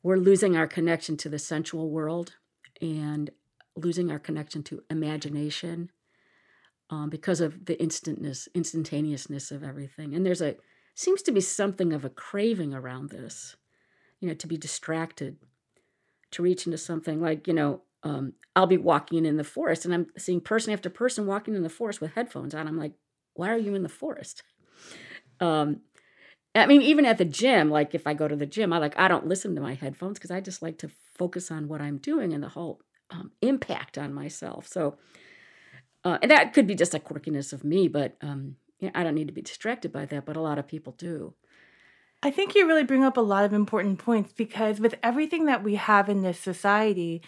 we're 0.03 0.17
losing 0.17 0.55
our 0.55 0.67
connection 0.67 1.17
to 1.17 1.29
the 1.29 1.39
sensual 1.39 1.89
world 1.89 2.35
and 2.79 3.31
losing 3.75 4.11
our 4.11 4.19
connection 4.19 4.63
to 4.63 4.83
imagination 4.89 5.91
um, 6.89 7.09
because 7.09 7.41
of 7.41 7.65
the 7.65 7.81
instantness, 7.81 8.47
instantaneousness 8.53 9.51
of 9.51 9.63
everything. 9.63 10.13
And 10.13 10.25
there's 10.25 10.41
a 10.41 10.57
seems 10.95 11.21
to 11.23 11.31
be 11.31 11.41
something 11.41 11.93
of 11.93 12.05
a 12.05 12.09
craving 12.09 12.73
around 12.73 13.09
this, 13.09 13.55
you 14.19 14.27
know, 14.27 14.33
to 14.35 14.47
be 14.47 14.57
distracted, 14.57 15.37
to 16.31 16.41
reach 16.41 16.65
into 16.65 16.77
something 16.77 17.21
like, 17.21 17.47
you 17.47 17.53
know, 17.53 17.81
um, 18.03 18.33
I'll 18.55 18.67
be 18.67 18.77
walking 18.77 19.25
in 19.25 19.37
the 19.37 19.43
forest 19.43 19.85
and 19.85 19.93
I'm 19.93 20.07
seeing 20.17 20.41
person 20.41 20.73
after 20.73 20.89
person 20.89 21.25
walking 21.25 21.55
in 21.55 21.63
the 21.63 21.69
forest 21.69 22.01
with 22.01 22.13
headphones 22.13 22.55
on. 22.55 22.67
I'm 22.67 22.77
like, 22.77 22.93
why 23.33 23.49
are 23.49 23.57
you 23.57 23.75
in 23.75 23.83
the 23.83 23.89
forest? 23.89 24.43
Um, 25.39 25.81
I 26.53 26.65
mean, 26.65 26.81
even 26.81 27.05
at 27.05 27.17
the 27.17 27.25
gym, 27.25 27.69
like 27.69 27.95
if 27.95 28.05
I 28.05 28.13
go 28.13 28.27
to 28.27 28.35
the 28.35 28.45
gym, 28.45 28.73
I 28.73 28.77
like 28.77 28.97
I 28.99 29.07
don't 29.07 29.27
listen 29.27 29.55
to 29.55 29.61
my 29.61 29.75
headphones 29.75 30.17
because 30.17 30.31
I 30.31 30.41
just 30.41 30.61
like 30.61 30.77
to 30.79 30.91
focus 31.17 31.49
on 31.49 31.67
what 31.67 31.81
I'm 31.81 31.97
doing 31.97 32.33
and 32.33 32.43
the 32.43 32.49
whole 32.49 32.81
um, 33.09 33.31
impact 33.41 33.97
on 33.97 34.13
myself. 34.13 34.67
So, 34.67 34.97
uh, 36.03 36.17
and 36.21 36.31
that 36.31 36.53
could 36.53 36.67
be 36.67 36.75
just 36.75 36.93
a 36.93 36.99
quirkiness 36.99 37.53
of 37.53 37.63
me, 37.63 37.87
but 37.87 38.17
um, 38.21 38.57
you 38.81 38.87
know, 38.87 38.91
I 38.93 39.03
don't 39.03 39.15
need 39.15 39.27
to 39.27 39.33
be 39.33 39.41
distracted 39.41 39.93
by 39.93 40.05
that. 40.05 40.25
But 40.25 40.35
a 40.35 40.41
lot 40.41 40.59
of 40.59 40.67
people 40.67 40.93
do. 40.97 41.33
I 42.21 42.29
think 42.29 42.53
you 42.53 42.67
really 42.67 42.83
bring 42.83 43.03
up 43.03 43.17
a 43.17 43.21
lot 43.21 43.45
of 43.45 43.53
important 43.53 43.97
points 43.97 44.33
because 44.33 44.79
with 44.79 44.95
everything 45.01 45.45
that 45.45 45.63
we 45.63 45.75
have 45.75 46.09
in 46.09 46.21
this 46.21 46.37
society, 46.37 47.21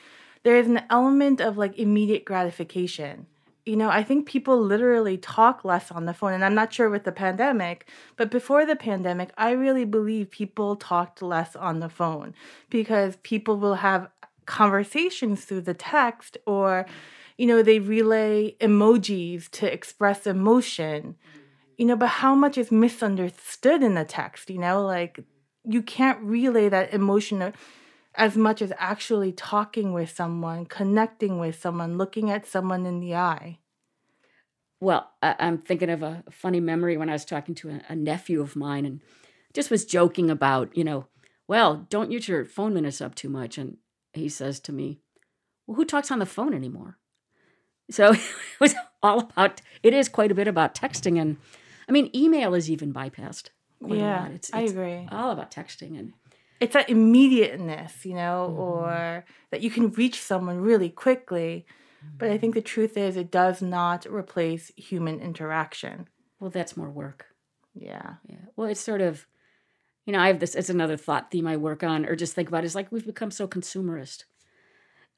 there 0.43 0.57
is 0.57 0.67
an 0.67 0.81
element 0.89 1.39
of 1.39 1.57
like 1.57 1.79
immediate 1.79 2.25
gratification 2.25 3.27
you 3.65 3.77
know, 3.77 3.89
I 3.89 4.03
think 4.03 4.27
people 4.27 4.59
literally 4.59 5.17
talk 5.17 5.63
less 5.63 5.89
on 5.91 6.05
the 6.05 6.13
phone. 6.13 6.33
And 6.33 6.43
I'm 6.43 6.55
not 6.55 6.73
sure 6.73 6.89
with 6.89 7.05
the 7.05 7.11
pandemic, 7.11 7.87
but 8.17 8.29
before 8.29 8.65
the 8.65 8.75
pandemic, 8.75 9.31
I 9.37 9.51
really 9.51 9.85
believe 9.85 10.29
people 10.29 10.75
talked 10.75 11.21
less 11.21 11.55
on 11.55 11.79
the 11.79 11.89
phone 11.89 12.33
because 12.69 13.15
people 13.23 13.57
will 13.57 13.75
have 13.75 14.09
conversations 14.45 15.45
through 15.45 15.61
the 15.61 15.73
text 15.73 16.37
or, 16.45 16.85
you 17.37 17.45
know, 17.45 17.63
they 17.63 17.79
relay 17.79 18.55
emojis 18.59 19.49
to 19.51 19.71
express 19.71 20.27
emotion. 20.27 21.15
You 21.83 21.87
know, 21.87 21.97
but 21.97 22.07
how 22.07 22.33
much 22.33 22.57
is 22.57 22.71
misunderstood 22.71 23.83
in 23.83 23.95
the 23.95 24.05
text, 24.05 24.49
you 24.49 24.57
know? 24.57 24.85
Like, 24.85 25.19
you 25.65 25.81
can't 25.81 26.17
relay 26.21 26.69
that 26.69 26.93
emotion 26.93 27.51
as 28.15 28.37
much 28.37 28.61
as 28.61 28.71
actually 28.77 29.33
talking 29.33 29.91
with 29.91 30.09
someone, 30.09 30.65
connecting 30.65 31.39
with 31.39 31.59
someone, 31.59 31.97
looking 31.97 32.31
at 32.31 32.47
someone 32.47 32.85
in 32.85 33.01
the 33.01 33.15
eye. 33.15 33.59
Well, 34.79 35.11
I, 35.21 35.35
am 35.39 35.57
thinking 35.57 35.89
of 35.89 36.01
a 36.01 36.23
funny 36.31 36.61
memory 36.61 36.95
when 36.95 37.09
I 37.09 37.13
was 37.19 37.25
talking 37.25 37.53
to 37.55 37.71
a, 37.71 37.81
a 37.89 37.95
nephew 37.97 38.39
of 38.39 38.55
mine 38.55 38.85
and 38.85 39.01
just 39.53 39.69
was 39.69 39.83
joking 39.83 40.29
about, 40.29 40.77
you 40.77 40.85
know, 40.85 41.07
well, 41.49 41.85
don't 41.89 42.11
use 42.11 42.29
your 42.29 42.45
phone 42.45 42.73
minutes 42.73 43.01
up 43.01 43.13
too 43.13 43.27
much. 43.27 43.57
And 43.57 43.75
he 44.13 44.29
says 44.29 44.61
to 44.61 44.71
me, 44.71 45.01
well, 45.67 45.75
who 45.75 45.83
talks 45.83 46.11
on 46.11 46.19
the 46.19 46.25
phone 46.25 46.53
anymore? 46.53 46.97
So 47.91 48.11
it 48.13 48.21
was 48.61 48.73
all 49.01 49.19
about, 49.19 49.61
it 49.81 49.93
is 49.93 50.07
quite 50.07 50.31
a 50.31 50.35
bit 50.35 50.47
about 50.47 50.75
texting. 50.75 51.19
And 51.19 51.35
I 51.87 51.91
mean, 51.91 52.09
email 52.15 52.53
is 52.53 52.69
even 52.69 52.93
bypassed. 52.93 53.49
yeah, 53.85 54.27
it's, 54.27 54.49
it's 54.49 54.53
I 54.53 54.61
agree. 54.61 55.07
All 55.11 55.31
about 55.31 55.51
texting 55.51 55.99
and 55.99 56.13
it's 56.59 56.73
that 56.73 56.89
immediateness, 56.89 58.05
you 58.05 58.15
know, 58.15 58.47
mm-hmm. 58.49 58.59
or 58.59 59.25
that 59.51 59.61
you 59.61 59.69
can 59.69 59.91
reach 59.91 60.21
someone 60.21 60.61
really 60.61 60.89
quickly. 60.89 61.65
But 62.17 62.29
I 62.29 62.37
think 62.37 62.53
the 62.53 62.61
truth 62.61 62.97
is, 62.97 63.17
it 63.17 63.31
does 63.31 63.61
not 63.61 64.05
replace 64.05 64.71
human 64.75 65.19
interaction. 65.19 66.07
Well, 66.39 66.49
that's 66.49 66.77
more 66.77 66.89
work. 66.89 67.27
Yeah. 67.73 68.15
Yeah. 68.27 68.45
Well, 68.55 68.69
it's 68.69 68.79
sort 68.79 69.01
of, 69.01 69.25
you 70.05 70.13
know, 70.13 70.19
I 70.19 70.27
have 70.27 70.39
this, 70.39 70.55
it's 70.55 70.69
another 70.69 70.97
thought 70.97 71.31
theme 71.31 71.47
I 71.47 71.57
work 71.57 71.83
on 71.83 72.05
or 72.05 72.15
just 72.15 72.33
think 72.33 72.49
about 72.49 72.63
is 72.65 72.75
like 72.75 72.91
we've 72.91 73.05
become 73.05 73.31
so 73.31 73.47
consumerist, 73.47 74.25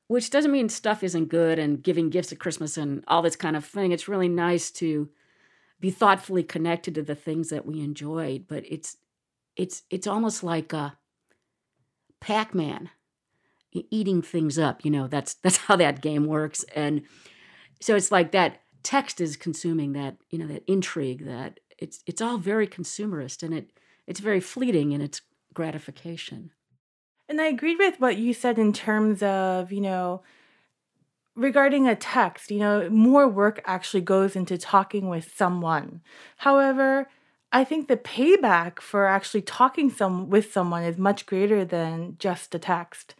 which 0.07 0.29
doesn't 0.29 0.51
mean 0.51 0.69
stuff 0.69 1.03
isn't 1.03 1.29
good 1.29 1.59
and 1.59 1.83
giving 1.83 2.09
gifts 2.09 2.31
at 2.31 2.39
Christmas 2.39 2.77
and 2.77 3.03
all 3.07 3.21
this 3.21 3.35
kind 3.35 3.55
of 3.55 3.65
thing. 3.65 3.91
It's 3.91 4.07
really 4.07 4.29
nice 4.29 4.71
to 4.71 5.09
be 5.79 5.91
thoughtfully 5.91 6.43
connected 6.43 6.95
to 6.95 7.03
the 7.03 7.15
things 7.15 7.49
that 7.49 7.65
we 7.65 7.81
enjoyed, 7.81 8.45
but 8.47 8.63
it's, 8.67 8.97
it's, 9.55 9.83
it's 9.89 10.07
almost 10.07 10.43
like 10.43 10.73
a, 10.73 10.97
Pac-Man 12.25 12.89
eating 13.71 14.21
things 14.21 14.57
up. 14.57 14.83
You 14.83 14.89
know, 14.89 15.07
that's 15.07 15.33
that's 15.43 15.57
how 15.57 15.75
that 15.75 16.01
game 16.01 16.25
works. 16.25 16.65
And 16.75 17.03
so 17.79 17.95
it's 17.95 18.11
like 18.11 18.31
that 18.31 18.61
text 18.81 19.21
is 19.21 19.37
consuming 19.37 19.93
that, 19.93 20.17
you 20.29 20.39
know, 20.39 20.47
that 20.47 20.63
intrigue, 20.65 21.25
that 21.25 21.59
it's 21.77 22.01
it's 22.07 22.21
all 22.21 22.37
very 22.37 22.67
consumerist 22.67 23.43
and 23.43 23.53
it 23.53 23.71
it's 24.07 24.19
very 24.19 24.39
fleeting 24.39 24.91
in 24.91 25.01
its 25.01 25.21
gratification. 25.53 26.51
And 27.29 27.39
I 27.41 27.45
agreed 27.45 27.77
with 27.77 27.99
what 27.99 28.17
you 28.17 28.33
said 28.33 28.57
in 28.59 28.73
terms 28.73 29.21
of, 29.23 29.71
you 29.71 29.81
know, 29.81 30.23
regarding 31.35 31.87
a 31.87 31.95
text, 31.95 32.49
you 32.49 32.59
know, 32.59 32.89
more 32.89 33.27
work 33.27 33.61
actually 33.65 34.01
goes 34.01 34.35
into 34.35 34.57
talking 34.57 35.09
with 35.09 35.33
someone. 35.35 36.01
However, 36.37 37.09
I 37.51 37.63
think 37.63 37.87
the 37.87 37.97
payback 37.97 38.79
for 38.79 39.05
actually 39.05 39.41
talking 39.41 39.89
some 39.89 40.29
with 40.29 40.51
someone 40.51 40.83
is 40.83 40.97
much 40.97 41.25
greater 41.25 41.63
than 41.63 42.15
just 42.19 42.55
a 42.55 42.59
text. 42.59 43.15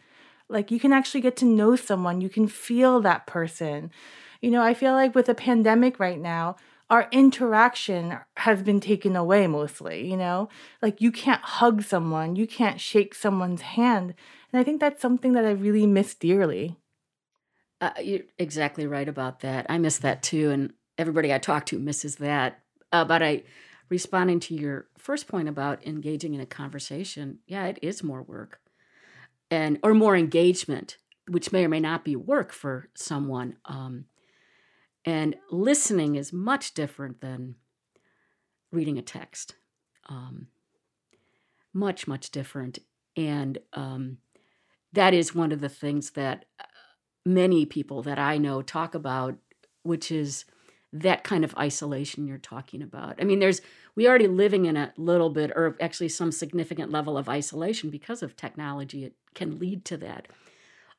Like 0.48 0.70
you 0.70 0.78
can 0.78 0.92
actually 0.92 1.20
get 1.20 1.36
to 1.38 1.44
know 1.44 1.76
someone, 1.76 2.20
you 2.20 2.28
can 2.28 2.46
feel 2.46 3.00
that 3.00 3.26
person. 3.26 3.90
You 4.40 4.50
know, 4.50 4.62
I 4.62 4.74
feel 4.74 4.92
like 4.92 5.14
with 5.14 5.28
a 5.28 5.34
pandemic 5.34 5.98
right 5.98 6.20
now, 6.20 6.56
our 6.88 7.08
interaction 7.10 8.18
has 8.36 8.62
been 8.62 8.78
taken 8.78 9.16
away 9.16 9.46
mostly, 9.46 10.08
you 10.08 10.16
know? 10.16 10.48
Like 10.80 11.00
you 11.00 11.10
can't 11.10 11.42
hug 11.42 11.82
someone, 11.82 12.36
you 12.36 12.46
can't 12.46 12.80
shake 12.80 13.14
someone's 13.14 13.62
hand. 13.62 14.14
And 14.52 14.60
I 14.60 14.64
think 14.64 14.80
that's 14.80 15.02
something 15.02 15.32
that 15.32 15.44
I 15.44 15.50
really 15.50 15.86
miss 15.86 16.14
dearly. 16.14 16.76
Uh, 17.80 17.90
you're 18.02 18.20
exactly 18.38 18.86
right 18.86 19.08
about 19.08 19.40
that. 19.40 19.66
I 19.68 19.78
miss 19.78 19.98
that 19.98 20.22
too. 20.22 20.50
And 20.50 20.72
everybody 20.98 21.32
I 21.32 21.38
talk 21.38 21.66
to 21.66 21.78
misses 21.78 22.16
that. 22.16 22.60
Uh, 22.92 23.04
but 23.04 23.22
I, 23.22 23.42
responding 23.88 24.40
to 24.40 24.54
your 24.54 24.86
first 24.96 25.28
point 25.28 25.48
about 25.48 25.86
engaging 25.86 26.34
in 26.34 26.40
a 26.40 26.46
conversation, 26.46 27.40
yeah, 27.46 27.66
it 27.66 27.78
is 27.82 28.02
more 28.02 28.22
work 28.22 28.60
and 29.50 29.78
or 29.82 29.94
more 29.94 30.16
engagement, 30.16 30.96
which 31.28 31.52
may 31.52 31.64
or 31.64 31.68
may 31.68 31.80
not 31.80 32.04
be 32.04 32.16
work 32.16 32.52
for 32.52 32.88
someone. 32.94 33.56
Um, 33.64 34.06
and 35.04 35.36
listening 35.50 36.16
is 36.16 36.32
much 36.32 36.74
different 36.74 37.20
than 37.20 37.56
reading 38.72 38.98
a 38.98 39.02
text. 39.02 39.54
Um, 40.08 40.48
much, 41.72 42.08
much 42.08 42.30
different. 42.30 42.78
And 43.16 43.58
um, 43.72 44.18
that 44.92 45.14
is 45.14 45.34
one 45.34 45.52
of 45.52 45.60
the 45.60 45.68
things 45.68 46.10
that 46.12 46.46
uh, 46.58 46.64
many 47.26 47.66
people 47.66 48.02
that 48.02 48.18
I 48.18 48.38
know 48.38 48.62
talk 48.62 48.94
about, 48.94 49.36
which 49.82 50.10
is 50.10 50.44
that 50.92 51.24
kind 51.24 51.44
of 51.44 51.54
isolation 51.56 52.26
you're 52.26 52.38
talking 52.38 52.80
about. 52.80 53.16
I 53.20 53.24
mean, 53.24 53.40
there's 53.40 53.60
we 53.96 54.08
already 54.08 54.28
living 54.28 54.66
in 54.66 54.76
a 54.76 54.92
little 54.96 55.30
bit 55.30 55.50
or 55.50 55.76
actually 55.80 56.08
some 56.08 56.30
significant 56.30 56.90
level 56.90 57.18
of 57.18 57.28
isolation 57.28 57.90
because 57.90 58.22
of 58.22 58.36
technology. 58.36 59.04
It 59.04 59.14
can 59.34 59.58
lead 59.58 59.84
to 59.86 59.96
that. 59.98 60.28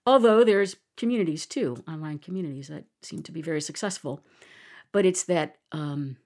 Although 0.06 0.44
there's 0.44 0.76
communities 0.98 1.46
too, 1.46 1.84
online 1.88 2.20
communities 2.20 2.68
that 2.68 2.86
seem 3.02 3.24
to 3.24 3.32
be 3.32 3.42
very 3.42 3.62
successful. 3.62 4.24
But 4.92 5.06
it's 5.06 5.24
that 5.24 5.58
um, 5.72 6.18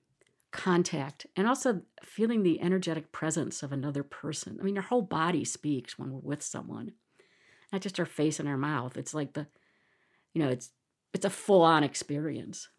contact 0.51 1.25
and 1.35 1.47
also 1.47 1.81
feeling 2.03 2.43
the 2.43 2.61
energetic 2.61 3.11
presence 3.11 3.63
of 3.63 3.71
another 3.71 4.03
person. 4.03 4.57
I 4.59 4.63
mean, 4.63 4.77
our 4.77 4.83
whole 4.83 5.01
body 5.01 5.45
speaks 5.45 5.97
when 5.97 6.11
we're 6.11 6.19
with 6.19 6.41
someone, 6.41 6.93
not 7.71 7.81
just 7.81 7.99
our 7.99 8.05
face 8.05 8.39
and 8.39 8.47
our 8.47 8.57
mouth. 8.57 8.97
It's 8.97 9.13
like 9.13 9.33
the, 9.33 9.47
you 10.33 10.43
know, 10.43 10.49
it's 10.49 10.71
it's 11.13 11.25
a 11.25 11.29
full 11.29 11.61
on 11.61 11.83
experience. 11.83 12.69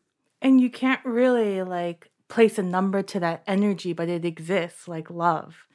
And 0.40 0.60
you 0.60 0.70
can't 0.70 1.04
really 1.04 1.62
like 1.62 2.10
place 2.28 2.58
a 2.58 2.62
number 2.62 3.02
to 3.02 3.20
that 3.20 3.42
energy, 3.46 3.92
but 3.92 4.08
it 4.08 4.24
exists 4.24 4.88
like 4.88 5.10
love. 5.10 5.66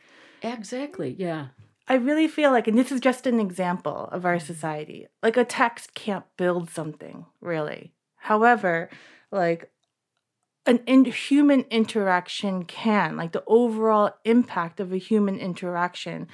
Exactly. 0.42 1.16
Yeah. 1.18 1.48
I 1.88 1.96
really 1.96 2.28
feel 2.28 2.52
like, 2.52 2.68
and 2.68 2.78
this 2.78 2.92
is 2.92 3.00
just 3.00 3.28
an 3.28 3.40
example 3.40 4.10
of 4.12 4.26
our 4.26 4.38
mm-hmm. 4.38 4.46
society, 4.46 5.08
like 5.24 5.38
a 5.38 5.46
text 5.46 5.94
can't 5.94 6.26
build 6.36 6.70
something, 6.70 7.26
really. 7.40 7.94
However, 8.18 8.90
like 9.32 9.72
an 10.66 10.82
in- 10.86 11.06
human 11.06 11.62
interaction 11.70 12.66
can, 12.66 13.16
like 13.16 13.32
the 13.32 13.44
overall 13.48 14.12
impact 14.26 14.80
of 14.82 14.92
a 14.92 14.98
human 14.98 15.40
interaction 15.40 16.28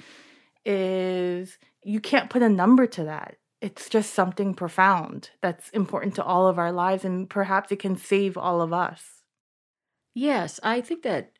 is 0.66 1.60
you 1.84 2.00
can't 2.00 2.30
put 2.30 2.42
a 2.42 2.50
number 2.50 2.88
to 2.88 3.04
that. 3.04 3.36
It's 3.64 3.88
just 3.88 4.14
something 4.14 4.54
profound 4.54 5.30
that's 5.42 5.70
important 5.70 6.16
to 6.16 6.24
all 6.24 6.50
of 6.50 6.60
our 6.60 6.74
lives, 6.74 7.06
and 7.06 7.30
perhaps 7.30 7.72
it 7.72 7.80
can 7.80 7.96
save 7.96 8.38
all 8.38 8.62
of 8.62 8.74
us. 8.74 9.24
Yes, 10.14 10.60
I 10.62 10.82
think 10.82 11.04
that 11.04 11.32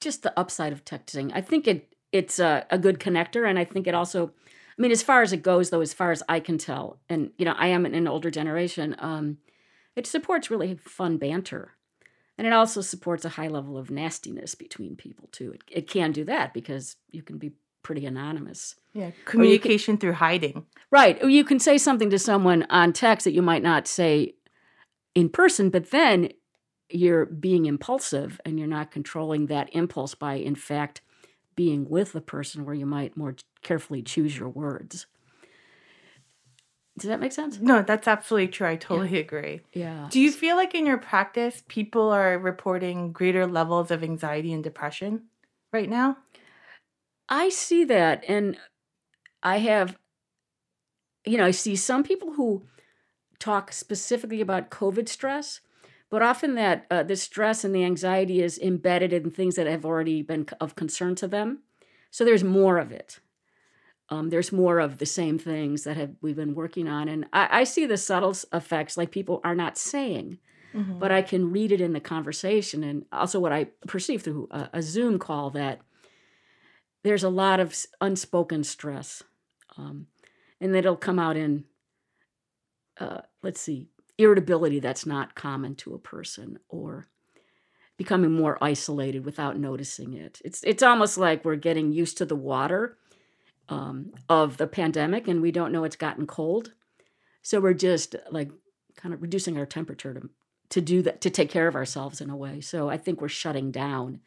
just 0.00 0.22
the 0.22 0.38
upside 0.38 0.72
of 0.72 0.84
texting. 0.84 1.32
I 1.34 1.40
think 1.40 1.66
it 1.66 1.96
it's 2.12 2.38
a, 2.38 2.64
a 2.70 2.78
good 2.78 3.00
connector, 3.00 3.48
and 3.48 3.58
I 3.58 3.64
think 3.64 3.88
it 3.88 3.94
also. 3.94 4.32
I 4.78 4.82
mean, 4.82 4.92
as 4.92 5.02
far 5.02 5.22
as 5.22 5.32
it 5.32 5.42
goes, 5.42 5.70
though, 5.70 5.80
as 5.80 5.92
far 5.92 6.12
as 6.12 6.22
I 6.28 6.38
can 6.38 6.58
tell, 6.58 7.00
and 7.08 7.32
you 7.38 7.44
know, 7.44 7.56
I 7.58 7.66
am 7.66 7.84
in 7.86 7.94
an 7.96 8.06
older 8.06 8.30
generation. 8.30 8.94
Um, 9.00 9.38
it 9.96 10.06
supports 10.06 10.48
really 10.48 10.76
fun 10.76 11.18
banter. 11.18 11.72
And 12.36 12.46
it 12.46 12.52
also 12.52 12.80
supports 12.80 13.24
a 13.24 13.30
high 13.30 13.46
level 13.48 13.78
of 13.78 13.90
nastiness 13.90 14.56
between 14.56 14.96
people, 14.96 15.28
too. 15.30 15.52
It, 15.52 15.62
it 15.70 15.88
can 15.88 16.10
do 16.10 16.24
that 16.24 16.52
because 16.52 16.96
you 17.10 17.22
can 17.22 17.38
be 17.38 17.52
pretty 17.84 18.04
anonymous. 18.04 18.74
Yeah, 18.92 19.12
communication 19.24 19.94
can, 19.94 20.00
through 20.00 20.12
hiding. 20.14 20.66
Right. 20.90 21.22
Or 21.22 21.28
you 21.28 21.44
can 21.44 21.60
say 21.60 21.78
something 21.78 22.10
to 22.10 22.18
someone 22.18 22.66
on 22.70 22.92
text 22.92 23.24
that 23.24 23.32
you 23.32 23.42
might 23.42 23.62
not 23.62 23.86
say 23.86 24.34
in 25.14 25.28
person, 25.28 25.70
but 25.70 25.90
then 25.90 26.30
you're 26.88 27.26
being 27.26 27.66
impulsive 27.66 28.40
and 28.44 28.58
you're 28.58 28.68
not 28.68 28.90
controlling 28.90 29.46
that 29.46 29.68
impulse 29.72 30.14
by, 30.14 30.34
in 30.34 30.54
fact, 30.54 31.00
being 31.56 31.88
with 31.88 32.12
the 32.12 32.20
person 32.20 32.64
where 32.64 32.74
you 32.74 32.86
might 32.86 33.16
more 33.16 33.36
carefully 33.62 34.02
choose 34.02 34.36
your 34.36 34.48
words. 34.48 35.06
Does 36.96 37.08
that 37.08 37.18
make 37.18 37.32
sense? 37.32 37.58
No, 37.58 37.82
that's 37.82 38.06
absolutely 38.06 38.48
true. 38.48 38.68
I 38.68 38.76
totally 38.76 39.10
yeah. 39.10 39.18
agree. 39.18 39.60
Yeah. 39.72 40.08
Do 40.10 40.20
you 40.20 40.30
feel 40.30 40.54
like 40.54 40.74
in 40.74 40.86
your 40.86 40.98
practice, 40.98 41.64
people 41.66 42.10
are 42.10 42.38
reporting 42.38 43.12
greater 43.12 43.46
levels 43.46 43.90
of 43.90 44.04
anxiety 44.04 44.52
and 44.52 44.62
depression 44.62 45.24
right 45.72 45.88
now? 45.90 46.18
I 47.28 47.48
see 47.48 47.84
that. 47.84 48.24
And 48.28 48.56
I 49.42 49.58
have, 49.58 49.96
you 51.24 51.38
know, 51.38 51.46
I 51.46 51.50
see 51.50 51.76
some 51.76 52.02
people 52.02 52.34
who 52.34 52.66
talk 53.38 53.72
specifically 53.72 54.40
about 54.40 54.70
COVID 54.70 55.08
stress, 55.08 55.60
but 56.10 56.22
often 56.22 56.54
that 56.54 56.86
uh, 56.90 57.02
the 57.02 57.16
stress 57.16 57.64
and 57.64 57.74
the 57.74 57.84
anxiety 57.84 58.42
is 58.42 58.58
embedded 58.58 59.12
in 59.12 59.30
things 59.30 59.56
that 59.56 59.66
have 59.66 59.84
already 59.84 60.22
been 60.22 60.46
of 60.60 60.76
concern 60.76 61.14
to 61.16 61.28
them. 61.28 61.60
So 62.10 62.24
there's 62.24 62.44
more 62.44 62.78
of 62.78 62.92
it 62.92 63.20
um, 64.10 64.30
there's 64.30 64.52
more 64.52 64.78
of 64.78 64.98
the 64.98 65.06
same 65.06 65.38
things 65.38 65.84
that 65.84 65.96
have 65.96 66.10
we've 66.20 66.36
been 66.36 66.54
working 66.54 66.88
on 66.88 67.08
and 67.08 67.26
i, 67.32 67.60
I 67.60 67.64
see 67.64 67.86
the 67.86 67.96
subtle 67.96 68.36
effects 68.52 68.96
like 68.96 69.10
people 69.10 69.40
are 69.44 69.54
not 69.54 69.78
saying 69.78 70.38
mm-hmm. 70.74 70.98
but 70.98 71.10
i 71.10 71.22
can 71.22 71.50
read 71.50 71.72
it 71.72 71.80
in 71.80 71.92
the 71.92 72.00
conversation 72.00 72.84
and 72.84 73.04
also 73.12 73.40
what 73.40 73.52
i 73.52 73.64
perceive 73.86 74.22
through 74.22 74.48
a, 74.50 74.70
a 74.74 74.82
zoom 74.82 75.18
call 75.18 75.50
that 75.50 75.80
there's 77.04 77.22
a 77.22 77.28
lot 77.28 77.60
of 77.60 77.76
unspoken 78.00 78.64
stress 78.64 79.22
um, 79.76 80.08
and 80.60 80.74
it'll 80.74 80.96
come 80.96 81.18
out 81.18 81.36
in 81.36 81.64
uh, 82.98 83.20
let's 83.42 83.60
see 83.60 83.88
irritability 84.18 84.80
that's 84.80 85.06
not 85.06 85.34
common 85.34 85.74
to 85.76 85.94
a 85.94 85.98
person 85.98 86.58
or 86.68 87.06
becoming 87.96 88.32
more 88.32 88.58
isolated 88.60 89.24
without 89.24 89.56
noticing 89.56 90.12
it 90.14 90.40
it's 90.44 90.62
it's 90.64 90.82
almost 90.82 91.16
like 91.16 91.44
we're 91.44 91.54
getting 91.54 91.92
used 91.92 92.18
to 92.18 92.24
the 92.24 92.36
water 92.36 92.98
um, 93.68 94.12
of 94.28 94.56
the 94.56 94.66
pandemic, 94.66 95.28
and 95.28 95.40
we 95.40 95.50
don't 95.50 95.72
know 95.72 95.84
it's 95.84 95.96
gotten 95.96 96.26
cold. 96.26 96.72
So 97.42 97.60
we're 97.60 97.74
just 97.74 98.16
like 98.30 98.50
kind 98.96 99.14
of 99.14 99.22
reducing 99.22 99.58
our 99.58 99.66
temperature 99.66 100.14
to 100.14 100.28
to 100.70 100.80
do 100.80 101.02
that 101.02 101.20
to 101.20 101.30
take 101.30 101.50
care 101.50 101.68
of 101.68 101.76
ourselves 101.76 102.20
in 102.20 102.30
a 102.30 102.36
way. 102.36 102.60
So 102.60 102.88
I 102.88 102.96
think 102.96 103.20
we're 103.20 103.28
shutting 103.28 103.70
down 103.70 104.20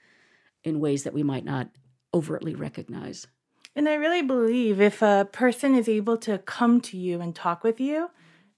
in 0.64 0.80
ways 0.80 1.04
that 1.04 1.14
we 1.14 1.24
might 1.24 1.46
not 1.46 1.70
overtly 2.14 2.56
recognize. 2.56 3.28
And 3.76 3.88
I 3.88 3.94
really 3.94 4.24
believe 4.24 4.82
if 4.82 5.02
a 5.02 5.28
person 5.32 5.76
is 5.76 5.88
able 5.88 6.18
to 6.18 6.40
come 6.40 6.82
to 6.82 6.98
you 6.98 7.22
and 7.22 7.36
talk 7.36 7.64
with 7.64 7.80
you, 7.80 8.10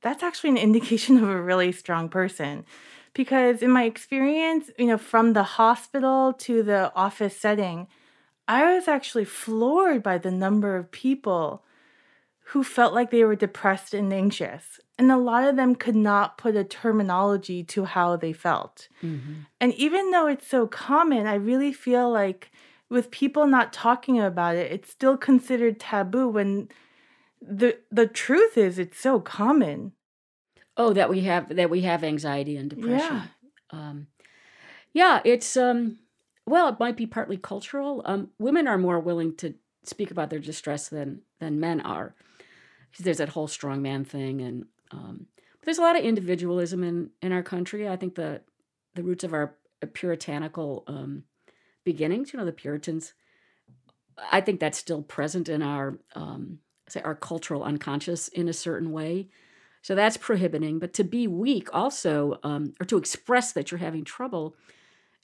that's 0.01 0.23
actually 0.23 0.51
an 0.51 0.57
indication 0.69 1.17
of 1.17 1.29
a 1.29 1.41
really 1.41 1.71
strong 1.71 2.09
person. 2.09 2.65
Because 3.13 3.61
in 3.61 3.71
my 3.71 3.83
experience, 3.83 4.69
you 4.77 4.85
know, 4.85 4.97
from 4.97 5.33
the 5.33 5.43
hospital 5.43 6.33
to 6.33 6.63
the 6.63 6.93
office 6.95 7.35
setting, 7.35 7.87
I 8.47 8.73
was 8.73 8.87
actually 8.87 9.25
floored 9.25 10.01
by 10.01 10.17
the 10.17 10.31
number 10.31 10.77
of 10.77 10.91
people 10.91 11.63
who 12.45 12.63
felt 12.63 12.93
like 12.93 13.11
they 13.11 13.23
were 13.23 13.35
depressed 13.35 13.93
and 13.93 14.11
anxious. 14.11 14.79
And 14.97 15.11
a 15.11 15.17
lot 15.17 15.47
of 15.47 15.55
them 15.55 15.75
could 15.75 15.95
not 15.95 16.37
put 16.37 16.55
a 16.55 16.63
terminology 16.63 17.63
to 17.65 17.85
how 17.85 18.15
they 18.15 18.33
felt. 18.33 18.87
Mm-hmm. 19.03 19.33
And 19.61 19.73
even 19.75 20.11
though 20.11 20.27
it's 20.27 20.47
so 20.47 20.65
common, 20.65 21.27
I 21.27 21.35
really 21.35 21.71
feel 21.71 22.09
like 22.09 22.51
with 22.89 23.11
people 23.11 23.47
not 23.47 23.71
talking 23.71 24.19
about 24.19 24.55
it, 24.55 24.71
it's 24.71 24.89
still 24.89 25.17
considered 25.17 25.79
taboo 25.79 26.27
when 26.27 26.69
the 27.41 27.77
the 27.91 28.07
truth 28.07 28.57
is 28.57 28.79
it's 28.79 28.99
so 28.99 29.19
common. 29.19 29.93
Oh, 30.75 30.93
that 30.93 31.09
we 31.09 31.21
have 31.21 31.55
that 31.55 31.69
we 31.69 31.81
have 31.81 32.03
anxiety 32.03 32.55
and 32.57 32.69
depression. 32.69 32.97
Yeah. 32.99 33.25
Um, 33.71 34.07
yeah, 34.93 35.21
it's 35.23 35.55
um 35.55 35.99
well, 36.45 36.69
it 36.69 36.79
might 36.79 36.97
be 36.97 37.05
partly 37.05 37.37
cultural. 37.37 38.01
Um, 38.05 38.29
women 38.39 38.67
are 38.67 38.77
more 38.77 38.99
willing 38.99 39.35
to 39.37 39.53
speak 39.83 40.09
about 40.09 40.29
their 40.29 40.39
distress 40.39 40.89
than 40.89 41.21
than 41.39 41.59
men 41.59 41.81
are. 41.81 42.15
There's 42.99 43.19
that 43.19 43.29
whole 43.29 43.47
strong 43.47 43.81
man 43.81 44.03
thing, 44.03 44.41
and 44.41 44.65
um, 44.91 45.27
there's 45.63 45.77
a 45.77 45.81
lot 45.81 45.97
of 45.97 46.03
individualism 46.03 46.83
in 46.83 47.11
in 47.21 47.31
our 47.31 47.43
country. 47.43 47.87
I 47.87 47.95
think 47.95 48.15
the 48.15 48.41
the 48.95 49.03
roots 49.03 49.23
of 49.23 49.33
our 49.33 49.55
puritanical 49.93 50.83
um, 50.87 51.23
beginnings, 51.83 52.33
you 52.33 52.39
know, 52.39 52.45
the 52.45 52.51
Puritans. 52.51 53.13
I 54.31 54.41
think 54.41 54.59
that's 54.59 54.77
still 54.77 55.01
present 55.01 55.47
in 55.49 55.61
our 55.61 55.99
um, 56.15 56.59
say 56.87 57.01
our 57.01 57.15
cultural 57.15 57.63
unconscious 57.63 58.27
in 58.27 58.49
a 58.49 58.53
certain 58.53 58.91
way. 58.91 59.29
So 59.81 59.95
that's 59.95 60.17
prohibiting. 60.17 60.79
But 60.79 60.93
to 60.95 61.03
be 61.03 61.27
weak 61.27 61.69
also, 61.73 62.39
um, 62.43 62.73
or 62.81 62.85
to 62.85 62.97
express 62.97 63.53
that 63.53 63.71
you're 63.71 63.77
having 63.79 64.03
trouble, 64.03 64.55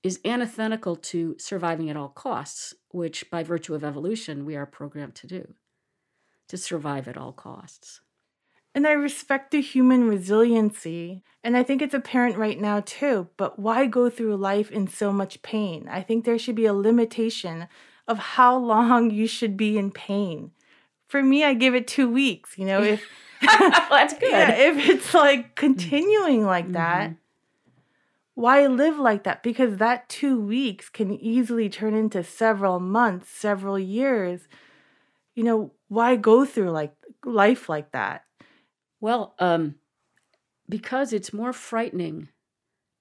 is 0.04 0.20
antithetical 0.24 0.96
to 0.96 1.36
surviving 1.40 1.90
at 1.90 1.98
all 1.98 2.10
costs, 2.10 2.74
which 2.90 3.30
by 3.30 3.44
virtue 3.44 3.74
of 3.74 3.84
evolution 3.84 4.46
we 4.46 4.56
are 4.56 4.66
programmed 4.66 5.16
to 5.16 5.28
do, 5.28 5.56
to 6.48 6.58
survive 6.58 7.08
at 7.08 7.18
all 7.18 7.34
costs. 7.34 8.02
And 8.76 8.86
I 8.86 8.92
respect 8.92 9.52
the 9.52 9.62
human 9.62 10.08
resiliency. 10.08 11.24
And 11.44 11.58
I 11.58 11.64
think 11.64 11.82
it's 11.82 11.94
apparent 11.94 12.38
right 12.38 12.60
now 12.60 12.82
too. 12.82 13.30
But 13.38 13.58
why 13.58 13.86
go 13.88 14.10
through 14.10 14.36
life 14.36 14.70
in 14.70 14.88
so 14.88 15.12
much 15.12 15.42
pain? 15.42 15.88
I 15.90 16.02
think 16.02 16.26
there 16.26 16.38
should 16.38 16.56
be 16.56 16.66
a 16.66 16.74
limitation 16.74 17.68
of 18.08 18.20
how 18.20 18.58
long 18.58 19.10
you 19.10 19.26
should 19.26 19.56
be 19.56 19.78
in 19.78 19.92
pain. 19.92 20.52
For 21.08 21.24
me, 21.24 21.44
I 21.44 21.54
give 21.54 21.74
it 21.74 21.88
two 21.88 22.10
weeks. 22.10 22.58
You 22.58 22.66
know, 22.66 22.84
if 22.84 23.04
that's 23.42 24.14
good. 24.20 24.30
Yeah, 24.30 24.52
if 24.52 24.90
it's 24.90 25.14
like 25.14 25.56
continuing 25.56 26.46
like 26.46 26.72
that, 26.74 27.12
mm-hmm 27.12 27.20
why 28.36 28.68
live 28.68 29.00
like 29.00 29.24
that? 29.24 29.42
Because 29.42 29.78
that 29.78 30.08
two 30.10 30.40
weeks 30.40 30.90
can 30.90 31.14
easily 31.14 31.70
turn 31.70 31.96
into 31.96 32.22
several 32.24 32.80
months, 32.80 33.30
several 33.30 33.80
years. 33.80 34.48
You 35.36 35.44
know, 35.44 35.72
why 35.88 36.18
go 36.18 36.46
through 36.46 36.72
like 36.72 36.94
life 37.24 37.70
like 37.70 37.92
that? 37.94 38.26
Well, 39.06 39.36
um, 39.38 39.76
because 40.68 41.14
it's 41.14 41.32
more 41.32 41.54
frightening 41.54 42.30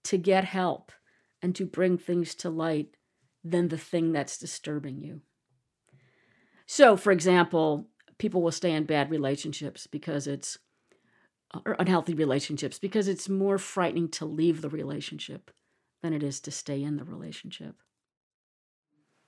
to 0.03 0.19
get 0.19 0.45
help 0.45 0.93
and 1.41 1.57
to 1.57 1.65
bring 1.65 1.97
things 1.97 2.35
to 2.35 2.51
light 2.51 2.99
than 3.43 3.69
the 3.69 3.79
thing 3.79 4.13
that's 4.13 4.37
disturbing 4.37 5.01
you. 5.01 5.23
So, 6.67 6.99
for 6.99 7.11
example, 7.11 7.89
people 8.19 8.43
will 8.43 8.53
stay 8.53 8.73
in 8.73 8.85
bad 8.85 9.11
relationships 9.11 9.87
because 9.87 10.27
it's 10.27 10.59
or 11.65 11.75
unhealthy 11.79 12.13
relationships 12.13 12.79
because 12.79 13.09
it's 13.09 13.31
more 13.31 13.57
frightening 13.57 14.11
to 14.11 14.27
leave 14.27 14.61
the 14.61 14.69
relationship 14.69 15.53
than 16.03 16.13
it 16.13 16.23
is 16.23 16.39
to 16.41 16.51
stay 16.51 16.83
in 16.83 16.99
the 16.99 17.05
relationship. 17.05 17.77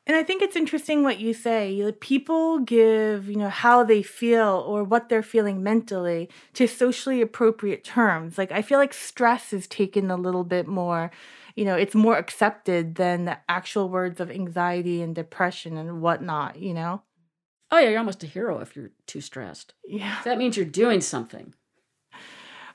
And 0.08 0.16
I 0.16 0.22
think 0.22 0.40
it's 0.40 0.54
interesting 0.54 1.02
what 1.02 1.18
you 1.18 1.34
say. 1.34 1.92
People 1.98 2.60
give, 2.60 3.28
you 3.28 3.36
know, 3.36 3.48
how 3.48 3.82
they 3.82 4.02
feel 4.04 4.64
or 4.66 4.84
what 4.84 5.08
they're 5.08 5.22
feeling 5.22 5.64
mentally 5.64 6.28
to 6.54 6.68
socially 6.68 7.20
appropriate 7.20 7.82
terms. 7.82 8.38
Like 8.38 8.52
I 8.52 8.62
feel 8.62 8.78
like 8.78 8.94
stress 8.94 9.52
is 9.52 9.66
taken 9.66 10.08
a 10.08 10.16
little 10.16 10.44
bit 10.44 10.68
more, 10.68 11.10
you 11.56 11.64
know, 11.64 11.74
it's 11.74 11.96
more 11.96 12.16
accepted 12.16 12.94
than 12.94 13.24
the 13.24 13.38
actual 13.48 13.88
words 13.88 14.20
of 14.20 14.30
anxiety 14.30 15.02
and 15.02 15.12
depression 15.12 15.76
and 15.76 16.00
whatnot, 16.00 16.60
you 16.60 16.72
know? 16.72 17.02
Oh 17.72 17.78
yeah, 17.78 17.88
you're 17.88 17.98
almost 17.98 18.22
a 18.22 18.28
hero 18.28 18.60
if 18.60 18.76
you're 18.76 18.92
too 19.08 19.20
stressed. 19.20 19.74
Yeah. 19.88 20.18
That 20.24 20.38
means 20.38 20.56
you're 20.56 20.66
doing 20.66 21.00
something. 21.00 21.52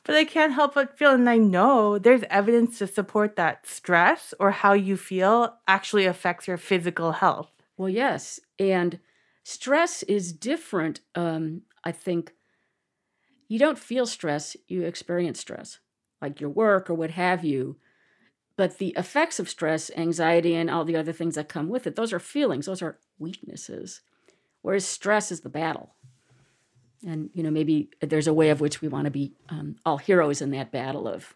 But 0.04 0.16
I 0.16 0.26
can't 0.26 0.54
help 0.54 0.74
but 0.74 0.98
feel, 0.98 1.12
and 1.12 1.30
I 1.30 1.38
know 1.38 2.00
there's 2.00 2.24
evidence 2.30 2.80
to 2.80 2.88
support 2.88 3.36
that 3.36 3.68
stress 3.68 4.34
or 4.40 4.52
how 4.52 4.74
you 4.74 4.98
feel 4.98 5.58
actually 5.68 6.06
affects 6.06 6.48
your 6.48 6.58
physical 6.58 7.12
health. 7.14 7.52
Well, 7.78 7.90
yes, 7.90 8.40
and 8.58 9.00
stress 9.44 10.02
is 10.04 10.34
different. 10.34 11.02
Um, 11.14 11.62
I 11.84 11.92
think 11.92 12.34
you 13.48 13.60
don't 13.60 13.78
feel 13.78 14.06
stress; 14.06 14.56
you 14.68 14.84
experience 14.84 15.40
stress, 15.40 15.80
like 16.22 16.40
your 16.40 16.50
work 16.50 16.90
or 16.90 16.94
what 16.94 17.12
have 17.12 17.44
you. 17.44 17.78
But 18.58 18.78
the 18.78 18.94
effects 18.98 19.40
of 19.40 19.50
stress, 19.50 19.92
anxiety, 19.98 20.56
and 20.56 20.70
all 20.70 20.86
the 20.86 20.96
other 20.96 21.14
things 21.14 21.36
that 21.36 21.50
come 21.50 21.70
with 21.70 21.88
it, 21.88 21.96
those 21.96 22.14
are 22.14 22.20
feelings. 22.20 22.66
Those 22.66 22.82
are 22.82 23.00
weaknesses. 23.20 24.02
Whereas 24.62 24.86
stress 24.86 25.32
is 25.32 25.42
the 25.42 25.50
battle 25.50 25.96
and 27.06 27.30
you 27.34 27.44
know 27.44 27.52
maybe 27.52 27.90
there's 28.02 28.28
a 28.28 28.34
way 28.34 28.50
of 28.50 28.62
which 28.62 28.82
we 28.82 28.88
want 28.88 29.06
to 29.06 29.12
be 29.12 29.34
um, 29.50 29.76
all 29.86 29.98
heroes 29.98 30.42
in 30.42 30.52
that 30.52 30.72
battle 30.72 31.08
of 31.08 31.34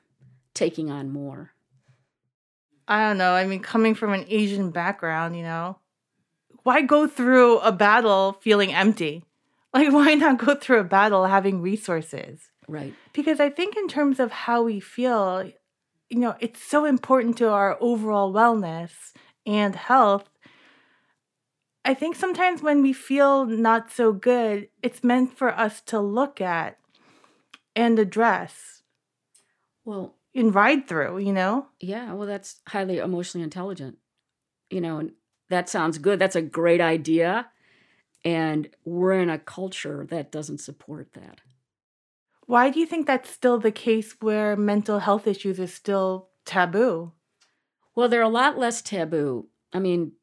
taking 0.53 0.89
on 0.89 1.11
more 1.11 1.51
I 2.87 3.07
don't 3.07 3.17
know. 3.17 3.33
I 3.33 3.45
mean, 3.45 3.61
coming 3.61 3.95
from 3.95 4.13
an 4.13 4.25
Asian 4.27 4.71
background, 4.71 5.35
you 5.35 5.43
know, 5.43 5.79
why 6.63 6.81
go 6.81 7.07
through 7.07 7.59
a 7.59 7.71
battle 7.71 8.33
feeling 8.41 8.73
empty? 8.73 9.23
Like, 9.75 9.91
why 9.91 10.13
not 10.13 10.37
go 10.37 10.55
through 10.55 10.79
a 10.79 10.85
battle 10.85 11.25
having 11.25 11.61
resources? 11.61 12.39
right 12.69 12.93
Because 13.11 13.41
I 13.41 13.49
think, 13.49 13.75
in 13.75 13.89
terms 13.89 14.21
of 14.21 14.31
how 14.31 14.63
we 14.63 14.79
feel, 14.79 15.51
you 16.09 16.17
know, 16.17 16.33
it's 16.39 16.63
so 16.63 16.85
important 16.85 17.37
to 17.39 17.49
our 17.49 17.77
overall 17.81 18.31
wellness 18.31 18.91
and 19.45 19.75
health. 19.75 20.29
I 21.87 21.93
think 21.93 22.15
sometimes 22.15 22.61
when 22.63 22.81
we 22.81 22.91
feel 22.93 23.45
not 23.45 23.91
so 23.91 24.11
good, 24.11 24.69
it's 24.81 25.03
meant 25.03 25.37
for 25.37 25.57
us 25.57 25.81
to 25.81 25.99
look 25.99 26.41
at 26.41 26.77
and 27.75 27.99
address 27.99 28.81
well 29.83 30.15
and 30.33 30.53
ride 30.53 30.87
through, 30.87 31.19
you 31.19 31.31
know? 31.31 31.67
yeah 31.79 32.11
well 32.13 32.27
that's 32.27 32.59
highly 32.67 32.97
emotionally 32.97 33.43
intelligent 33.43 33.97
you 34.69 34.81
know 34.81 34.97
and 34.97 35.11
that 35.49 35.69
sounds 35.69 35.97
good 35.97 36.17
that's 36.19 36.35
a 36.35 36.41
great 36.41 36.81
idea 36.81 37.47
and 38.23 38.69
we're 38.83 39.13
in 39.13 39.29
a 39.29 39.37
culture 39.37 40.05
that 40.09 40.31
doesn't 40.31 40.57
support 40.59 41.13
that 41.13 41.41
Why 42.47 42.69
do 42.69 42.79
you 42.79 42.85
think 42.85 43.05
that's 43.07 43.29
still 43.29 43.59
the 43.59 43.71
case 43.71 44.15
where 44.21 44.55
mental 44.55 44.99
health 44.99 45.27
issues 45.27 45.59
is 45.59 45.73
still 45.73 46.29
taboo? 46.45 47.11
well 47.93 48.09
they're 48.09 48.21
a 48.21 48.29
lot 48.29 48.57
less 48.57 48.81
taboo 48.81 49.47
i 49.73 49.79
mean 49.79 50.13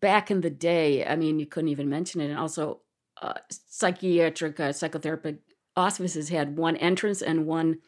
back 0.00 0.30
in 0.30 0.40
the 0.40 0.50
day 0.50 1.04
i 1.04 1.16
mean 1.16 1.38
you 1.38 1.46
couldn't 1.46 1.68
even 1.68 1.88
mention 1.88 2.20
it 2.20 2.30
and 2.30 2.38
also 2.38 2.80
uh, 3.22 3.34
psychiatric 3.50 4.58
uh, 4.60 4.68
psychotherapeutic 4.70 5.38
offices 5.76 6.28
had 6.28 6.56
one 6.56 6.76
entrance 6.76 7.20
and 7.20 7.46
one 7.46 7.78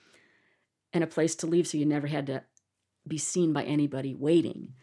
and 0.93 1.03
a 1.03 1.07
place 1.07 1.35
to 1.35 1.47
leave 1.47 1.67
so 1.67 1.79
you 1.79 1.87
never 1.87 2.07
had 2.07 2.27
to 2.27 2.43
be 3.07 3.19
seen 3.19 3.53
by 3.53 3.65
anybody 3.65 4.15
waiting. 4.15 4.75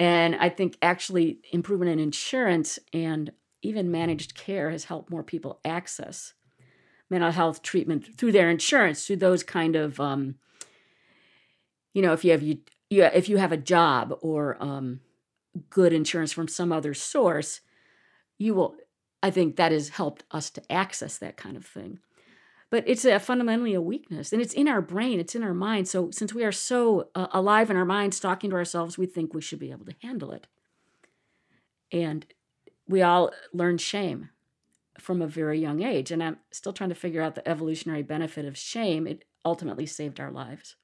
And 0.00 0.36
i 0.36 0.48
think 0.48 0.76
actually 0.82 1.40
improvement 1.52 1.90
in 1.90 1.98
insurance 1.98 2.78
and 2.92 3.32
even 3.62 3.90
managed 3.90 4.34
care 4.34 4.70
has 4.70 4.84
helped 4.84 5.10
more 5.10 5.22
people 5.22 5.60
access 5.64 6.34
mental 7.08 7.30
health 7.30 7.62
treatment 7.62 8.16
through 8.16 8.32
their 8.32 8.50
insurance 8.50 9.06
through 9.06 9.16
those 9.16 9.42
kind 9.42 9.76
of 9.76 10.00
um, 10.00 10.36
you 11.94 12.02
know 12.02 12.12
if 12.12 12.24
you 12.24 12.32
have 12.32 12.42
you, 12.42 12.58
you 12.90 13.04
if 13.04 13.28
you 13.28 13.36
have 13.36 13.52
a 13.52 13.56
job 13.56 14.18
or 14.20 14.56
um, 14.60 15.00
good 15.70 15.92
insurance 15.92 16.32
from 16.32 16.48
some 16.48 16.72
other 16.72 16.94
source 16.94 17.60
you 18.38 18.54
will 18.54 18.74
i 19.22 19.30
think 19.30 19.56
that 19.56 19.72
has 19.72 19.90
helped 19.90 20.24
us 20.30 20.50
to 20.50 20.72
access 20.72 21.18
that 21.18 21.36
kind 21.36 21.56
of 21.56 21.64
thing. 21.66 21.98
But 22.70 22.84
it's 22.86 23.04
a 23.04 23.18
fundamentally 23.20 23.74
a 23.74 23.82
weakness 23.82 24.32
and 24.32 24.40
it's 24.40 24.54
in 24.54 24.66
our 24.66 24.80
brain 24.80 25.20
it's 25.20 25.34
in 25.34 25.42
our 25.42 25.52
mind. 25.52 25.88
So 25.88 26.10
since 26.10 26.32
we 26.32 26.42
are 26.42 26.52
so 26.52 27.10
uh, 27.14 27.26
alive 27.32 27.70
in 27.70 27.76
our 27.76 27.84
minds 27.84 28.18
talking 28.18 28.48
to 28.50 28.56
ourselves 28.56 28.96
we 28.96 29.04
think 29.04 29.34
we 29.34 29.42
should 29.42 29.58
be 29.58 29.70
able 29.70 29.84
to 29.84 29.94
handle 30.02 30.32
it. 30.32 30.46
And 31.92 32.24
we 32.88 33.02
all 33.02 33.30
learn 33.52 33.76
shame 33.76 34.30
from 34.98 35.20
a 35.20 35.26
very 35.26 35.58
young 35.60 35.82
age 35.82 36.10
and 36.10 36.22
i'm 36.22 36.38
still 36.50 36.72
trying 36.72 36.88
to 36.90 36.94
figure 36.94 37.20
out 37.22 37.34
the 37.34 37.46
evolutionary 37.46 38.02
benefit 38.02 38.46
of 38.46 38.56
shame. 38.56 39.06
It 39.06 39.24
ultimately 39.44 39.84
saved 39.84 40.18
our 40.18 40.30
lives. 40.30 40.76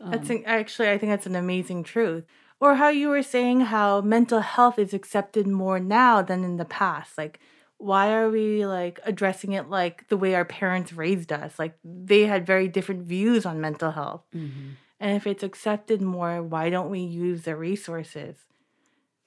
That's 0.00 0.30
Um, 0.30 0.36
an, 0.36 0.42
actually, 0.46 0.90
I 0.90 0.98
think 0.98 1.12
that's 1.12 1.26
an 1.26 1.36
amazing 1.36 1.84
truth. 1.84 2.24
Or 2.62 2.76
how 2.76 2.90
you 2.90 3.08
were 3.08 3.24
saying 3.24 3.62
how 3.62 4.02
mental 4.02 4.38
health 4.38 4.78
is 4.78 4.94
accepted 4.94 5.48
more 5.48 5.80
now 5.80 6.22
than 6.22 6.44
in 6.44 6.58
the 6.58 6.64
past. 6.64 7.18
Like, 7.18 7.40
why 7.78 8.12
are 8.12 8.30
we 8.30 8.64
like 8.64 9.00
addressing 9.02 9.50
it 9.50 9.68
like 9.68 10.06
the 10.06 10.16
way 10.16 10.36
our 10.36 10.44
parents 10.44 10.92
raised 10.92 11.32
us? 11.32 11.58
Like, 11.58 11.76
they 11.82 12.26
had 12.26 12.46
very 12.46 12.68
different 12.68 13.02
views 13.02 13.44
on 13.44 13.60
mental 13.60 13.90
health. 13.90 14.22
mhm. 14.32 14.76
And 15.00 15.16
if 15.16 15.26
it's 15.26 15.42
accepted 15.42 16.00
more, 16.00 16.40
why 16.40 16.70
don't 16.70 16.88
we 16.88 17.00
use 17.00 17.42
the 17.42 17.56
resources 17.56 18.36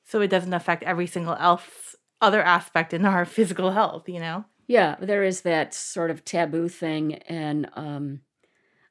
so 0.05 0.21
it 0.21 0.29
doesn't 0.29 0.53
affect 0.53 0.83
every 0.83 1.05
single 1.05 1.35
else 1.35 1.97
other 2.21 2.41
aspect 2.41 2.93
in 2.93 3.05
our 3.05 3.25
physical 3.35 3.71
health? 3.71 4.07
You 4.07 4.21
know? 4.21 4.45
Yeah, 4.65 4.95
there 5.01 5.25
is 5.25 5.41
that 5.41 5.73
sort 5.73 6.09
of 6.09 6.23
taboo 6.23 6.69
thing, 6.69 7.15
and 7.27 7.69
um, 7.73 8.21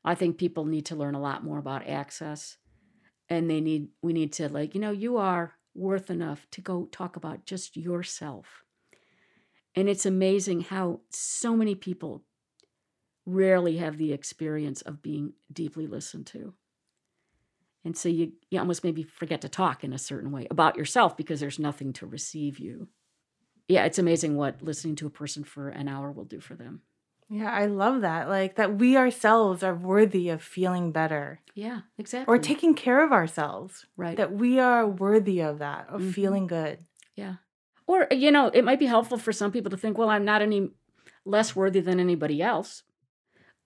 I 0.05 0.15
think 0.15 0.37
people 0.37 0.67
need 0.67 0.85
to 0.87 0.97
learn 0.97 1.15
a 1.15 1.21
lot 1.21 1.43
more 1.43 1.59
about 1.59 1.89
access, 1.89 2.59
and 3.29 3.49
they 3.49 3.61
need 3.61 3.89
we 4.03 4.13
need 4.13 4.33
to 4.35 4.49
like 4.49 4.75
you 4.75 4.81
know 4.81 4.91
you 4.91 5.17
are 5.17 5.55
worth 5.75 6.11
enough 6.11 6.47
to 6.53 6.61
go 6.61 6.87
talk 6.93 7.17
about 7.17 7.47
just 7.47 7.77
yourself, 7.77 8.65
and 9.75 9.89
it's 9.89 10.07
amazing 10.07 10.63
how 10.63 11.01
so 11.11 11.57
many 11.57 11.75
people 11.75 12.23
rarely 13.27 13.79
have 13.79 13.97
the 13.97 14.13
experience 14.13 14.83
of 14.83 15.03
being 15.03 15.33
deeply 15.53 15.87
listened 15.87 16.27
to. 16.27 16.53
And 17.87 17.97
so 17.97 18.09
you, 18.09 18.33
you 18.51 18.59
almost 18.59 18.85
maybe 18.85 19.03
forget 19.03 19.41
to 19.43 19.49
talk 19.49 19.83
in 19.83 19.95
a 19.95 19.99
certain 19.99 20.31
way 20.31 20.47
about 20.51 20.77
yourself 20.77 21.17
because 21.17 21.41
there's 21.41 21.59
nothing 21.59 21.95
to 21.95 22.07
receive 22.07 22.59
you 22.59 22.89
yeah, 23.69 23.85
it's 23.85 23.99
amazing 23.99 24.37
what 24.37 24.63
listening 24.63 24.97
to 24.97 25.07
a 25.07 25.11
person 25.11 25.45
for 25.45 25.69
an 25.69 25.89
hour 25.89 26.13
will 26.13 26.25
do 26.25 26.41
for 26.41 26.55
them. 26.55 26.83
Yeah, 27.35 27.51
I 27.51 27.67
love 27.67 28.03
that. 28.03 28.29
Like, 28.29 28.55
that 28.57 28.79
we 28.79 28.97
ourselves 28.97 29.63
are 29.65 29.75
worthy 29.75 30.29
of 30.29 30.41
feeling 30.41 30.93
better 30.93 31.41
Yeah, 31.55 31.81
exactly. 31.99 32.33
or 32.33 32.39
taking 32.39 32.75
care 32.75 33.05
of 33.05 33.11
ourselves. 33.13 33.87
right. 33.97 34.17
that 34.17 34.33
we 34.33 34.59
are 34.61 34.87
worthy 34.87 35.41
of 35.41 35.59
that, 35.59 35.89
of 35.89 36.01
Mhm. 36.01 36.13
feeling 36.13 36.47
good. 36.47 36.79
yeah. 37.17 37.37
Or 37.87 38.07
you 38.11 38.31
know, 38.31 38.47
it 38.55 38.65
might 38.65 38.79
be 38.79 38.87
helpful 38.87 39.19
for 39.19 39.33
some 39.33 39.51
people 39.53 39.71
to 39.71 39.77
think, 39.77 39.99
well, 39.99 40.09
I'm 40.11 40.25
not 40.25 40.43
any 40.43 40.71
less 41.25 41.55
worthy 41.57 41.81
than 41.81 41.99
anybody 42.01 42.41
else. 42.41 42.83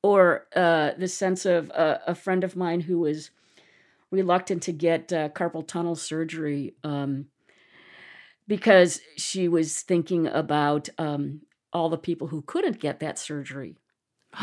Or 0.02 0.46
uh, 0.56 0.92
the 0.96 1.08
sense 1.08 1.44
of 1.44 1.70
uh, 1.72 1.98
a 2.06 2.14
friend 2.14 2.42
of 2.44 2.56
mine 2.56 2.80
who 2.82 2.98
was 3.00 3.30
reluctant 4.10 4.62
to 4.64 4.72
get 4.72 5.12
uh, 5.12 5.28
carpal 5.28 5.66
tunnel 5.66 5.94
surgery 5.94 6.74
um, 6.82 7.26
because 8.46 9.00
she 9.16 9.46
was 9.48 9.82
thinking 9.82 10.26
about 10.26 10.88
um, 10.98 11.42
all 11.72 11.88
the 11.88 11.98
people 11.98 12.28
who 12.28 12.42
couldn't 12.42 12.80
get 12.80 13.00
that 13.00 13.18
surgery. 13.18 13.76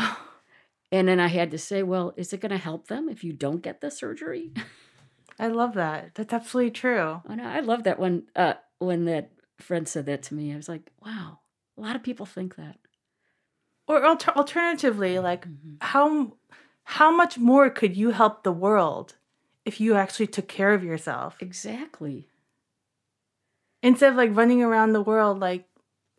And 0.92 1.08
then 1.08 1.18
I 1.18 1.26
had 1.26 1.50
to 1.50 1.58
say, 1.58 1.82
well, 1.82 2.14
is 2.16 2.32
it 2.32 2.40
going 2.40 2.52
to 2.52 2.58
help 2.58 2.86
them 2.86 3.08
if 3.08 3.24
you 3.24 3.32
don't 3.32 3.60
get 3.60 3.80
the 3.80 3.90
surgery? 3.90 4.52
I 5.38 5.48
love 5.48 5.74
that. 5.74 6.14
That's 6.14 6.32
absolutely 6.32 6.70
true. 6.70 7.22
I 7.26 7.34
know. 7.34 7.44
I 7.44 7.58
love 7.58 7.82
that 7.82 7.98
when 7.98 8.22
uh, 8.36 8.54
when 8.78 9.04
that 9.06 9.32
friend 9.58 9.88
said 9.88 10.06
that 10.06 10.22
to 10.24 10.34
me. 10.34 10.52
I 10.52 10.56
was 10.56 10.68
like, 10.68 10.92
wow, 11.04 11.40
a 11.76 11.80
lot 11.80 11.96
of 11.96 12.04
people 12.04 12.24
think 12.24 12.54
that. 12.54 12.78
Or 13.88 14.04
alter- 14.04 14.30
alternatively, 14.36 15.18
like 15.18 15.46
Mhm. 15.48 15.76
how 15.80 16.36
how 16.84 17.10
much 17.10 17.36
more 17.36 17.68
could 17.68 17.96
you 17.96 18.10
help 18.10 18.44
the 18.44 18.52
world 18.52 19.16
if 19.64 19.80
you 19.80 19.94
actually 19.96 20.28
took 20.28 20.46
care 20.46 20.72
of 20.72 20.84
yourself 20.84 21.36
Exactly. 21.42 22.28
instead 23.82 24.10
of 24.10 24.16
like 24.16 24.34
running 24.36 24.62
around 24.62 24.92
the 24.92 25.02
world 25.02 25.40
like 25.40 25.64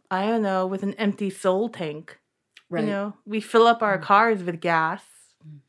I 0.09 0.25
don't 0.25 0.41
know 0.41 0.65
with 0.67 0.83
an 0.83 0.93
empty 0.95 1.29
soul 1.29 1.69
tank. 1.69 2.17
Right. 2.69 2.83
You 2.83 2.89
know, 2.89 3.13
we 3.25 3.39
fill 3.41 3.67
up 3.67 3.81
our 3.81 3.97
Mm. 3.97 4.01
cars 4.03 4.43
with 4.43 4.59
gas. 4.61 5.03
Mm. 5.45 5.59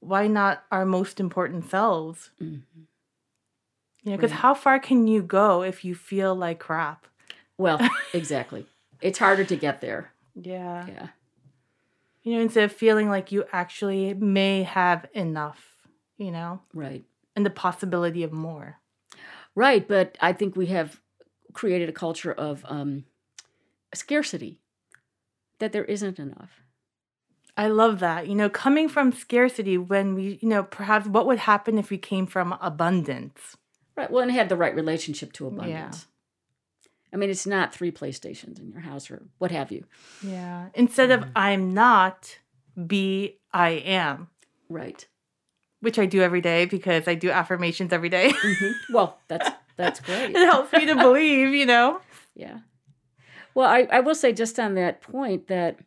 Why 0.00 0.26
not 0.26 0.64
our 0.70 0.84
most 0.84 1.20
important 1.20 1.64
selves? 1.68 2.30
Mhm. 2.40 2.62
You 4.02 4.12
know, 4.12 4.16
because 4.16 4.30
Right. 4.30 4.40
how 4.40 4.54
far 4.54 4.78
can 4.78 5.06
you 5.06 5.22
go 5.22 5.62
if 5.62 5.84
you 5.84 5.94
feel 5.94 6.34
like 6.34 6.58
crap? 6.60 7.06
Well, 7.58 7.78
exactly. 8.14 8.66
It's 9.00 9.18
harder 9.18 9.44
to 9.44 9.56
get 9.56 9.80
there. 9.80 10.12
Yeah. 10.34 10.86
Yeah. 10.86 11.08
You 12.22 12.34
know, 12.36 12.40
instead 12.42 12.64
of 12.64 12.72
feeling 12.72 13.08
like 13.08 13.32
you 13.32 13.44
actually 13.52 14.12
may 14.14 14.62
have 14.62 15.06
enough, 15.14 15.76
you 16.16 16.30
know, 16.30 16.60
Right. 16.74 17.04
and 17.34 17.44
the 17.44 17.50
possibility 17.50 18.22
of 18.22 18.32
more. 18.32 18.80
Right. 19.54 19.86
But 19.86 20.16
I 20.20 20.32
think 20.32 20.56
we 20.56 20.66
have 20.66 21.00
created 21.52 21.88
a 21.88 21.92
culture 21.92 22.32
of 22.32 22.64
um, 22.68 23.04
scarcity, 23.94 24.60
that 25.58 25.72
there 25.72 25.84
isn't 25.84 26.18
enough. 26.18 26.62
I 27.56 27.66
love 27.66 27.98
that. 27.98 28.28
You 28.28 28.36
know, 28.36 28.48
coming 28.48 28.88
from 28.88 29.12
scarcity 29.12 29.76
when 29.76 30.14
we, 30.14 30.38
you 30.40 30.48
know, 30.48 30.62
perhaps 30.62 31.06
what 31.08 31.26
would 31.26 31.40
happen 31.40 31.76
if 31.76 31.90
we 31.90 31.98
came 31.98 32.26
from 32.26 32.56
abundance? 32.60 33.56
Right. 33.96 34.10
Well, 34.10 34.22
and 34.22 34.30
had 34.30 34.48
the 34.48 34.56
right 34.56 34.74
relationship 34.74 35.32
to 35.34 35.48
abundance. 35.48 36.06
Yeah. 36.06 37.12
I 37.12 37.16
mean, 37.16 37.30
it's 37.30 37.46
not 37.46 37.74
three 37.74 37.90
PlayStations 37.90 38.60
in 38.60 38.70
your 38.70 38.80
house 38.80 39.10
or 39.10 39.22
what 39.38 39.50
have 39.50 39.72
you. 39.72 39.84
Yeah. 40.22 40.68
Instead 40.74 41.10
of 41.10 41.20
mm. 41.20 41.30
I'm 41.34 41.74
not, 41.74 42.38
be 42.86 43.38
I 43.52 43.70
am. 43.70 44.28
Right. 44.68 45.04
Which 45.80 45.98
I 45.98 46.06
do 46.06 46.22
every 46.22 46.40
day 46.40 46.64
because 46.66 47.08
I 47.08 47.14
do 47.14 47.30
affirmations 47.30 47.92
every 47.92 48.08
day. 48.08 48.30
mm-hmm. 48.30 48.94
Well, 48.94 49.18
that's 49.26 49.48
that's 49.76 50.00
great. 50.00 50.30
it 50.30 50.36
helps 50.36 50.72
me 50.72 50.86
to 50.86 50.94
believe, 50.96 51.54
you 51.54 51.66
know. 51.66 52.00
Yeah. 52.36 52.58
Well, 53.58 53.68
I, 53.68 53.88
I 53.90 53.98
will 53.98 54.14
say 54.14 54.32
just 54.32 54.60
on 54.60 54.74
that 54.74 55.00
point 55.00 55.48
that 55.48 55.80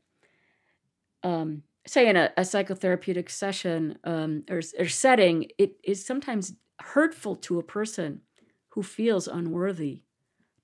um, 1.24 1.64
say 1.88 2.10
in 2.10 2.18
a, 2.18 2.30
a 2.36 2.42
psychotherapeutic 2.42 3.32
session 3.32 3.98
um, 4.04 4.44
or, 4.50 4.60
or 4.78 4.90
setting, 4.90 5.48
it 5.58 5.78
is 5.82 6.06
sometimes 6.06 6.52
hurtful 6.82 7.38
to 7.38 7.60
a 7.60 7.64
person 7.64 8.24
who 8.72 8.84
feels 8.84 9.26
unworthy 9.26 10.02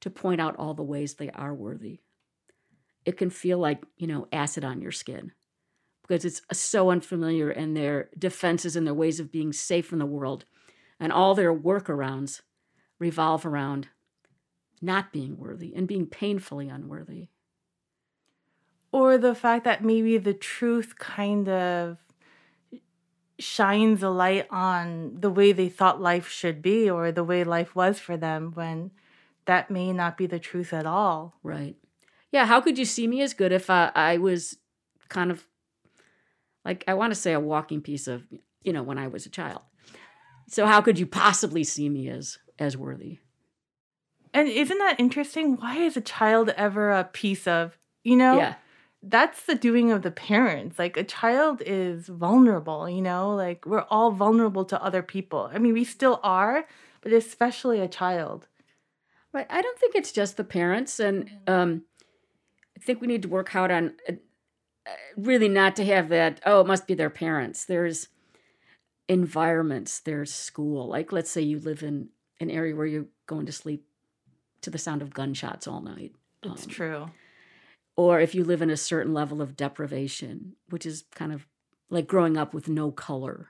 to 0.01 0.09
point 0.09 0.41
out 0.41 0.57
all 0.57 0.73
the 0.73 0.83
ways 0.83 1.13
they 1.13 1.29
are 1.29 1.53
worthy. 1.53 2.01
It 3.05 3.15
can 3.15 3.29
feel 3.29 3.57
like, 3.57 3.81
you 3.95 4.07
know, 4.07 4.27
acid 4.33 4.65
on 4.65 4.81
your 4.81 4.91
skin 4.91 5.31
because 6.05 6.25
it's 6.25 6.41
so 6.51 6.89
unfamiliar 6.89 7.49
and 7.49 7.77
their 7.77 8.09
defenses 8.19 8.75
and 8.75 8.85
their 8.85 8.93
ways 8.93 9.21
of 9.21 9.31
being 9.31 9.53
safe 9.53 9.93
in 9.93 9.99
the 9.99 10.05
world 10.05 10.43
and 10.99 11.13
all 11.13 11.35
their 11.35 11.57
workarounds 11.57 12.41
revolve 12.99 13.45
around 13.45 13.87
not 14.81 15.11
being 15.11 15.37
worthy 15.37 15.73
and 15.75 15.87
being 15.87 16.05
painfully 16.05 16.69
unworthy 16.69 17.29
or 18.91 19.17
the 19.17 19.35
fact 19.35 19.65
that 19.65 19.83
maybe 19.83 20.17
the 20.17 20.33
truth 20.33 20.97
kind 20.97 21.49
of 21.49 21.97
shines 23.39 24.01
a 24.01 24.09
light 24.09 24.47
on 24.49 25.17
the 25.19 25.29
way 25.29 25.51
they 25.51 25.69
thought 25.69 26.01
life 26.01 26.27
should 26.27 26.61
be 26.61 26.89
or 26.89 27.11
the 27.11 27.23
way 27.23 27.43
life 27.43 27.75
was 27.75 27.99
for 27.99 28.17
them 28.17 28.51
when 28.55 28.91
that 29.45 29.69
may 29.69 29.93
not 29.93 30.17
be 30.17 30.25
the 30.25 30.39
truth 30.39 30.73
at 30.73 30.85
all. 30.85 31.35
Right. 31.43 31.75
Yeah. 32.31 32.45
How 32.45 32.59
could 32.61 32.77
you 32.77 32.85
see 32.85 33.07
me 33.07 33.21
as 33.21 33.33
good 33.33 33.51
if 33.51 33.69
I, 33.69 33.91
I 33.93 34.17
was 34.17 34.57
kind 35.09 35.31
of 35.31 35.45
like, 36.65 36.83
I 36.87 36.95
want 36.95 37.11
to 37.11 37.19
say 37.19 37.33
a 37.33 37.39
walking 37.39 37.81
piece 37.81 38.07
of, 38.07 38.23
you 38.63 38.73
know, 38.73 38.83
when 38.83 38.97
I 38.97 39.07
was 39.07 39.25
a 39.25 39.29
child. 39.29 39.61
So 40.49 40.65
how 40.65 40.81
could 40.81 40.97
you 40.97 41.05
possibly 41.05 41.63
see 41.63 41.89
me 41.89 42.09
as 42.09 42.39
as 42.57 42.75
worthy? 42.75 43.19
And 44.37 44.47
isn't 44.47 44.77
that 44.77 44.99
interesting? 44.99 45.57
Why 45.57 45.77
is 45.77 45.97
a 45.97 46.01
child 46.01 46.49
ever 46.49 46.91
a 46.91 47.03
piece 47.03 47.47
of, 47.47 47.77
you 48.03 48.15
know? 48.15 48.37
Yeah 48.37 48.55
that's 49.03 49.45
the 49.45 49.55
doing 49.55 49.91
of 49.91 50.01
the 50.01 50.11
parents. 50.11 50.79
Like 50.79 50.97
a 50.97 51.03
child 51.03 51.61
is 51.65 52.07
vulnerable, 52.07 52.89
you 52.89 53.01
know, 53.01 53.33
like 53.33 53.65
we're 53.65 53.85
all 53.89 54.11
vulnerable 54.11 54.65
to 54.65 54.83
other 54.83 55.01
people. 55.01 55.49
I 55.53 55.59
mean, 55.59 55.73
we 55.73 55.83
still 55.83 56.19
are, 56.23 56.65
but 57.01 57.13
especially 57.13 57.79
a 57.79 57.87
child. 57.87 58.47
Right. 59.33 59.47
I 59.49 59.61
don't 59.61 59.79
think 59.79 59.95
it's 59.95 60.11
just 60.11 60.37
the 60.37 60.43
parents. 60.43 60.99
And 60.99 61.29
um, 61.47 61.83
I 62.75 62.79
think 62.81 63.01
we 63.01 63.07
need 63.07 63.21
to 63.21 63.27
work 63.27 63.55
out 63.55 63.71
on 63.71 63.93
uh, 64.09 64.13
really 65.15 65.49
not 65.49 65.75
to 65.75 65.85
have 65.85 66.09
that, 66.09 66.41
oh, 66.45 66.61
it 66.61 66.67
must 66.67 66.87
be 66.87 66.95
their 66.95 67.09
parents. 67.09 67.65
There's 67.65 68.07
environments, 69.07 69.99
there's 69.99 70.33
school. 70.33 70.87
Like, 70.87 71.11
let's 71.11 71.29
say 71.29 71.41
you 71.41 71.59
live 71.59 71.83
in 71.83 72.09
an 72.39 72.49
area 72.49 72.75
where 72.75 72.85
you're 72.85 73.05
going 73.25 73.45
to 73.45 73.51
sleep 73.51 73.85
to 74.61 74.69
the 74.69 74.77
sound 74.77 75.01
of 75.01 75.13
gunshots 75.13 75.67
all 75.67 75.81
night. 75.81 76.13
It's 76.43 76.65
um, 76.65 76.69
true 76.69 77.11
or 77.97 78.21
if 78.21 78.35
you 78.35 78.43
live 78.45 78.61
in 78.61 78.69
a 78.69 78.77
certain 78.77 79.13
level 79.13 79.41
of 79.41 79.57
deprivation, 79.57 80.53
which 80.69 80.85
is 80.85 81.03
kind 81.15 81.33
of 81.33 81.47
like 81.89 82.07
growing 82.07 82.37
up 82.37 82.53
with 82.53 82.69
no 82.69 82.91
color, 82.91 83.49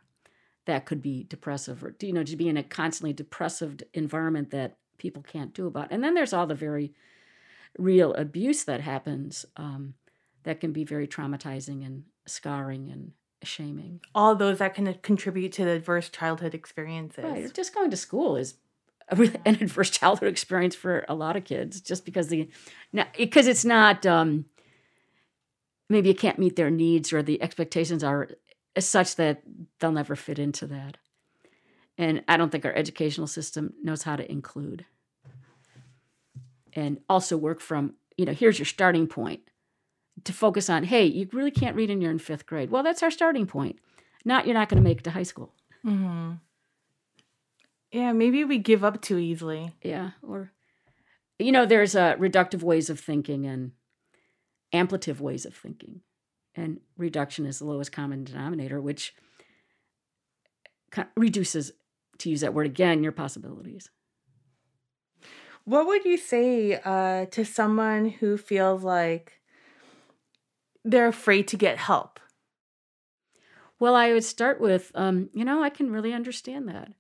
that 0.66 0.86
could 0.86 1.02
be 1.02 1.26
depressive, 1.26 1.84
or 1.84 1.96
you 2.02 2.14
know, 2.14 2.24
to 2.24 2.36
be 2.36 2.48
in 2.48 2.58
a 2.58 2.64
constantly 2.64 3.14
depressive 3.14 3.78
environment 3.94 4.50
that 4.52 4.78
people 4.98 5.22
can't 5.22 5.54
do 5.54 5.68
about. 5.68 5.90
And 5.92 6.04
then 6.04 6.14
there's 6.14 6.34
all 6.34 6.48
the 6.48 6.56
very 6.56 6.94
real 7.78 8.14
abuse 8.14 8.64
that 8.64 8.82
happens 8.82 9.46
um, 9.58 9.94
that 10.44 10.62
can 10.62 10.72
be 10.72 10.86
very 10.86 11.08
traumatizing 11.08 11.86
and 11.86 12.04
scarring 12.26 12.90
and 12.90 13.12
shaming. 13.44 14.00
All 14.16 14.36
those 14.36 14.60
that 14.60 14.74
can 14.74 14.92
contribute 15.04 15.52
to 15.54 15.66
the 15.66 15.72
adverse 15.72 16.10
childhood 16.10 16.54
experiences. 16.54 17.24
Right. 17.24 17.54
Just 17.54 17.76
going 17.76 17.92
to 17.92 17.98
school 17.98 18.38
is 18.38 18.56
an 19.46 19.58
adverse 19.62 19.90
childhood 19.90 20.30
experience 20.30 20.76
for 20.76 21.06
a 21.08 21.16
lot 21.16 21.36
of 21.36 21.44
kids 21.44 21.82
just 21.82 22.06
because 22.06 22.28
the 22.28 22.50
because 23.18 23.48
it's 23.48 23.66
not 23.66 24.06
um, 24.06 24.46
maybe 25.90 26.10
it 26.10 26.20
can't 26.20 26.40
meet 26.40 26.56
their 26.56 26.70
needs 26.70 27.14
or 27.14 27.24
the 27.24 27.42
expectations 27.42 28.04
are 28.04 28.30
such 28.78 29.16
that 29.16 29.42
they'll 29.80 29.92
never 29.92 30.16
fit 30.16 30.40
into 30.40 30.68
that. 30.68 30.98
And 31.98 32.24
i 32.28 32.38
don't 32.38 32.52
think 32.52 32.66
our 32.66 32.76
educational 32.76 33.28
system 33.28 33.74
knows 33.82 34.04
how 34.04 34.16
to 34.16 34.32
include 34.32 34.86
and 36.78 37.00
also 37.10 37.36
work 37.36 37.60
from 37.60 37.96
you 38.18 38.26
know 38.26 38.34
here's 38.34 38.60
your 38.60 38.66
starting 38.66 39.08
point 39.08 39.42
to 40.24 40.32
focus 40.32 40.70
on 40.70 40.84
hey 40.84 41.06
you 41.06 41.28
really 41.34 41.52
can't 41.52 41.76
read 41.76 41.90
and 41.90 42.02
you're 42.02 42.12
in 42.12 42.20
fifth 42.20 42.46
grade. 42.46 42.70
Well 42.70 42.84
that's 42.84 43.04
our 43.04 43.12
starting 43.12 43.48
point. 43.48 43.80
Not 44.24 44.46
you're 44.46 44.54
not 44.54 44.70
going 44.70 44.82
to 44.82 44.88
make 44.88 45.00
it 45.00 45.04
to 45.06 45.12
high 45.12 45.24
school. 45.24 45.54
Mm-hmm. 45.86 46.34
Yeah, 47.92 48.12
maybe 48.12 48.44
we 48.44 48.58
give 48.58 48.84
up 48.84 49.02
too 49.02 49.18
easily. 49.18 49.74
Yeah, 49.82 50.12
or 50.22 50.52
you 51.40 51.52
know, 51.52 51.66
there's 51.66 51.96
uh, 51.96 52.16
reductive 52.16 52.64
ways 52.64 52.90
of 52.90 53.00
thinking 53.00 53.46
and 53.46 53.72
amplitive 54.74 55.22
ways 55.22 55.46
of 55.46 55.56
thinking, 55.56 56.02
and 56.56 56.80
reduction 56.98 57.46
is 57.46 57.60
the 57.60 57.66
lowest 57.66 57.92
common 57.92 58.24
denominator, 58.24 58.82
which 58.82 59.14
reduces, 61.16 61.72
to 62.18 62.30
use 62.30 62.42
that 62.42 62.54
word 62.54 62.66
again, 62.66 63.04
your 63.04 63.12
possibilities. 63.12 63.90
What 65.64 65.86
would 65.88 66.06
you 66.06 66.18
say 66.18 66.80
uh, 66.84 67.26
to 67.28 67.44
someone 67.44 68.10
who 68.10 68.38
feels 68.38 68.84
like 68.84 69.42
they're 70.84 71.10
afraid 71.10 71.48
to 71.50 71.58
get 71.58 71.78
help? 71.78 72.20
Well, 73.80 73.94
I 73.94 74.14
would 74.14 74.24
start 74.24 74.60
with, 74.60 74.92
um, 74.96 75.30
you 75.34 75.46
know, 75.46 75.62
I 75.62 75.70
can 75.70 75.92
really 75.92 76.14
understand 76.14 76.68
that. 76.70 76.94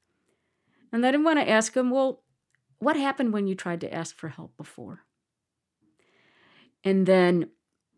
And 0.97 1.05
I 1.05 1.11
didn't 1.11 1.25
want 1.25 1.37
to 1.37 1.47
ask 1.47 1.77
him, 1.77 1.91
well, 1.91 2.23
what 2.79 2.97
happened 2.97 3.31
when 3.31 3.45
you 3.45 3.53
tried 3.53 3.81
to 3.81 3.93
ask 3.93 4.15
for 4.15 4.29
help 4.29 4.57
before? 4.57 5.01
And 6.83 7.05
then 7.05 7.51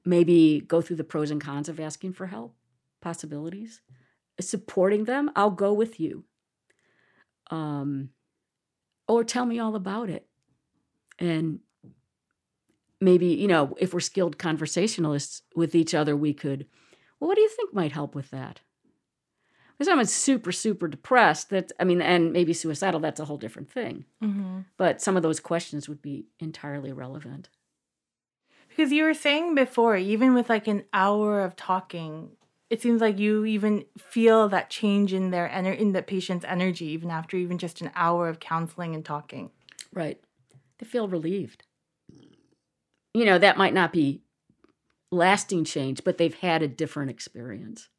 maybe 0.04 0.60
go 0.60 0.82
through 0.82 0.98
the 0.98 1.06
pros 1.06 1.32
and 1.32 1.40
cons 1.40 1.70
of 1.70 1.80
asking 1.80 2.12
for 2.12 2.28
help, 2.28 2.58
possibilities, 3.02 3.80
supporting 4.42 5.06
them. 5.06 5.32
I'll 5.34 5.50
go 5.50 5.72
with 5.72 5.98
you. 5.98 6.26
Um, 7.50 8.10
or 9.08 9.24
tell 9.24 9.46
me 9.46 9.60
all 9.60 9.78
about 9.78 10.10
it. 10.10 10.28
And 11.18 11.62
maybe, 13.00 13.28
you 13.28 13.48
know, 13.48 13.78
if 13.80 13.94
we're 13.94 14.02
skilled 14.02 14.38
conversationalists 14.38 15.44
with 15.56 15.74
each 15.74 15.94
other, 15.94 16.18
we 16.18 16.34
could, 16.34 16.66
well, 17.18 17.30
what 17.30 17.36
do 17.36 17.42
you 17.42 17.50
think 17.50 17.74
might 17.74 17.94
help 17.94 18.14
with 18.14 18.30
that? 18.32 18.60
If 19.80 19.86
someone's 19.86 20.14
super 20.14 20.52
super 20.52 20.88
depressed 20.88 21.50
that 21.50 21.72
i 21.80 21.84
mean 21.84 22.02
and 22.02 22.34
maybe 22.34 22.54
suicidal 22.54 23.00
that's 23.00 23.20
a 23.20 23.26
whole 23.26 23.38
different 23.38 23.72
thing. 23.72 24.06
Mm-hmm. 24.24 24.60
but 24.78 25.02
some 25.02 25.18
of 25.18 25.24
those 25.24 25.40
questions 25.40 25.88
would 25.88 26.02
be 26.02 26.26
entirely 26.40 26.92
relevant 26.92 27.50
because 28.70 28.92
you 28.92 29.04
were 29.04 29.14
saying 29.14 29.56
before 29.56 29.98
even 29.98 30.34
with 30.34 30.50
like 30.50 30.68
an 30.68 30.84
hour 30.94 31.42
of 31.42 31.56
talking 31.56 32.32
it 32.70 32.82
seems 32.82 33.02
like 33.02 33.18
you 33.18 33.46
even 33.46 33.86
feel 33.98 34.48
that 34.50 34.70
change 34.70 35.14
in 35.14 35.32
their 35.32 35.50
ener- 35.50 35.78
in 35.78 35.92
the 35.92 36.04
patient's 36.04 36.46
energy 36.48 36.86
even 36.86 37.10
after 37.10 37.36
even 37.36 37.58
just 37.58 37.82
an 37.82 37.92
hour 37.96 38.30
of 38.30 38.40
counseling 38.40 38.94
and 38.94 39.04
talking. 39.04 39.50
Right. 39.92 40.22
They 40.78 40.86
feel 40.86 41.08
relieved. 41.08 41.64
You 43.14 43.26
know 43.26 43.40
that 43.40 43.58
might 43.58 43.74
not 43.74 43.92
be 43.92 44.22
lasting 45.12 45.64
change 45.64 46.04
but 46.04 46.20
they've 46.20 46.36
had 46.36 46.62
a 46.62 46.68
different 46.68 47.10
experience 47.10 47.90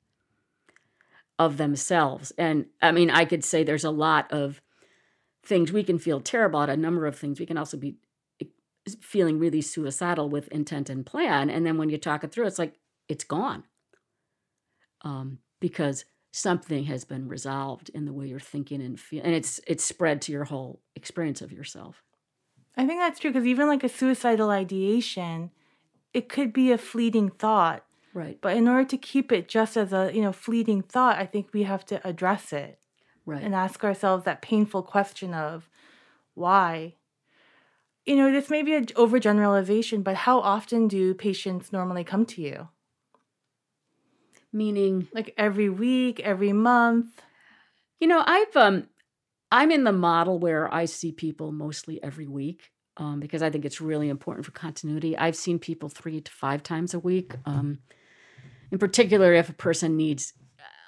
of 1.40 1.56
themselves. 1.56 2.32
And 2.36 2.66
I 2.82 2.92
mean, 2.92 3.10
I 3.10 3.24
could 3.24 3.42
say 3.42 3.64
there's 3.64 3.82
a 3.82 3.90
lot 3.90 4.30
of 4.30 4.60
things 5.42 5.72
we 5.72 5.82
can 5.82 5.98
feel 5.98 6.20
terrible 6.20 6.60
at, 6.60 6.68
a 6.68 6.76
number 6.76 7.06
of 7.06 7.18
things. 7.18 7.40
We 7.40 7.46
can 7.46 7.56
also 7.56 7.78
be 7.78 7.96
eh, 8.42 8.46
feeling 9.00 9.38
really 9.38 9.62
suicidal 9.62 10.28
with 10.28 10.48
intent 10.48 10.90
and 10.90 11.04
plan. 11.04 11.48
And 11.48 11.64
then 11.64 11.78
when 11.78 11.88
you 11.88 11.96
talk 11.96 12.24
it 12.24 12.30
through, 12.30 12.46
it's 12.46 12.58
like 12.58 12.74
it's 13.08 13.24
gone 13.24 13.64
um, 15.00 15.38
because 15.60 16.04
something 16.30 16.84
has 16.84 17.06
been 17.06 17.26
resolved 17.26 17.88
in 17.88 18.04
the 18.04 18.12
way 18.12 18.26
you're 18.26 18.38
thinking 18.38 18.82
and 18.82 19.00
feel, 19.00 19.22
and 19.24 19.34
it's 19.34 19.60
it's 19.66 19.82
spread 19.82 20.20
to 20.22 20.32
your 20.32 20.44
whole 20.44 20.82
experience 20.94 21.40
of 21.40 21.52
yourself. 21.52 22.02
I 22.76 22.86
think 22.86 23.00
that's 23.00 23.18
true 23.18 23.32
because 23.32 23.46
even 23.46 23.66
like 23.66 23.82
a 23.82 23.88
suicidal 23.88 24.50
ideation, 24.50 25.52
it 26.12 26.28
could 26.28 26.52
be 26.52 26.70
a 26.70 26.76
fleeting 26.76 27.30
thought 27.30 27.86
Right. 28.12 28.38
But 28.40 28.56
in 28.56 28.66
order 28.66 28.84
to 28.88 28.98
keep 28.98 29.30
it 29.30 29.48
just 29.48 29.76
as 29.76 29.92
a, 29.92 30.10
you 30.12 30.20
know, 30.20 30.32
fleeting 30.32 30.82
thought, 30.82 31.18
I 31.18 31.26
think 31.26 31.52
we 31.52 31.62
have 31.62 31.84
to 31.86 32.06
address 32.06 32.52
it. 32.52 32.78
Right. 33.26 33.42
And 33.42 33.54
ask 33.54 33.84
ourselves 33.84 34.24
that 34.24 34.42
painful 34.42 34.82
question 34.82 35.34
of 35.34 35.68
why? 36.34 36.94
you 38.06 38.16
know, 38.16 38.32
this 38.32 38.50
may 38.50 38.62
be 38.62 38.74
an 38.74 38.86
overgeneralization, 38.86 40.02
but 40.02 40.16
how 40.16 40.40
often 40.40 40.88
do 40.88 41.14
patients 41.14 41.72
normally 41.72 42.04
come 42.04 42.24
to 42.26 42.42
you? 42.42 42.68
Meaning, 44.52 45.06
Like 45.12 45.32
every 45.36 45.68
week, 45.68 46.18
every 46.20 46.52
month? 46.52 47.22
you 48.00 48.08
know, 48.08 48.22
I've 48.26 48.56
um, 48.56 48.88
I'm 49.52 49.70
in 49.70 49.84
the 49.84 49.92
model 49.92 50.38
where 50.38 50.72
I 50.72 50.86
see 50.86 51.12
people 51.12 51.52
mostly 51.52 52.02
every 52.02 52.26
week 52.26 52.70
um, 52.96 53.20
because 53.20 53.42
I 53.42 53.50
think 53.50 53.64
it's 53.64 53.80
really 53.80 54.08
important 54.08 54.44
for 54.44 54.52
continuity. 54.52 55.16
I've 55.16 55.36
seen 55.36 55.58
people 55.58 55.88
three 55.88 56.20
to 56.20 56.32
five 56.32 56.62
times 56.62 56.94
a 56.94 56.98
week. 56.98 57.34
Um, 57.44 57.78
in 58.70 58.78
particular, 58.78 59.34
if 59.34 59.48
a 59.48 59.54
person 59.54 59.96
needs 59.96 60.32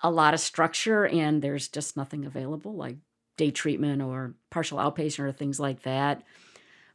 a 0.03 0.11
lot 0.11 0.35
of 0.35 0.41
structure 0.41 1.07
and 1.07 1.43
there's 1.43 1.68
just 1.68 1.97
nothing 1.97 2.24
available, 2.24 2.74
like 2.74 2.97
day 3.37 3.51
treatment 3.51 4.03
or 4.03 4.35
partial 4.51 4.78
outpatient 4.78 5.20
or 5.20 5.33
things 5.33 5.61
like 5.61 5.83
that. 5.83 6.22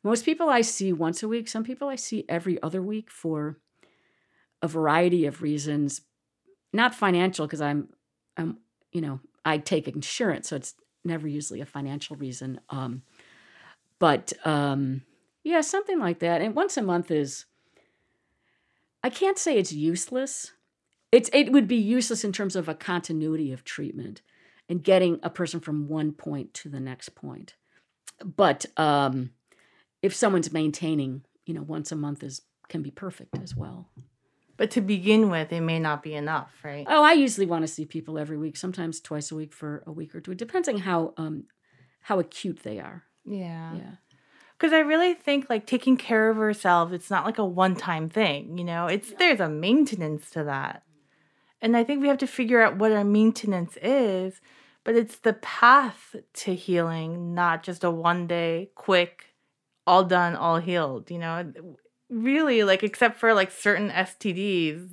Most 0.04 0.26
people 0.26 0.50
I 0.50 0.62
see 0.62 0.94
once 0.94 1.24
a 1.24 1.28
week. 1.28 1.48
Some 1.48 1.64
people 1.64 1.88
I 1.90 1.96
see 1.96 2.26
every 2.30 2.62
other 2.62 2.82
week 2.82 3.10
for 3.10 3.58
a 4.62 4.68
variety 4.68 5.26
of 5.26 5.42
reasons, 5.42 6.02
not 6.74 6.96
financial 6.96 7.46
because 7.46 7.62
I'm, 7.62 7.90
I'm, 8.36 8.58
you 8.92 9.02
know, 9.02 9.20
I 9.44 9.58
take 9.58 9.88
insurance, 9.88 10.50
so 10.50 10.56
it's 10.58 10.76
never 11.04 11.28
usually 11.28 11.62
a 11.62 11.66
financial 11.66 12.16
reason. 12.16 12.60
Um, 12.70 13.04
but 14.00 14.34
um, 14.46 15.04
yeah, 15.44 15.62
something 15.62 16.00
like 16.00 16.20
that. 16.20 16.42
And 16.42 16.56
once 16.56 16.78
a 16.78 16.82
month 16.82 17.12
is, 17.12 17.46
I 19.04 19.10
can't 19.10 19.38
say 19.38 19.58
it's 19.58 19.72
useless. 19.72 20.52
It's 21.18 21.32
it 21.34 21.52
would 21.52 21.68
be 21.68 21.78
useless 21.78 22.24
in 22.24 22.32
terms 22.32 22.56
of 22.56 22.70
a 22.70 22.76
continuity 22.76 23.52
of 23.52 23.64
treatment 23.64 24.22
and 24.70 24.84
getting 24.84 25.20
a 25.24 25.32
person 25.32 25.60
from 25.60 25.88
one 25.88 26.12
point 26.12 26.54
to 26.54 26.70
the 26.70 26.80
next 26.80 27.16
point. 27.16 27.56
But 28.24 28.68
um, 28.78 29.32
if 30.04 30.14
someone's 30.14 30.54
maintaining, 30.54 31.24
you 31.48 31.56
know, 31.56 31.64
once 31.64 31.92
a 31.92 31.96
month 31.96 32.22
is 32.22 32.44
can 32.70 32.84
be 32.84 32.92
perfect 32.92 33.36
as 33.42 33.56
well. 33.56 33.90
But 34.58 34.70
to 34.72 34.82
begin 34.82 35.32
with, 35.32 35.52
it 35.52 35.62
may 35.62 35.80
not 35.80 36.04
be 36.04 36.14
enough, 36.14 36.52
right? 36.64 36.86
Oh, 36.88 37.04
I 37.04 37.14
usually 37.14 37.48
want 37.48 37.64
to 37.64 37.68
see 37.68 37.86
people 37.86 38.20
every 38.20 38.38
week, 38.38 38.56
sometimes 38.56 39.00
twice 39.00 39.32
a 39.32 39.36
week 39.36 39.54
for 39.54 39.84
a 39.88 39.92
week 39.92 40.14
or 40.14 40.22
two. 40.22 40.34
It 40.34 40.38
depends 40.38 40.70
on 40.70 40.78
how 40.78 41.16
um, 41.18 41.46
how 42.02 42.20
acute 42.20 42.60
they 42.62 42.78
are. 42.78 43.06
Yeah. 43.26 43.74
Yeah. 43.74 43.92
Because 44.56 44.72
I 44.72 44.80
really 44.82 45.16
think 45.16 45.50
like 45.50 45.66
taking 45.66 45.98
care 45.98 46.30
of 46.30 46.38
ourselves, 46.38 46.94
it's 46.94 47.10
not 47.10 47.26
like 47.26 47.40
a 47.40 47.46
one 47.46 47.76
time 47.76 48.08
thing, 48.08 48.60
you 48.60 48.64
know, 48.64 48.86
it's 48.86 49.14
there's 49.18 49.40
a 49.40 49.50
maintenance 49.50 50.30
to 50.32 50.44
that. 50.44 50.84
And 51.62 51.76
I 51.76 51.84
think 51.84 52.02
we 52.02 52.08
have 52.08 52.20
to 52.20 52.28
figure 52.28 52.62
out 52.62 52.78
what 52.78 52.92
our 52.92 53.04
maintenance 53.04 53.78
is, 53.82 54.42
but 54.84 54.96
it's 54.96 55.18
the 55.18 55.34
path 55.34 56.16
to 56.34 56.56
healing, 56.56 57.34
not 57.34 57.64
just 57.64 57.84
a 57.84 57.92
one 57.92 58.28
day, 58.28 58.70
quick, 58.76 59.26
all 59.86 60.04
done, 60.04 60.36
all 60.36 60.60
healed, 60.60 61.10
you 61.10 61.18
know. 61.18 61.52
Really, 62.10 62.64
like, 62.64 62.84
except 62.84 63.18
for 63.20 63.34
like 63.34 63.52
certain 63.52 63.90
STDs, 63.92 64.88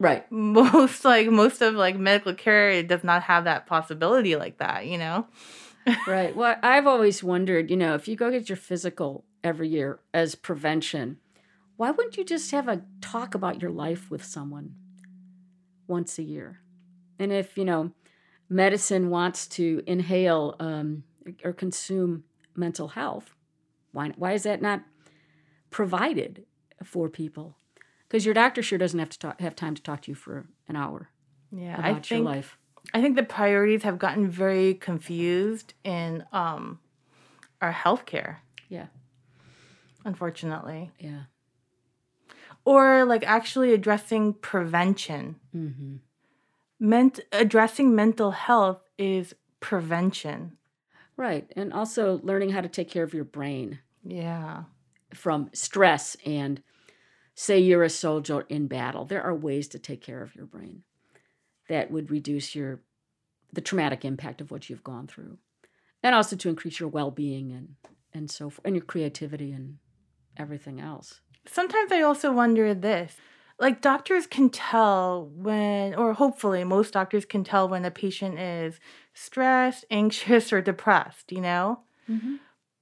Right. 0.00 0.24
most 0.30 1.04
like 1.04 1.28
most 1.28 1.60
of 1.62 1.74
like 1.74 1.96
medical 1.96 2.34
care 2.34 2.70
it 2.70 2.88
does 2.88 3.02
not 3.02 3.22
have 3.24 3.44
that 3.44 3.66
possibility 3.66 4.36
like 4.36 4.58
that, 4.58 4.86
you 4.86 4.98
know. 4.98 5.26
right. 6.06 6.34
Well, 6.36 6.56
I've 6.62 6.86
always 6.86 7.22
wondered, 7.22 7.70
you 7.70 7.76
know, 7.76 7.94
if 7.94 8.08
you 8.08 8.16
go 8.16 8.30
get 8.30 8.48
your 8.48 8.56
physical 8.56 9.24
every 9.42 9.68
year 9.68 10.00
as 10.12 10.34
prevention, 10.34 11.18
why 11.76 11.90
wouldn't 11.90 12.16
you 12.16 12.24
just 12.24 12.50
have 12.50 12.68
a 12.68 12.82
talk 13.00 13.34
about 13.34 13.62
your 13.62 13.70
life 13.70 14.10
with 14.10 14.24
someone 14.24 14.74
once 15.88 16.18
a 16.18 16.22
year? 16.22 16.60
And 17.18 17.32
if, 17.32 17.58
you 17.58 17.64
know, 17.64 17.92
medicine 18.48 19.10
wants 19.10 19.46
to 19.48 19.82
inhale 19.86 20.54
um, 20.60 21.02
or 21.44 21.52
consume 21.52 22.24
mental 22.54 22.88
health, 22.88 23.34
why, 23.92 24.12
why 24.16 24.32
is 24.32 24.44
that 24.44 24.62
not 24.62 24.82
provided 25.70 26.44
for 26.84 27.08
people? 27.08 27.56
Because 28.06 28.24
your 28.24 28.34
doctor 28.34 28.62
sure 28.62 28.78
doesn't 28.78 28.98
have 28.98 29.10
to 29.10 29.18
talk, 29.18 29.40
have 29.40 29.56
time 29.56 29.74
to 29.74 29.82
talk 29.82 30.02
to 30.02 30.10
you 30.10 30.14
for 30.14 30.46
an 30.68 30.76
hour 30.76 31.10
Yeah, 31.50 31.74
about 31.74 31.84
I 31.84 31.90
your 31.90 32.00
think 32.00 32.24
life. 32.24 32.58
I 32.94 33.02
think 33.02 33.16
the 33.16 33.22
priorities 33.22 33.82
have 33.82 33.98
gotten 33.98 34.30
very 34.30 34.72
confused 34.74 35.74
in 35.84 36.24
um, 36.32 36.78
our 37.60 37.72
healthcare, 37.72 38.36
Yeah. 38.68 38.86
unfortunately, 40.04 40.90
Yeah. 40.98 41.22
Or 42.68 43.06
like 43.06 43.24
actually 43.26 43.72
addressing 43.72 44.34
prevention. 44.34 45.36
Mm-hmm. 45.56 45.96
Ment- 46.78 47.20
addressing 47.32 47.94
mental 47.94 48.32
health 48.32 48.82
is 48.98 49.34
prevention. 49.60 50.58
Right. 51.16 51.50
And 51.56 51.72
also 51.72 52.20
learning 52.22 52.50
how 52.50 52.60
to 52.60 52.68
take 52.68 52.90
care 52.90 53.04
of 53.04 53.14
your 53.14 53.24
brain 53.24 53.78
Yeah, 54.04 54.64
from 55.14 55.48
stress 55.54 56.14
and 56.26 56.62
say 57.34 57.58
you're 57.58 57.84
a 57.84 57.90
soldier 57.90 58.44
in 58.50 58.66
battle. 58.66 59.06
There 59.06 59.22
are 59.22 59.34
ways 59.34 59.68
to 59.68 59.78
take 59.78 60.02
care 60.02 60.22
of 60.22 60.34
your 60.34 60.46
brain 60.46 60.82
that 61.70 61.90
would 61.90 62.10
reduce 62.10 62.54
your 62.54 62.80
the 63.50 63.62
traumatic 63.62 64.04
impact 64.04 64.42
of 64.42 64.50
what 64.50 64.68
you've 64.68 64.84
gone 64.84 65.06
through. 65.06 65.38
And 66.02 66.14
also 66.14 66.36
to 66.36 66.50
increase 66.50 66.78
your 66.78 66.90
well-being 66.90 67.50
and 67.50 67.76
and 68.12 68.30
so 68.30 68.50
forth 68.50 68.66
and 68.66 68.76
your 68.76 68.84
creativity 68.84 69.52
and 69.52 69.78
everything 70.36 70.80
else. 70.80 71.22
Sometimes 71.50 71.92
I 71.92 72.02
also 72.02 72.32
wonder 72.32 72.74
this. 72.74 73.16
Like 73.58 73.80
doctors 73.80 74.26
can 74.26 74.50
tell 74.50 75.26
when, 75.34 75.94
or 75.94 76.12
hopefully 76.14 76.62
most 76.64 76.92
doctors 76.92 77.24
can 77.24 77.42
tell 77.42 77.68
when 77.68 77.84
a 77.84 77.90
patient 77.90 78.38
is 78.38 78.78
stressed, 79.14 79.84
anxious, 79.90 80.52
or 80.52 80.60
depressed, 80.62 81.32
you 81.32 81.40
know? 81.40 81.80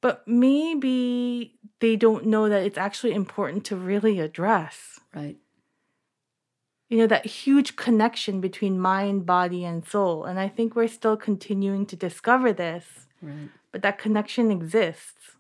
but 0.03 0.29
maybe 0.29 1.59
they 1.81 1.97
don't 1.97 2.27
know 2.27 2.49
that 2.49 2.63
it's 2.63 2.79
actually 2.79 3.13
important 3.15 3.65
to 3.65 3.75
really 3.77 4.21
address 4.21 5.01
Right. 5.15 5.39
you 6.89 6.99
know 6.99 7.07
that 7.07 7.25
huge 7.27 7.75
connection 7.77 8.41
between 8.41 8.79
mind 8.79 9.27
body 9.27 9.65
and 9.65 9.85
soul 9.87 10.25
and 10.25 10.39
i 10.39 10.49
think 10.49 10.77
we're 10.77 10.87
still 10.87 11.17
continuing 11.17 11.87
to 11.87 11.97
discover 11.97 12.53
this 12.53 13.07
Right. 13.23 13.49
but 13.73 13.83
that 13.83 13.99
connection 13.99 14.51
exists 14.51 15.37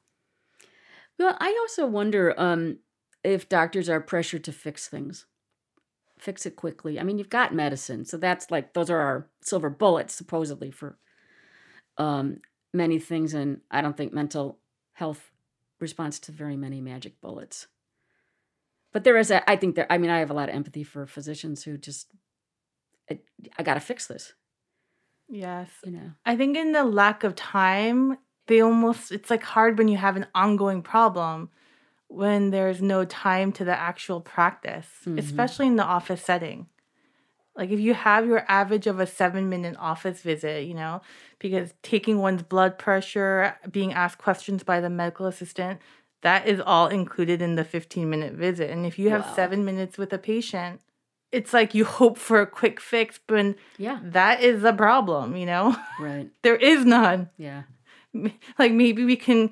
Well, 1.18 1.37
I 1.41 1.57
also 1.61 1.87
wonder 1.87 2.35
um, 2.37 2.79
if 3.27 3.49
doctors 3.49 3.89
are 3.89 4.01
pressured 4.01 4.45
to 4.45 4.53
fix 4.53 4.89
things, 4.89 5.27
fix 6.18 6.47
it 6.47 6.57
quickly. 6.57 6.99
I 6.99 7.03
mean, 7.03 7.18
you've 7.18 7.29
got 7.29 7.55
medicine, 7.55 8.05
so 8.05 8.16
that's 8.16 8.51
like 8.51 8.72
those 8.72 8.91
are 8.91 8.99
our 9.01 9.29
silver 9.41 9.70
bullets, 9.70 10.14
supposedly 10.14 10.70
for 10.70 10.99
um, 11.99 12.41
many 12.72 12.99
things. 12.99 13.35
And 13.35 13.61
I 13.70 13.81
don't 13.83 13.97
think 13.97 14.12
mental 14.12 14.59
health 14.93 15.31
responds 15.81 16.18
to 16.20 16.33
very 16.33 16.57
many 16.57 16.81
magic 16.81 17.20
bullets. 17.20 17.66
But 18.93 19.05
there 19.05 19.18
is 19.18 19.31
a, 19.31 19.49
I 19.51 19.57
think 19.57 19.74
there. 19.74 19.91
I 19.91 19.99
mean, 19.99 20.11
I 20.11 20.20
have 20.20 20.31
a 20.31 20.35
lot 20.35 20.49
of 20.49 20.55
empathy 20.55 20.85
for 20.85 21.07
physicians 21.07 21.64
who 21.64 21.77
just, 21.77 22.12
I, 23.11 23.18
I 23.59 23.62
got 23.62 23.74
to 23.74 23.81
fix 23.81 24.07
this. 24.07 24.33
yes 25.29 25.70
You 25.85 25.93
know. 25.93 26.11
i 26.24 26.37
think 26.37 26.57
in 26.57 26.72
the 26.72 26.85
lack 26.85 27.24
of 27.24 27.35
time 27.35 28.16
they 28.47 28.61
almost 28.61 29.11
it's 29.11 29.29
like 29.29 29.43
hard 29.43 29.77
when 29.77 29.89
you 29.89 29.97
have 29.97 30.16
an 30.16 30.27
ongoing 30.35 30.83
problem 30.83 31.51
when 32.09 32.50
there's 32.50 32.80
no 32.80 33.04
time 33.04 33.52
to 33.52 33.64
the 33.64 33.76
actual 33.78 34.20
practice 34.20 34.88
Mhm. 35.07 35.18
especially 35.18 35.66
in 35.66 35.76
the 35.76 35.84
office 35.84 36.22
setting 36.22 36.66
like 37.57 37.70
if 37.70 37.80
you 37.80 37.94
have 37.94 38.26
your 38.26 38.44
average 38.48 38.86
of 38.86 39.00
a 39.00 39.07
seven 39.07 39.48
minute 39.48 39.76
office 39.78 40.20
visit 40.22 40.64
you 40.66 40.74
know 40.74 41.00
because 41.38 41.74
taking 41.82 42.18
one's 42.18 42.42
blood 42.42 42.78
pressure 42.78 43.57
being 43.70 43.92
asked 43.92 44.18
questions 44.18 44.62
by 44.62 44.80
the 44.80 44.90
medical 44.90 45.26
assistant 45.26 45.80
that 46.22 46.46
is 46.46 46.61
all 46.61 46.86
included 46.88 47.40
in 47.42 47.54
the 47.57 47.64
15 47.64 48.09
minute 48.09 48.34
visit 48.34 48.70
and 48.70 48.86
if 48.86 48.98
you 48.98 49.11
have 49.11 49.24
Wow. 49.26 49.34
seven 49.34 49.64
minutes 49.64 49.98
with 49.98 50.12
a 50.12 50.18
patient 50.18 50.80
it's 51.32 51.52
like 51.52 51.74
you 51.74 51.84
hope 52.00 52.18
for 52.18 52.40
a 52.40 52.46
quick 52.46 52.80
fix 52.80 53.18
but 53.26 53.57
Yeah. 53.78 53.98
that 54.02 54.42
is 54.42 54.62
a 54.64 54.72
problem 54.72 55.34
you 55.36 55.46
know 55.46 55.76
Right. 56.00 56.30
there 56.42 56.57
is 56.57 56.84
none 56.84 57.30
Yeah. 57.36 57.62
like 58.59 58.72
maybe 58.72 59.04
we 59.04 59.16
can 59.16 59.50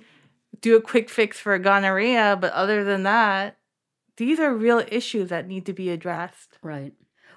do 0.65 0.77
a 0.77 0.81
quick 0.93 1.09
fix 1.19 1.39
for 1.39 1.57
gonorrhea 1.59 2.37
but 2.41 2.53
other 2.53 2.79
than 2.85 3.03
that 3.05 3.59
these 4.17 4.39
are 4.45 4.53
real 4.67 4.83
issues 4.99 5.29
that 5.29 5.49
need 5.53 5.65
to 5.67 5.73
be 5.73 5.89
addressed 5.91 6.59
Right. 6.63 6.93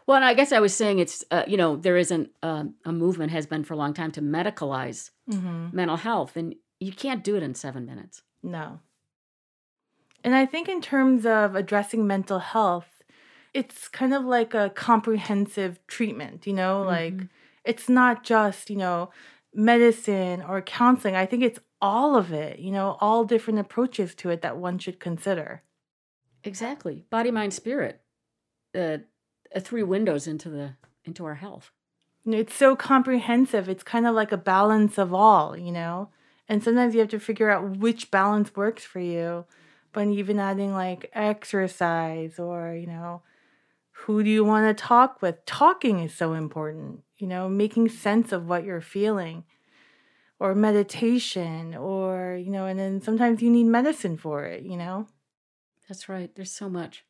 Well, 0.07 0.15
and 0.15 0.25
I 0.25 0.34
guess 0.34 0.53
I 0.53 0.61
was 0.61 0.73
saying 0.73 0.99
it's 0.99 1.25
uh, 1.32 1.43
you 1.51 1.57
know 1.57 1.75
there 1.75 1.97
isn't 1.97 2.30
um, 2.41 2.75
a 2.86 2.93
movement 2.93 3.32
has 3.34 3.45
been 3.45 3.65
for 3.65 3.73
a 3.73 3.78
long 3.78 3.93
time 3.93 4.11
to 4.13 4.21
medicalize 4.21 5.11
mm-hmm. 5.30 5.75
mental 5.75 5.97
health, 5.97 6.38
and 6.38 6.55
you 6.80 6.93
can't 6.93 7.25
do 7.25 7.36
it 7.36 7.43
in 7.43 7.53
seven 7.53 7.86
minutes. 7.86 8.21
No. 8.41 8.80
And 10.23 10.34
I 10.34 10.45
think, 10.45 10.69
in 10.69 10.82
terms 10.82 11.25
of 11.25 11.55
addressing 11.55 12.07
mental 12.07 12.39
health, 12.39 13.03
it's 13.53 13.88
kind 13.88 14.13
of 14.13 14.23
like 14.23 14.53
a 14.53 14.69
comprehensive 14.69 15.80
treatment, 15.88 16.47
you 16.47 16.53
know? 16.53 16.82
Like, 16.84 17.17
Mhm. 17.17 17.30
it's 17.63 17.88
not 17.89 18.23
just, 18.23 18.69
you 18.69 18.78
know, 18.78 19.09
medicine 19.53 20.41
or 20.47 20.61
counseling. 20.61 21.15
I 21.15 21.25
think 21.25 21.43
it's 21.43 21.59
all 21.82 22.15
of 22.15 22.32
it, 22.32 22.59
you 22.59 22.71
know, 22.71 22.97
all 22.99 23.23
different 23.23 23.59
approaches 23.59 24.15
to 24.15 24.30
it 24.30 24.41
that 24.41 24.57
one 24.57 24.80
should 24.80 24.99
consider. 24.99 25.63
Exactly, 26.43 27.05
body, 27.09 27.32
mind, 27.32 27.53
spirit, 27.53 28.01
uh, 28.75 28.97
uh, 29.55 29.59
three 29.59 29.84
windows 29.84 30.28
into 30.28 30.49
the 30.49 30.75
into 31.05 31.25
our 31.25 31.36
health. 31.36 31.71
You 32.23 32.34
know, 32.34 32.38
it's 32.39 32.55
so 32.55 32.75
comprehensive. 32.75 33.69
It's 33.69 33.84
kind 33.84 34.05
of 34.05 34.13
like 34.13 34.32
a 34.32 34.38
balance 34.38 34.97
of 34.97 35.13
all, 35.13 35.57
you 35.57 35.71
know? 35.71 36.09
And 36.49 36.63
sometimes 36.63 36.93
you 36.93 36.99
have 36.99 37.09
to 37.09 37.19
figure 37.19 37.49
out 37.49 37.78
which 37.78 38.11
balance 38.11 38.55
works 38.55 38.84
for 38.84 38.99
you. 38.99 39.45
But 39.93 40.07
even 40.07 40.38
adding 40.38 40.73
like 40.73 41.09
exercise 41.13 42.38
or, 42.38 42.75
you 42.75 42.88
know, 42.88 43.21
who 43.91 44.23
do 44.23 44.30
you 44.30 44.43
want 44.43 44.78
to 44.78 44.84
talk 44.84 45.21
with? 45.21 45.43
Talking 45.45 45.99
is 45.99 46.13
so 46.13 46.34
important, 46.34 47.01
you 47.17 47.28
know, 47.28 47.49
making 47.49 47.89
sense 47.89 48.32
of 48.32 48.47
what 48.47 48.63
you're 48.63 48.82
feeling 48.82 49.45
or 50.40 50.54
meditation 50.54 51.76
or, 51.76 52.36
you 52.36 52.52
know, 52.52 52.66
and 52.66 52.80
then 52.80 53.02
sometimes 53.02 53.42
you 53.42 53.50
need 53.50 53.66
medicine 53.66 54.18
for 54.18 54.44
it, 54.46 54.64
you 54.64 54.78
know? 54.78 55.08
That's 55.88 56.10
right. 56.10 56.34
There's 56.36 56.52
so 56.52 56.70
much. 56.70 57.06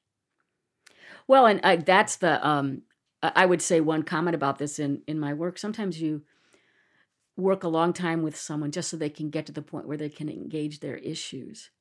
Well, 1.28 1.46
and 1.46 1.60
I, 1.64 1.78
that's 1.78 2.18
the 2.18 2.46
um, 2.48 2.84
I 3.22 3.46
would 3.46 3.62
say 3.62 3.82
one 3.82 4.04
comment 4.04 4.36
about 4.36 4.60
this 4.60 4.80
in 4.80 5.02
in 5.08 5.20
my 5.20 5.34
work. 5.34 5.58
Sometimes 5.58 6.00
you 6.00 6.24
work 7.36 7.64
a 7.64 7.70
long 7.70 7.94
time 7.94 8.24
with 8.24 8.36
someone 8.36 8.72
just 8.72 8.90
so 8.90 8.98
they 8.98 9.10
can 9.10 9.30
get 9.30 9.46
to 9.48 9.52
the 9.52 9.62
point 9.62 9.88
where 9.88 9.98
they 9.98 10.10
can 10.10 10.30
engage 10.30 10.80
their 10.80 10.98
issues, 10.98 11.72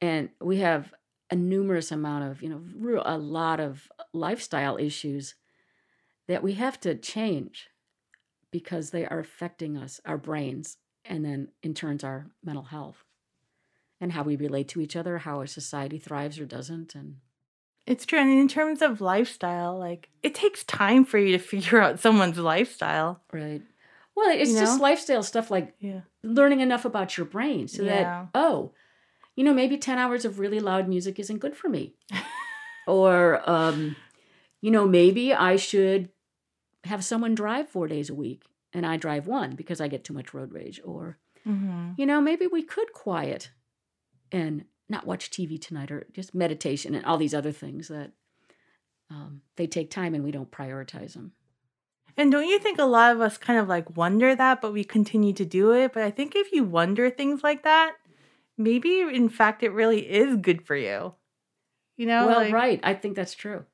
and 0.00 0.30
we 0.40 0.58
have 0.58 0.92
a 1.30 1.36
numerous 1.36 1.92
amount 1.92 2.30
of 2.30 2.42
you 2.42 2.48
know 2.48 3.02
a 3.04 3.18
lot 3.18 3.60
of 3.60 3.88
lifestyle 4.12 4.76
issues 4.78 5.34
that 6.26 6.42
we 6.42 6.54
have 6.54 6.80
to 6.80 6.94
change 6.94 7.68
because 8.50 8.90
they 8.90 9.06
are 9.06 9.18
affecting 9.18 9.76
us, 9.76 10.00
our 10.04 10.18
brains, 10.18 10.76
and 11.04 11.24
then 11.24 11.48
in 11.62 11.74
turns 11.74 12.04
our 12.04 12.26
mental 12.44 12.64
health 12.64 13.04
and 14.00 14.12
how 14.12 14.22
we 14.22 14.36
relate 14.36 14.68
to 14.68 14.80
each 14.80 14.96
other, 14.96 15.18
how 15.18 15.38
our 15.38 15.46
society 15.46 15.98
thrives 15.98 16.38
or 16.38 16.46
doesn't, 16.46 16.94
and 16.94 17.16
it's 17.86 18.04
true. 18.04 18.18
And 18.18 18.30
in 18.30 18.48
terms 18.48 18.82
of 18.82 19.00
lifestyle, 19.00 19.78
like 19.78 20.08
it 20.22 20.34
takes 20.34 20.64
time 20.64 21.04
for 21.04 21.18
you 21.18 21.36
to 21.36 21.38
figure 21.44 21.80
out 21.80 22.00
someone's 22.00 22.38
lifestyle. 22.38 23.22
Right. 23.32 23.62
Well, 24.14 24.30
it's 24.30 24.50
you 24.50 24.58
just 24.58 24.78
know? 24.78 24.82
lifestyle 24.82 25.22
stuff 25.22 25.50
like 25.50 25.74
yeah. 25.78 26.00
learning 26.22 26.60
enough 26.60 26.86
about 26.86 27.16
your 27.16 27.26
brain 27.26 27.68
so 27.68 27.82
yeah. 27.82 27.90
that, 27.90 28.28
oh, 28.34 28.72
you 29.36 29.44
know, 29.44 29.52
maybe 29.52 29.76
10 29.76 29.98
hours 29.98 30.24
of 30.24 30.38
really 30.38 30.58
loud 30.58 30.88
music 30.88 31.18
isn't 31.18 31.38
good 31.38 31.54
for 31.54 31.68
me. 31.68 31.94
or, 32.86 33.48
um, 33.48 33.94
you 34.62 34.70
know, 34.70 34.88
maybe 34.88 35.34
I 35.34 35.56
should 35.56 36.08
have 36.86 37.04
someone 37.04 37.34
drive 37.34 37.68
four 37.68 37.88
days 37.88 38.10
a 38.10 38.14
week 38.14 38.44
and 38.72 38.84
I 38.86 38.96
drive 38.96 39.26
one 39.26 39.54
because 39.54 39.80
I 39.80 39.88
get 39.88 40.04
too 40.04 40.14
much 40.14 40.34
road 40.34 40.52
rage. 40.52 40.80
Or, 40.84 41.18
mm-hmm. 41.46 41.92
you 41.96 42.06
know, 42.06 42.20
maybe 42.20 42.46
we 42.46 42.62
could 42.62 42.92
quiet 42.92 43.50
and 44.32 44.64
not 44.88 45.06
watch 45.06 45.30
TV 45.30 45.60
tonight 45.60 45.90
or 45.90 46.06
just 46.12 46.34
meditation 46.34 46.94
and 46.94 47.04
all 47.04 47.18
these 47.18 47.34
other 47.34 47.52
things 47.52 47.88
that 47.88 48.12
um, 49.10 49.42
they 49.56 49.66
take 49.66 49.90
time 49.90 50.14
and 50.14 50.24
we 50.24 50.30
don't 50.30 50.50
prioritize 50.50 51.14
them. 51.14 51.32
And 52.16 52.32
don't 52.32 52.48
you 52.48 52.58
think 52.58 52.78
a 52.78 52.84
lot 52.84 53.12
of 53.12 53.20
us 53.20 53.36
kind 53.36 53.58
of 53.58 53.68
like 53.68 53.96
wonder 53.96 54.34
that, 54.34 54.60
but 54.60 54.72
we 54.72 54.84
continue 54.84 55.34
to 55.34 55.44
do 55.44 55.72
it? 55.72 55.92
But 55.92 56.02
I 56.02 56.10
think 56.10 56.34
if 56.34 56.50
you 56.52 56.64
wonder 56.64 57.10
things 57.10 57.42
like 57.42 57.62
that, 57.64 57.94
maybe 58.56 59.00
in 59.00 59.28
fact 59.28 59.62
it 59.62 59.70
really 59.70 60.00
is 60.00 60.36
good 60.36 60.66
for 60.66 60.76
you. 60.76 61.14
You 61.96 62.06
know? 62.06 62.26
Well, 62.26 62.40
like, 62.42 62.52
right. 62.52 62.80
I 62.82 62.94
think 62.94 63.16
that's 63.16 63.34
true. 63.34 63.64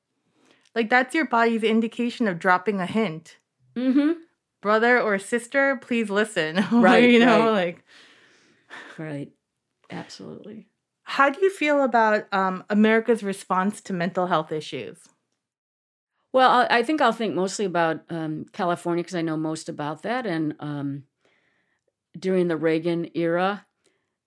Like 0.74 0.88
that's 0.90 1.14
your 1.14 1.26
body's 1.26 1.62
indication 1.62 2.26
of 2.28 2.38
dropping 2.38 2.80
a 2.80 2.86
hint. 2.86 3.38
Mm-hmm. 3.76 4.12
Brother 4.60 5.00
or 5.00 5.18
sister, 5.18 5.76
please 5.76 6.08
listen. 6.08 6.64
Right. 6.72 7.10
you 7.10 7.18
know, 7.18 7.46
right. 7.46 7.50
like 7.50 7.84
Right. 8.98 9.32
Absolutely. 9.90 10.68
How 11.04 11.28
do 11.30 11.40
you 11.40 11.50
feel 11.50 11.82
about 11.82 12.32
um, 12.32 12.64
America's 12.70 13.22
response 13.22 13.80
to 13.82 13.92
mental 13.92 14.26
health 14.26 14.52
issues? 14.52 14.98
Well, 16.32 16.66
I 16.70 16.82
think 16.82 17.02
I'll 17.02 17.12
think 17.12 17.34
mostly 17.34 17.66
about 17.66 18.04
um, 18.08 18.46
California 18.52 19.02
because 19.02 19.16
I 19.16 19.20
know 19.20 19.36
most 19.36 19.68
about 19.68 20.02
that. 20.02 20.24
And 20.24 20.54
um, 20.60 21.02
during 22.18 22.48
the 22.48 22.56
Reagan 22.56 23.10
era, 23.14 23.66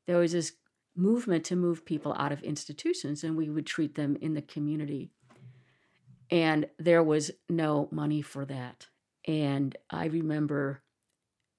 there 0.05 0.17
was 0.17 0.33
this 0.33 0.53
movement 0.95 1.43
to 1.45 1.55
move 1.55 1.83
people 1.83 2.13
out 2.19 2.31
of 2.31 2.43
institutions 2.43 3.23
and 3.23 3.35
we 3.35 3.49
would 3.49 3.65
treat 3.65 3.95
them 3.95 4.17
in 4.21 4.35
the 4.35 4.41
community. 4.41 5.09
And 6.31 6.67
there 6.79 7.03
was 7.03 7.31
no 7.49 7.87
money 7.91 8.21
for 8.21 8.45
that. 8.45 8.87
And 9.27 9.75
I 9.89 10.05
remember 10.05 10.81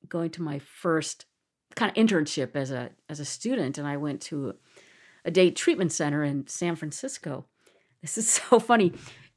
going 0.09 0.31
to 0.31 0.43
my 0.43 0.59
first 0.59 1.27
kind 1.75 1.91
of 1.91 1.97
internship 1.97 2.55
as 2.55 2.71
a 2.71 2.91
as 3.09 3.21
a 3.21 3.25
student, 3.25 3.79
and 3.79 3.87
I 3.87 3.97
went 3.97 4.21
to 4.23 4.55
a 5.25 5.31
day 5.31 5.51
treatment 5.51 5.93
center 5.93 6.23
in 6.23 6.47
San 6.47 6.77
Francisco. 6.77 7.47
This 8.01 8.17
is 8.17 8.29
so 8.51 8.59
funny. 8.59 8.93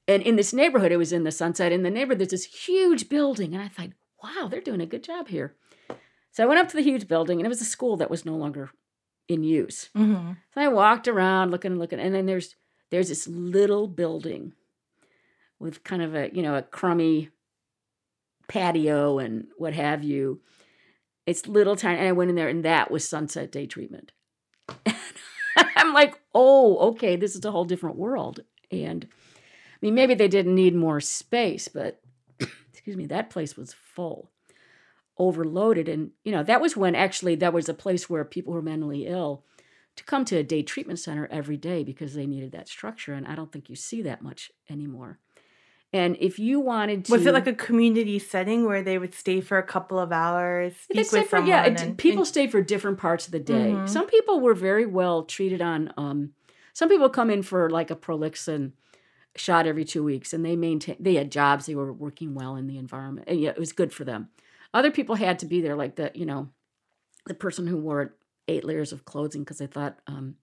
And 0.08 0.24
in 0.24 0.38
this 0.38 0.54
neighborhood, 0.54 0.92
it 0.92 0.98
was 0.98 1.14
in 1.14 1.24
the 1.24 1.32
Sunset. 1.32 1.72
In 1.72 1.84
the 1.84 1.92
neighborhood, 1.92 2.20
there's 2.20 2.32
this 2.32 2.46
huge 2.46 3.10
building. 3.10 3.54
And 3.54 3.62
I 3.62 3.68
thought, 3.68 3.90
wow, 4.24 4.48
they're 4.50 4.60
doing 4.60 4.82
a 4.82 4.88
good 4.88 5.04
job 5.04 5.28
here. 5.28 5.56
So 6.32 6.44
I 6.44 6.48
went 6.48 6.60
up 6.60 6.68
to 6.70 6.76
the 6.76 6.84
huge 6.84 7.08
building, 7.08 7.40
and 7.40 7.46
it 7.46 7.50
was 7.50 7.62
a 7.62 7.66
school 7.66 7.98
that 7.98 8.10
was 8.10 8.26
no 8.26 8.36
longer 8.36 8.72
in 9.28 9.44
use. 9.44 9.90
Mm-hmm. 9.96 10.32
So 10.54 10.62
I 10.62 10.68
walked 10.68 11.08
around 11.08 11.52
looking 11.52 11.72
and 11.72 11.80
looking, 11.80 12.00
and 12.00 12.14
then 12.14 12.26
there's 12.26 12.56
there's 12.92 13.10
this 13.10 13.28
little 13.28 13.88
building 13.88 14.54
with 15.60 15.84
kind 15.84 16.01
of 16.01 16.16
a 16.16 16.30
you 16.34 16.41
know 16.41 16.55
a 16.55 16.62
crummy 16.62 17.30
patio 18.47 19.20
and 19.20 19.47
what 19.57 19.74
have 19.74 20.03
you. 20.03 20.41
It's 21.26 21.47
little 21.47 21.76
tiny, 21.76 21.99
and 21.99 22.07
I 22.07 22.12
went 22.12 22.30
in 22.30 22.36
there, 22.36 22.49
and 22.49 22.66
that 22.66 22.89
was 22.89 23.07
Sunset 23.07 23.51
Day 23.51 23.68
Treatment. 23.68 24.12
I'm 25.55 25.93
like, 25.93 26.20
oh, 26.34 26.78
okay, 26.89 27.16
this 27.16 27.36
is 27.36 27.45
a 27.45 27.51
whole 27.51 27.66
different 27.66 27.97
world. 27.97 28.41
And 28.72 29.07
I 29.12 29.78
mean, 29.82 29.95
maybe 29.95 30.14
they 30.14 30.28
didn't 30.28 30.55
need 30.55 30.76
more 30.76 30.99
space, 30.99 31.68
but 31.68 32.01
excuse 32.72 32.97
me, 32.97 33.05
that 33.07 33.30
place 33.30 33.55
was 33.55 33.74
full, 33.74 34.32
overloaded. 35.18 35.88
And, 35.88 36.12
you 36.24 36.32
know, 36.32 36.43
that 36.43 36.62
was 36.62 36.76
when 36.76 36.95
actually 36.95 37.36
that 37.36 37.53
was 37.53 37.70
a 37.70 37.74
place 37.74 38.10
where 38.10 38.26
people 38.26 38.53
were 38.53 38.62
mentally 38.62 39.07
ill 39.07 39.45
to 39.95 40.03
come 40.03 40.26
to 40.26 40.38
a 40.38 40.43
day 40.43 40.64
treatment 40.64 40.99
center 40.99 41.28
every 41.32 41.57
day 41.57 41.84
because 41.84 42.14
they 42.14 42.26
needed 42.26 42.51
that 42.51 42.68
structure. 42.68 43.14
And 43.14 43.28
I 43.28 43.36
don't 43.36 43.51
think 43.51 43.70
you 43.70 43.76
see 43.76 44.01
that 44.03 44.22
much 44.22 44.51
anymore. 44.70 45.20
And 45.92 46.18
if 46.20 46.38
you 46.38 46.60
wanted 46.60 47.06
to, 47.06 47.12
was 47.12 47.26
it 47.26 47.34
like 47.34 47.48
a 47.48 47.54
community 47.54 48.20
setting 48.20 48.66
where 48.66 48.84
they 48.84 49.00
would 49.00 49.16
stay 49.16 49.42
for 49.42 49.58
a 49.58 49.64
couple 49.64 49.98
of 49.98 50.12
hours, 50.12 50.76
speak 50.84 51.12
with 51.12 51.28
for? 51.28 51.40
Yeah, 51.40 51.66
and, 51.66 51.98
people 51.98 52.20
and, 52.20 52.28
stayed 52.28 52.52
for 52.52 52.62
different 52.62 53.00
parts 53.00 53.26
of 53.26 53.32
the 53.32 53.40
day. 53.40 53.72
Mm-hmm. 53.72 53.88
Some 53.88 54.06
people 54.06 54.40
were 54.40 54.54
very 54.54 54.86
well 54.86 55.24
treated 55.24 55.62
on. 55.62 55.92
Um, 55.98 56.34
some 56.74 56.90
people 56.90 57.10
come 57.10 57.32
in 57.32 57.42
for 57.42 57.72
like 57.72 57.90
a 57.90 57.96
Prolixin 57.96 58.74
shot 59.36 59.66
every 59.66 59.84
two 59.84 60.04
weeks, 60.04 60.32
and 60.32 60.46
they 60.46 60.56
maintain. 60.56 60.96
They 61.00 61.16
had 61.16 61.32
jobs. 61.32 61.66
They 61.66 61.76
were 61.76 61.92
working 61.92 62.36
well 62.36 62.56
in 62.56 62.68
the 62.68 62.78
environment, 62.78 63.28
and 63.28 63.42
yeah, 63.42 63.50
it 63.50 63.60
was 63.60 63.74
good 63.74 63.92
for 63.92 64.04
them. 64.04 64.30
Other 64.76 64.92
people 64.92 65.16
had 65.16 65.40
to 65.40 65.48
be 65.48 65.60
there, 65.60 65.76
like 65.76 65.96
the 65.96 66.12
you 66.14 66.28
know, 66.28 66.50
the 67.26 67.34
person 67.34 67.66
who 67.66 67.78
wore 67.78 68.14
eight 68.48 68.64
layers 68.64 68.92
of 68.92 69.06
clothing 69.06 69.42
because 69.42 69.58
they 69.58 69.68
thought 69.68 69.98
um, 70.06 70.36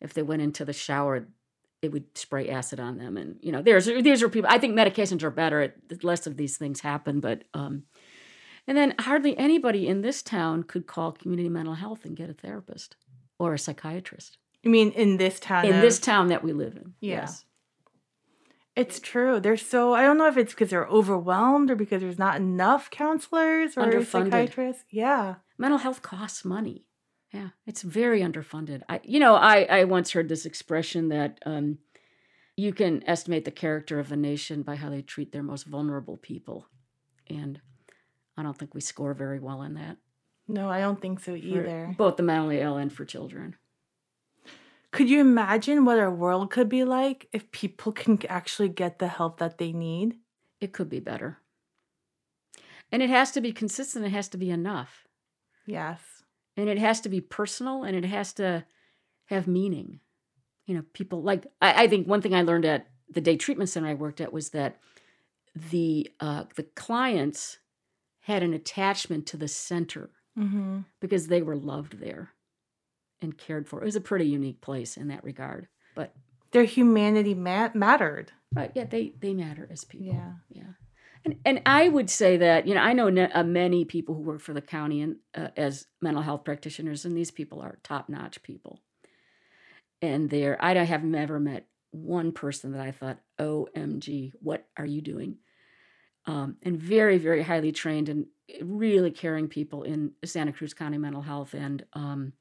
if 0.00 0.14
they 0.14 0.22
went 0.22 0.42
into 0.42 0.64
the 0.64 0.72
shower 0.72 1.28
it 1.84 1.92
would 1.92 2.16
spray 2.16 2.48
acid 2.48 2.80
on 2.80 2.98
them. 2.98 3.16
And 3.16 3.36
you 3.40 3.52
know, 3.52 3.62
there's 3.62 3.86
these 3.86 4.22
are 4.22 4.28
people. 4.28 4.50
I 4.50 4.58
think 4.58 4.74
medications 4.74 5.22
are 5.22 5.30
better. 5.30 5.74
Less 6.02 6.26
of 6.26 6.36
these 6.36 6.56
things 6.56 6.80
happen, 6.80 7.20
but 7.20 7.44
um, 7.54 7.84
and 8.66 8.76
then 8.76 8.94
hardly 8.98 9.36
anybody 9.38 9.86
in 9.86 10.00
this 10.00 10.22
town 10.22 10.62
could 10.62 10.86
call 10.86 11.12
community 11.12 11.48
mental 11.48 11.74
health 11.74 12.04
and 12.04 12.16
get 12.16 12.30
a 12.30 12.34
therapist 12.34 12.96
or 13.38 13.54
a 13.54 13.58
psychiatrist. 13.58 14.38
You 14.62 14.70
mean 14.70 14.90
in 14.92 15.18
this 15.18 15.38
town? 15.38 15.66
In 15.66 15.76
of... 15.76 15.82
this 15.82 15.98
town 15.98 16.28
that 16.28 16.42
we 16.42 16.52
live 16.52 16.76
in. 16.76 16.94
Yeah. 17.00 17.16
Yes. 17.16 17.44
It's 18.74 18.98
true. 18.98 19.38
They're 19.38 19.56
so 19.56 19.94
I 19.94 20.02
don't 20.02 20.18
know 20.18 20.26
if 20.26 20.36
it's 20.36 20.52
because 20.52 20.70
they're 20.70 20.86
overwhelmed 20.86 21.70
or 21.70 21.76
because 21.76 22.00
there's 22.00 22.18
not 22.18 22.36
enough 22.36 22.90
counselors 22.90 23.76
or 23.76 23.82
Underfunded. 23.82 24.06
psychiatrists. 24.06 24.84
Yeah. 24.90 25.36
Mental 25.58 25.78
health 25.78 26.02
costs 26.02 26.44
money. 26.44 26.86
Yeah, 27.34 27.48
it's 27.66 27.82
very 27.82 28.20
underfunded. 28.20 28.82
I, 28.88 29.00
you 29.02 29.18
know, 29.18 29.34
I, 29.34 29.64
I 29.64 29.84
once 29.84 30.12
heard 30.12 30.28
this 30.28 30.46
expression 30.46 31.08
that 31.08 31.40
um, 31.44 31.78
you 32.56 32.72
can 32.72 33.02
estimate 33.08 33.44
the 33.44 33.50
character 33.50 33.98
of 33.98 34.12
a 34.12 34.16
nation 34.16 34.62
by 34.62 34.76
how 34.76 34.88
they 34.88 35.02
treat 35.02 35.32
their 35.32 35.42
most 35.42 35.66
vulnerable 35.66 36.16
people, 36.16 36.68
and 37.28 37.60
I 38.36 38.44
don't 38.44 38.56
think 38.56 38.72
we 38.72 38.80
score 38.80 39.14
very 39.14 39.40
well 39.40 39.62
in 39.62 39.74
that. 39.74 39.96
No, 40.46 40.70
I 40.70 40.78
don't 40.78 41.02
think 41.02 41.18
so 41.18 41.34
either. 41.34 41.88
For 41.88 41.94
both 41.96 42.16
the 42.18 42.22
mentally 42.22 42.60
ill 42.60 42.76
and 42.76 42.92
for 42.92 43.04
children. 43.04 43.56
Could 44.92 45.10
you 45.10 45.20
imagine 45.20 45.84
what 45.84 45.98
our 45.98 46.12
world 46.12 46.52
could 46.52 46.68
be 46.68 46.84
like 46.84 47.26
if 47.32 47.50
people 47.50 47.90
can 47.90 48.20
actually 48.28 48.68
get 48.68 49.00
the 49.00 49.08
help 49.08 49.40
that 49.40 49.58
they 49.58 49.72
need? 49.72 50.18
It 50.60 50.72
could 50.72 50.88
be 50.88 51.00
better. 51.00 51.38
And 52.92 53.02
it 53.02 53.10
has 53.10 53.32
to 53.32 53.40
be 53.40 53.50
consistent, 53.50 54.04
it 54.04 54.10
has 54.10 54.28
to 54.28 54.38
be 54.38 54.50
enough. 54.50 55.08
Yes 55.66 56.13
and 56.56 56.68
it 56.68 56.78
has 56.78 57.00
to 57.02 57.08
be 57.08 57.20
personal 57.20 57.84
and 57.84 57.96
it 57.96 58.04
has 58.04 58.32
to 58.34 58.64
have 59.26 59.46
meaning. 59.46 60.00
You 60.66 60.76
know, 60.76 60.84
people 60.92 61.22
like 61.22 61.46
I, 61.60 61.84
I 61.84 61.88
think 61.88 62.06
one 62.06 62.22
thing 62.22 62.34
I 62.34 62.42
learned 62.42 62.64
at 62.64 62.86
the 63.10 63.20
day 63.20 63.36
treatment 63.36 63.70
center 63.70 63.88
I 63.88 63.94
worked 63.94 64.20
at 64.20 64.32
was 64.32 64.50
that 64.50 64.78
the 65.54 66.10
uh, 66.20 66.44
the 66.56 66.62
clients 66.62 67.58
had 68.20 68.42
an 68.42 68.54
attachment 68.54 69.26
to 69.26 69.36
the 69.36 69.48
center 69.48 70.10
mm-hmm. 70.38 70.80
because 71.00 71.26
they 71.26 71.42
were 71.42 71.56
loved 71.56 72.00
there 72.00 72.30
and 73.20 73.36
cared 73.36 73.68
for. 73.68 73.82
It 73.82 73.86
was 73.86 73.96
a 73.96 74.00
pretty 74.00 74.26
unique 74.26 74.60
place 74.60 74.96
in 74.96 75.08
that 75.08 75.24
regard. 75.24 75.68
But 75.94 76.14
their 76.52 76.64
humanity 76.64 77.34
mat- 77.34 77.76
mattered. 77.76 78.32
Right? 78.54 78.72
Yeah, 78.74 78.84
they 78.84 79.12
they 79.18 79.34
matter 79.34 79.68
as 79.70 79.84
people. 79.84 80.06
Yeah, 80.06 80.32
yeah. 80.48 80.72
And, 81.24 81.36
and 81.44 81.62
I 81.64 81.88
would 81.88 82.10
say 82.10 82.36
that, 82.36 82.66
you 82.66 82.74
know, 82.74 82.82
I 82.82 82.92
know 82.92 83.08
ne- 83.08 83.32
uh, 83.32 83.42
many 83.42 83.84
people 83.84 84.14
who 84.14 84.22
work 84.22 84.40
for 84.40 84.52
the 84.52 84.60
county 84.60 85.00
and 85.00 85.16
uh, 85.34 85.48
as 85.56 85.86
mental 86.02 86.22
health 86.22 86.44
practitioners, 86.44 87.04
and 87.04 87.16
these 87.16 87.30
people 87.30 87.60
are 87.60 87.78
top 87.82 88.08
notch 88.08 88.42
people. 88.42 88.80
And 90.02 90.28
they're, 90.28 90.62
I 90.62 90.74
have 90.74 91.02
never 91.02 91.40
met 91.40 91.66
one 91.92 92.32
person 92.32 92.72
that 92.72 92.80
I 92.80 92.90
thought, 92.90 93.20
OMG, 93.40 94.32
what 94.40 94.66
are 94.76 94.84
you 94.84 95.00
doing? 95.00 95.36
Um, 96.26 96.56
and 96.62 96.78
very, 96.78 97.16
very 97.16 97.42
highly 97.42 97.72
trained 97.72 98.08
and 98.08 98.26
really 98.62 99.10
caring 99.10 99.48
people 99.48 99.82
in 99.82 100.12
Santa 100.24 100.52
Cruz 100.52 100.74
County 100.74 100.98
mental 100.98 101.22
health. 101.22 101.54
And 101.54 101.84
um, 101.94 102.32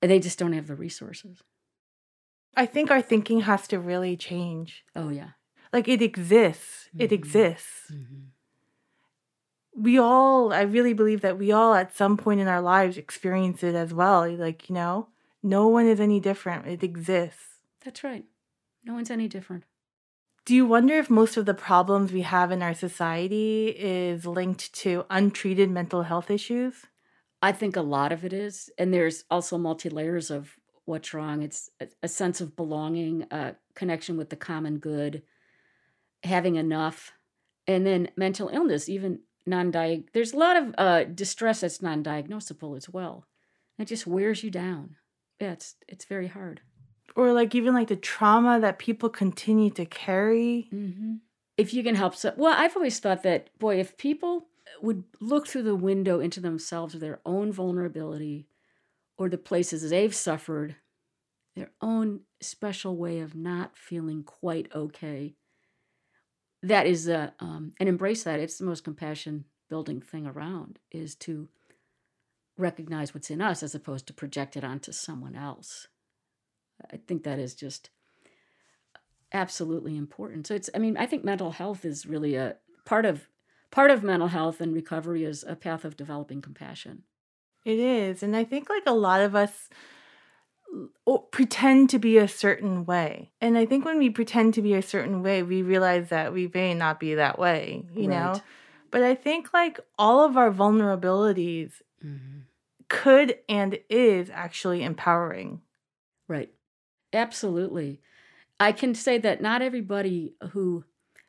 they 0.00 0.18
just 0.18 0.38
don't 0.38 0.54
have 0.54 0.66
the 0.66 0.74
resources. 0.74 1.42
I 2.56 2.66
think 2.66 2.90
our 2.90 3.02
thinking 3.02 3.40
has 3.40 3.68
to 3.68 3.78
really 3.78 4.16
change. 4.16 4.84
Oh, 4.94 5.10
yeah. 5.10 5.30
Like 5.76 5.88
it 5.88 6.00
exists. 6.00 6.88
Mm-hmm. 6.88 7.02
It 7.02 7.12
exists. 7.12 7.92
Mm-hmm. 7.92 9.82
We 9.82 9.98
all, 9.98 10.50
I 10.50 10.62
really 10.62 10.94
believe 10.94 11.20
that 11.20 11.36
we 11.36 11.52
all 11.52 11.74
at 11.74 11.94
some 11.94 12.16
point 12.16 12.40
in 12.40 12.48
our 12.48 12.62
lives 12.62 12.96
experience 12.96 13.62
it 13.62 13.74
as 13.74 13.92
well. 13.92 14.26
Like, 14.26 14.70
you 14.70 14.74
know, 14.74 15.08
no 15.42 15.68
one 15.68 15.86
is 15.86 16.00
any 16.00 16.18
different. 16.18 16.66
It 16.66 16.82
exists. 16.82 17.58
That's 17.84 18.02
right. 18.02 18.24
No 18.86 18.94
one's 18.94 19.10
any 19.10 19.28
different. 19.28 19.64
Do 20.46 20.54
you 20.54 20.64
wonder 20.64 20.94
if 20.94 21.10
most 21.10 21.36
of 21.36 21.44
the 21.44 21.52
problems 21.52 22.10
we 22.10 22.22
have 22.22 22.50
in 22.50 22.62
our 22.62 22.72
society 22.72 23.68
is 23.76 24.24
linked 24.24 24.72
to 24.76 25.04
untreated 25.10 25.70
mental 25.70 26.04
health 26.04 26.30
issues? 26.30 26.86
I 27.42 27.52
think 27.52 27.76
a 27.76 27.82
lot 27.82 28.12
of 28.12 28.24
it 28.24 28.32
is. 28.32 28.70
And 28.78 28.94
there's 28.94 29.24
also 29.30 29.58
multi 29.58 29.90
layers 29.90 30.30
of 30.30 30.56
what's 30.86 31.12
wrong. 31.12 31.42
It's 31.42 31.68
a, 31.82 31.88
a 32.02 32.08
sense 32.08 32.40
of 32.40 32.56
belonging, 32.56 33.26
a 33.30 33.56
connection 33.74 34.16
with 34.16 34.30
the 34.30 34.36
common 34.36 34.78
good, 34.78 35.22
having 36.22 36.56
enough, 36.56 37.12
and 37.66 37.86
then 37.86 38.10
mental 38.16 38.48
illness, 38.48 38.88
even 38.88 39.20
non 39.46 39.72
diag. 39.72 40.06
There's 40.12 40.32
a 40.32 40.38
lot 40.38 40.56
of 40.56 40.74
uh, 40.78 41.04
distress 41.04 41.60
that's 41.60 41.82
non 41.82 42.02
diagnosable 42.02 42.76
as 42.76 42.88
well. 42.88 43.26
It 43.78 43.86
just 43.86 44.06
wears 44.06 44.42
you 44.42 44.50
down. 44.50 44.96
Yeah, 45.40 45.52
it's 45.52 45.76
it's 45.88 46.04
very 46.04 46.28
hard. 46.28 46.60
Or 47.14 47.32
like 47.32 47.54
even 47.54 47.74
like 47.74 47.88
the 47.88 47.96
trauma 47.96 48.60
that 48.60 48.78
people 48.78 49.08
continue 49.08 49.70
to 49.70 49.86
carry. 49.86 50.68
Mm-hmm. 50.72 51.14
If 51.56 51.72
you 51.72 51.82
can 51.82 51.94
help, 51.94 52.14
so 52.14 52.34
well, 52.36 52.54
I've 52.56 52.76
always 52.76 52.98
thought 52.98 53.22
that 53.22 53.50
boy, 53.58 53.80
if 53.80 53.96
people 53.96 54.48
would 54.82 55.04
look 55.20 55.46
through 55.46 55.62
the 55.62 55.76
window 55.76 56.20
into 56.20 56.40
themselves 56.40 56.94
of 56.94 57.00
their 57.00 57.20
own 57.24 57.52
vulnerability 57.52 58.48
or 59.16 59.28
the 59.28 59.38
places 59.38 59.88
they've 59.88 60.14
suffered, 60.14 60.76
their 61.54 61.70
own 61.80 62.20
special 62.42 62.96
way 62.96 63.20
of 63.20 63.34
not 63.34 63.76
feeling 63.76 64.22
quite 64.22 64.68
okay 64.74 65.36
that 66.62 66.86
is 66.86 67.08
a 67.08 67.32
um, 67.40 67.72
and 67.78 67.88
embrace 67.88 68.24
that. 68.24 68.40
It's 68.40 68.58
the 68.58 68.64
most 68.64 68.84
compassion 68.84 69.44
building 69.68 70.00
thing 70.00 70.26
around 70.26 70.78
is 70.90 71.14
to 71.16 71.48
recognize 72.58 73.12
what's 73.12 73.30
in 73.30 73.42
us 73.42 73.62
as 73.62 73.74
opposed 73.74 74.06
to 74.06 74.12
project 74.12 74.56
it 74.56 74.64
onto 74.64 74.92
someone 74.92 75.34
else. 75.34 75.88
I 76.92 76.96
think 76.96 77.24
that 77.24 77.38
is 77.38 77.54
just 77.54 77.90
absolutely 79.32 79.96
important. 79.96 80.46
So 80.46 80.54
it's 80.54 80.70
I 80.74 80.78
mean 80.78 80.96
I 80.96 81.06
think 81.06 81.24
mental 81.24 81.52
health 81.52 81.84
is 81.84 82.06
really 82.06 82.36
a 82.36 82.56
part 82.84 83.04
of 83.04 83.28
part 83.70 83.90
of 83.90 84.02
mental 84.02 84.28
health 84.28 84.60
and 84.60 84.72
recovery 84.72 85.24
is 85.24 85.44
a 85.46 85.56
path 85.56 85.84
of 85.84 85.96
developing 85.96 86.40
compassion. 86.40 87.02
It 87.64 87.78
is. 87.78 88.22
And 88.22 88.36
I 88.36 88.44
think 88.44 88.70
like 88.70 88.84
a 88.86 88.92
lot 88.92 89.20
of 89.20 89.34
us 89.34 89.68
pretend 91.30 91.90
to 91.90 91.98
be 91.98 92.18
a 92.18 92.28
certain 92.28 92.84
way. 92.84 93.30
And 93.40 93.56
I 93.56 93.66
think 93.66 93.84
when 93.84 93.98
we 93.98 94.10
pretend 94.10 94.54
to 94.54 94.62
be 94.62 94.74
a 94.74 94.82
certain 94.82 95.22
way, 95.22 95.42
we 95.42 95.62
realize 95.62 96.08
that 96.08 96.32
we 96.32 96.50
may 96.52 96.74
not 96.74 97.00
be 97.00 97.14
that 97.14 97.38
way, 97.38 97.84
you 97.94 98.08
right. 98.08 98.34
know? 98.34 98.42
But 98.90 99.02
I 99.02 99.14
think 99.14 99.52
like 99.52 99.80
all 99.98 100.24
of 100.24 100.36
our 100.36 100.50
vulnerabilities 100.50 101.72
mm-hmm. 102.04 102.40
could 102.88 103.38
and 103.48 103.78
is 103.90 104.30
actually 104.30 104.82
empowering. 104.82 105.60
Right. 106.28 106.52
Absolutely. 107.12 108.00
I 108.58 108.72
can 108.72 108.94
say 108.94 109.18
that 109.18 109.42
not 109.42 109.62
everybody 109.62 110.34
who 110.52 110.84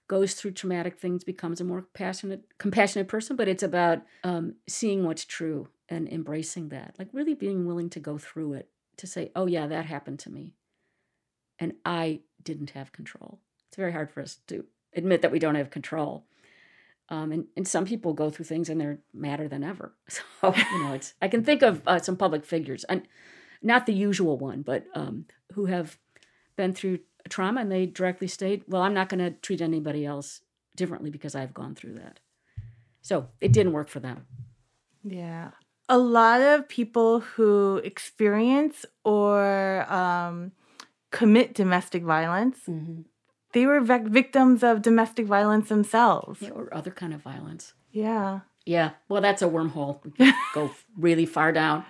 goes 0.07 0.33
through 0.33 0.51
traumatic 0.51 0.97
things 0.97 1.23
becomes 1.23 1.59
a 1.59 1.65
more 1.65 1.81
passionate, 1.93 2.43
compassionate 2.57 3.09
person, 3.09 3.35
but 3.35 3.49
it's 3.49 3.63
about 3.63 4.03
um, 4.23 4.55
seeing 4.67 5.05
what's 5.05 5.25
true 5.25 5.67
and 5.89 6.07
embracing 6.07 6.69
that, 6.69 6.95
like 6.97 7.09
really 7.11 7.33
being 7.33 7.65
willing 7.65 7.89
to 7.89 7.99
go 7.99 8.17
through 8.17 8.53
it 8.53 8.69
to 8.97 9.07
say, 9.07 9.31
oh, 9.35 9.45
yeah, 9.45 9.67
that 9.67 9.85
happened 9.85 10.19
to 10.19 10.31
me. 10.31 10.53
And 11.59 11.73
I 11.85 12.21
didn't 12.43 12.71
have 12.71 12.91
control. 12.91 13.39
It's 13.67 13.77
very 13.77 13.91
hard 13.91 14.11
for 14.11 14.21
us 14.21 14.37
to 14.47 14.65
admit 14.95 15.21
that 15.21 15.31
we 15.31 15.39
don't 15.39 15.55
have 15.55 15.69
control. 15.69 16.25
Um, 17.09 17.31
and, 17.31 17.45
and 17.55 17.67
some 17.67 17.85
people 17.85 18.13
go 18.13 18.29
through 18.29 18.45
things 18.45 18.69
and 18.69 18.79
they're 18.79 18.99
madder 19.13 19.47
than 19.47 19.63
ever. 19.63 19.93
So, 20.09 20.53
you 20.55 20.83
know, 20.83 20.93
it's, 20.93 21.13
I 21.21 21.27
can 21.27 21.43
think 21.43 21.61
of 21.61 21.81
uh, 21.87 21.99
some 21.99 22.15
public 22.15 22.45
figures, 22.45 22.83
and 22.83 23.07
not 23.63 23.85
the 23.87 23.93
usual 23.93 24.37
one, 24.37 24.61
but 24.61 24.85
um, 24.93 25.25
who 25.53 25.65
have 25.65 25.97
been 26.55 26.73
through 26.73 26.99
trauma 27.27 27.61
and 27.61 27.71
they 27.71 27.87
directly 27.87 28.27
state, 28.27 28.63
well, 28.67 28.83
I'm 28.83 28.93
not 28.93 29.09
going 29.09 29.19
to 29.19 29.31
treat 29.31 29.61
anybody 29.61 30.05
else 30.05 30.41
differently 30.75 31.09
because 31.09 31.33
I've 31.33 31.55
gone 31.55 31.73
through 31.73 31.95
that. 31.95 32.19
So 33.01 33.29
it 33.41 33.51
didn't 33.51 33.73
work 33.73 33.89
for 33.89 33.99
them. 33.99 34.27
Yeah 35.03 35.51
a 35.89 35.97
lot 35.97 36.41
of 36.41 36.67
people 36.67 37.21
who 37.21 37.77
experience 37.83 38.85
or 39.03 39.91
um, 39.91 40.51
commit 41.11 41.53
domestic 41.53 42.03
violence 42.03 42.59
mm-hmm. 42.67 43.01
they 43.53 43.65
were 43.65 43.79
victims 43.79 44.63
of 44.63 44.81
domestic 44.81 45.25
violence 45.25 45.69
themselves 45.69 46.41
yeah, 46.41 46.49
or 46.49 46.73
other 46.73 46.91
kind 46.91 47.13
of 47.13 47.21
violence 47.21 47.73
yeah 47.91 48.41
yeah 48.65 48.91
well 49.07 49.21
that's 49.21 49.41
a 49.41 49.47
wormhole 49.47 49.99
go 50.53 50.71
really 50.97 51.25
far 51.25 51.51
down 51.51 51.85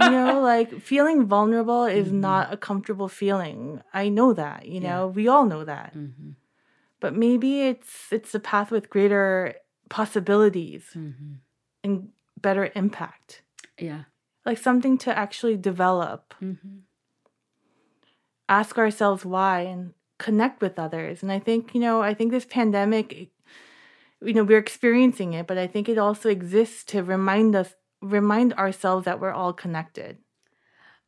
you 0.00 0.10
know 0.10 0.40
like 0.40 0.80
feeling 0.80 1.26
vulnerable 1.26 1.84
is 1.84 2.08
mm-hmm. 2.08 2.20
not 2.20 2.52
a 2.52 2.56
comfortable 2.56 3.08
feeling 3.08 3.82
i 3.92 4.08
know 4.08 4.32
that 4.32 4.66
you 4.66 4.80
know 4.80 5.06
yeah. 5.08 5.14
we 5.16 5.28
all 5.28 5.44
know 5.44 5.64
that 5.64 5.92
mm-hmm. 5.96 6.30
but 7.00 7.14
maybe 7.14 7.62
it's 7.62 8.12
it's 8.12 8.34
a 8.34 8.40
path 8.40 8.70
with 8.70 8.88
greater 8.88 9.54
possibilities 9.88 10.84
mm-hmm. 10.94 11.34
and 11.84 12.08
better 12.42 12.70
impact. 12.74 13.42
Yeah. 13.78 14.04
Like 14.44 14.58
something 14.58 14.98
to 14.98 15.16
actually 15.16 15.56
develop. 15.56 16.34
Mm-hmm. 16.42 16.78
Ask 18.48 18.76
ourselves 18.76 19.24
why 19.24 19.60
and 19.60 19.94
connect 20.18 20.60
with 20.60 20.78
others. 20.78 21.22
And 21.22 21.32
I 21.32 21.38
think, 21.38 21.74
you 21.74 21.80
know, 21.80 22.02
I 22.02 22.14
think 22.14 22.30
this 22.30 22.44
pandemic, 22.44 23.30
you 24.20 24.32
know, 24.34 24.44
we're 24.44 24.58
experiencing 24.58 25.32
it, 25.32 25.46
but 25.46 25.58
I 25.58 25.66
think 25.66 25.88
it 25.88 25.98
also 25.98 26.28
exists 26.28 26.84
to 26.84 27.02
remind 27.02 27.56
us, 27.56 27.74
remind 28.00 28.52
ourselves 28.54 29.04
that 29.04 29.20
we're 29.20 29.32
all 29.32 29.52
connected. 29.52 30.18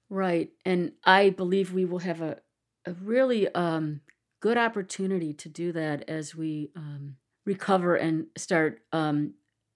Right. 0.09 0.51
And 0.65 0.93
I 1.05 1.31
believe 1.31 1.73
we 1.73 1.85
will 1.85 2.01
have 2.01 2.21
a, 2.21 2.39
a 2.87 2.93
really 2.93 3.49
um, 3.55 4.01
good 4.41 4.57
opportunity 4.57 5.33
to 5.33 5.49
do 5.49 5.73
that 5.73 6.09
as 6.09 6.35
we 6.35 6.71
um, 6.77 7.17
recover 7.47 7.97
and 7.97 8.27
start 8.37 8.81
um, 8.93 9.35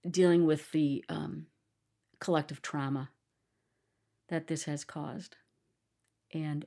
dealing 0.08 0.46
with 0.46 0.70
the 0.72 1.04
um, 1.08 1.46
collective 2.20 2.62
trauma 2.62 3.10
that 4.28 4.46
this 4.46 4.64
has 4.64 4.84
caused. 4.84 5.36
And 6.32 6.66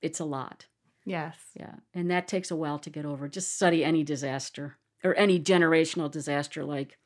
it's 0.00 0.20
a 0.20 0.24
lot. 0.24 0.66
Yes. 1.04 1.36
Yeah. 1.54 1.76
And 1.94 2.10
that 2.10 2.28
takes 2.28 2.50
a 2.50 2.56
while 2.56 2.78
to 2.80 2.90
get 2.90 3.04
over. 3.04 3.28
Just 3.28 3.54
study 3.54 3.84
any 3.84 4.02
disaster 4.02 4.78
or 5.04 5.14
any 5.14 5.38
generational 5.38 6.10
disaster 6.10 6.64
like 6.64 6.98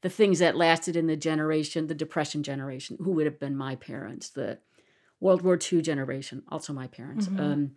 the 0.00 0.08
things 0.08 0.40
that 0.40 0.56
lasted 0.56 0.96
in 0.96 1.06
the 1.06 1.16
generation, 1.16 1.86
the 1.86 1.94
Depression 1.94 2.42
generation, 2.42 2.98
who 3.00 3.12
would 3.12 3.26
have 3.26 3.38
been 3.38 3.56
my 3.56 3.76
parents, 3.76 4.30
the 4.30 4.58
World 5.20 5.42
War 5.42 5.56
II 5.56 5.80
generation, 5.82 6.42
also 6.48 6.72
my 6.72 6.88
parents, 6.88 7.26
mm-hmm. 7.26 7.40
um, 7.40 7.70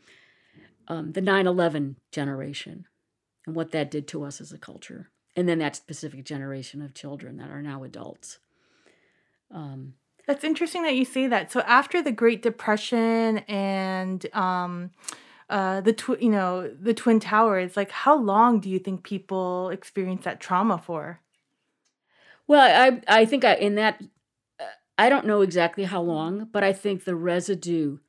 um, 0.88 1.12
the 1.12 1.22
9 1.22 1.46
11 1.46 1.98
generation, 2.12 2.88
and 3.46 3.56
what 3.56 3.72
that 3.72 3.92
did 3.92 4.08
to 4.08 4.24
us 4.24 4.42
as 4.42 4.52
a 4.52 4.58
culture 4.58 5.12
and 5.36 5.50
then 5.50 5.60
that 5.60 5.76
specific 5.76 6.24
generation 6.24 6.82
of 6.82 6.94
children 6.94 7.38
that 7.38 7.50
are 7.50 7.62
now 7.62 7.84
adults. 7.84 8.40
Um, 9.52 9.94
That's 10.28 10.44
interesting 10.44 10.84
that 10.84 10.96
you 10.96 11.06
say 11.06 11.28
that. 11.28 11.52
So 11.52 11.62
after 11.62 12.02
the 12.02 12.12
Great 12.12 12.42
Depression 12.42 13.40
and 13.48 14.26
um, 14.34 14.92
uh, 15.50 15.82
the 15.82 15.94
tw- 15.94 16.22
you 16.22 16.30
know 16.30 16.70
the 16.70 16.94
Twin 16.94 17.20
Towers, 17.20 17.78
like 17.78 17.92
how 17.92 18.18
long 18.18 18.60
do 18.60 18.70
you 18.70 18.80
think 18.80 19.04
people 19.04 19.70
experience 19.70 20.24
that 20.24 20.40
trauma 20.40 20.78
for? 20.78 21.22
Well, 22.48 22.62
I 22.62 23.02
I 23.22 23.26
think 23.26 23.46
I, 23.46 23.56
in 23.56 23.76
that 23.76 24.02
uh, 24.60 24.64
I 24.98 25.10
don't 25.10 25.28
know 25.28 25.42
exactly 25.42 25.84
how 25.84 26.02
long, 26.02 26.50
but 26.52 26.64
I 26.64 26.74
think 26.74 27.04
the 27.04 27.16
residue 27.16 28.00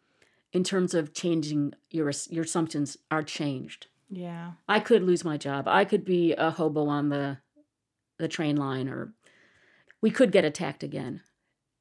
in 0.52 0.64
terms 0.64 0.94
of 0.94 1.12
changing 1.12 1.74
your 1.90 2.10
your 2.30 2.44
assumptions 2.44 2.96
are 3.10 3.22
changed. 3.22 3.88
Yeah. 4.08 4.52
I 4.68 4.80
could 4.80 5.02
lose 5.02 5.24
my 5.24 5.36
job. 5.36 5.66
I 5.68 5.84
could 5.84 6.04
be 6.04 6.32
a 6.32 6.50
hobo 6.50 6.86
on 6.88 7.08
the 7.08 7.38
the 8.18 8.28
train 8.28 8.56
line 8.56 8.88
or 8.88 9.12
we 10.00 10.10
could 10.10 10.32
get 10.32 10.44
attacked 10.44 10.82
again. 10.82 11.22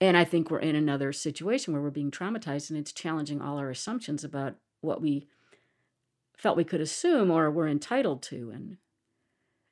And 0.02 0.18
I 0.18 0.24
think 0.26 0.50
we're 0.52 0.60
in 0.60 0.76
another 0.76 1.14
situation 1.14 1.74
where 1.74 1.82
we're 1.82 1.90
being 1.90 2.12
traumatized 2.12 2.70
and 2.70 2.78
it's 2.78 2.92
challenging 2.92 3.42
all 3.42 3.58
our 3.58 3.70
assumptions 3.70 4.24
about 4.24 4.56
what 4.82 5.02
we 5.02 5.28
felt 6.38 6.58
we 6.58 6.64
could 6.66 6.82
assume 6.82 7.32
or 7.32 7.50
were 7.50 7.68
entitled 7.68 8.22
to 8.24 8.52
and 8.54 8.78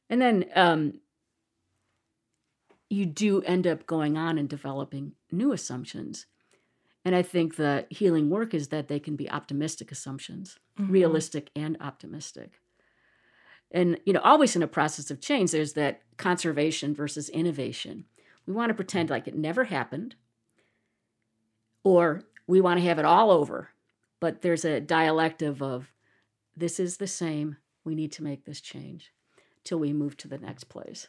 And 0.09 0.21
then 0.21 0.45
um, 0.55 1.01
you 2.89 3.05
do 3.05 3.41
end 3.41 3.67
up 3.67 3.85
going 3.85 4.17
on 4.17 4.37
and 4.37 4.47
developing 4.47 5.13
new 5.31 5.51
assumptions. 5.51 6.25
And 7.05 7.15
I 7.15 7.21
think 7.21 7.55
the 7.55 7.85
healing 7.89 8.29
work 8.29 8.53
is 8.53 8.69
that 8.69 8.87
they 8.87 8.99
can 8.99 9.15
be 9.15 9.29
optimistic 9.29 9.91
assumptions, 9.91 10.57
Mhm. 10.79 10.89
realistic 10.89 11.49
and 11.55 11.75
optimistic. 11.81 12.61
And, 13.71 13.99
you 14.05 14.13
know, 14.13 14.21
always 14.21 14.55
in 14.55 14.63
a 14.63 14.67
process 14.67 15.11
of 15.11 15.19
change, 15.19 15.51
there's 15.51 15.73
that 15.73 16.01
conservation 16.17 16.93
versus 16.93 17.27
innovation. 17.29 18.05
We 18.45 18.53
want 18.53 18.69
to 18.69 18.73
pretend 18.73 19.09
like 19.09 19.27
it 19.27 19.35
never 19.35 19.65
happened, 19.65 20.15
or 21.83 22.23
we 22.47 22.61
want 22.61 22.79
to 22.79 22.85
have 22.85 22.99
it 22.99 23.05
all 23.05 23.31
over. 23.31 23.69
But 24.19 24.41
there's 24.41 24.65
a 24.65 24.81
dialective 24.81 25.61
of 25.61 25.91
this 26.55 26.79
is 26.79 26.97
the 26.97 27.07
same, 27.07 27.57
we 27.83 27.95
need 27.95 28.11
to 28.13 28.23
make 28.23 28.45
this 28.45 28.61
change 28.61 29.11
till 29.63 29.79
we 29.79 29.93
move 29.93 30.17
to 30.17 30.27
the 30.27 30.37
next 30.37 30.65
place. 30.65 31.07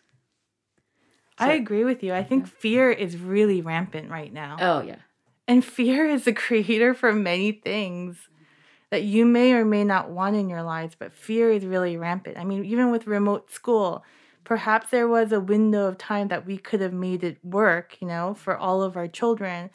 I 1.38 1.52
agree 1.52 1.84
with 1.84 2.02
you. 2.02 2.14
I 2.14 2.22
think 2.22 2.46
fear 2.46 2.90
is 2.90 3.16
really 3.16 3.60
rampant 3.60 4.10
right 4.10 4.32
now. 4.32 4.56
Oh, 4.60 4.82
yeah. 4.82 4.96
And 5.48 5.64
fear 5.64 6.06
is 6.08 6.24
the 6.24 6.32
creator 6.32 6.94
for 6.94 7.12
many 7.12 7.52
things 7.52 8.28
that 8.90 9.02
you 9.02 9.24
may 9.24 9.52
or 9.52 9.64
may 9.64 9.82
not 9.82 10.10
want 10.10 10.36
in 10.36 10.48
your 10.48 10.62
lives, 10.62 10.94
but 10.96 11.12
fear 11.12 11.50
is 11.50 11.64
really 11.64 11.96
rampant. 11.96 12.38
I 12.38 12.44
mean, 12.44 12.64
even 12.64 12.90
with 12.92 13.06
remote 13.06 13.50
school, 13.50 14.04
perhaps 14.44 14.90
there 14.90 15.08
was 15.08 15.32
a 15.32 15.40
window 15.40 15.86
of 15.86 15.98
time 15.98 16.28
that 16.28 16.46
we 16.46 16.58
could 16.58 16.80
have 16.80 16.92
made 16.92 17.24
it 17.24 17.38
work, 17.44 17.96
you 18.00 18.06
know, 18.06 18.34
for 18.34 18.56
all 18.56 18.82
of 18.82 18.96
our 18.96 19.08
children. 19.08 19.70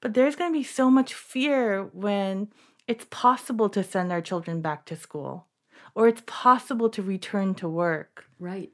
But 0.00 0.14
there's 0.14 0.36
going 0.36 0.52
to 0.52 0.58
be 0.58 0.64
so 0.64 0.90
much 0.90 1.14
fear 1.14 1.84
when 1.92 2.48
it's 2.86 3.06
possible 3.10 3.68
to 3.70 3.82
send 3.82 4.12
our 4.12 4.20
children 4.20 4.60
back 4.60 4.84
to 4.86 4.96
school 4.96 5.46
or 5.94 6.08
it's 6.08 6.22
possible 6.26 6.90
to 6.90 7.02
return 7.02 7.54
to 7.54 7.68
work. 7.68 8.24
Right. 8.38 8.70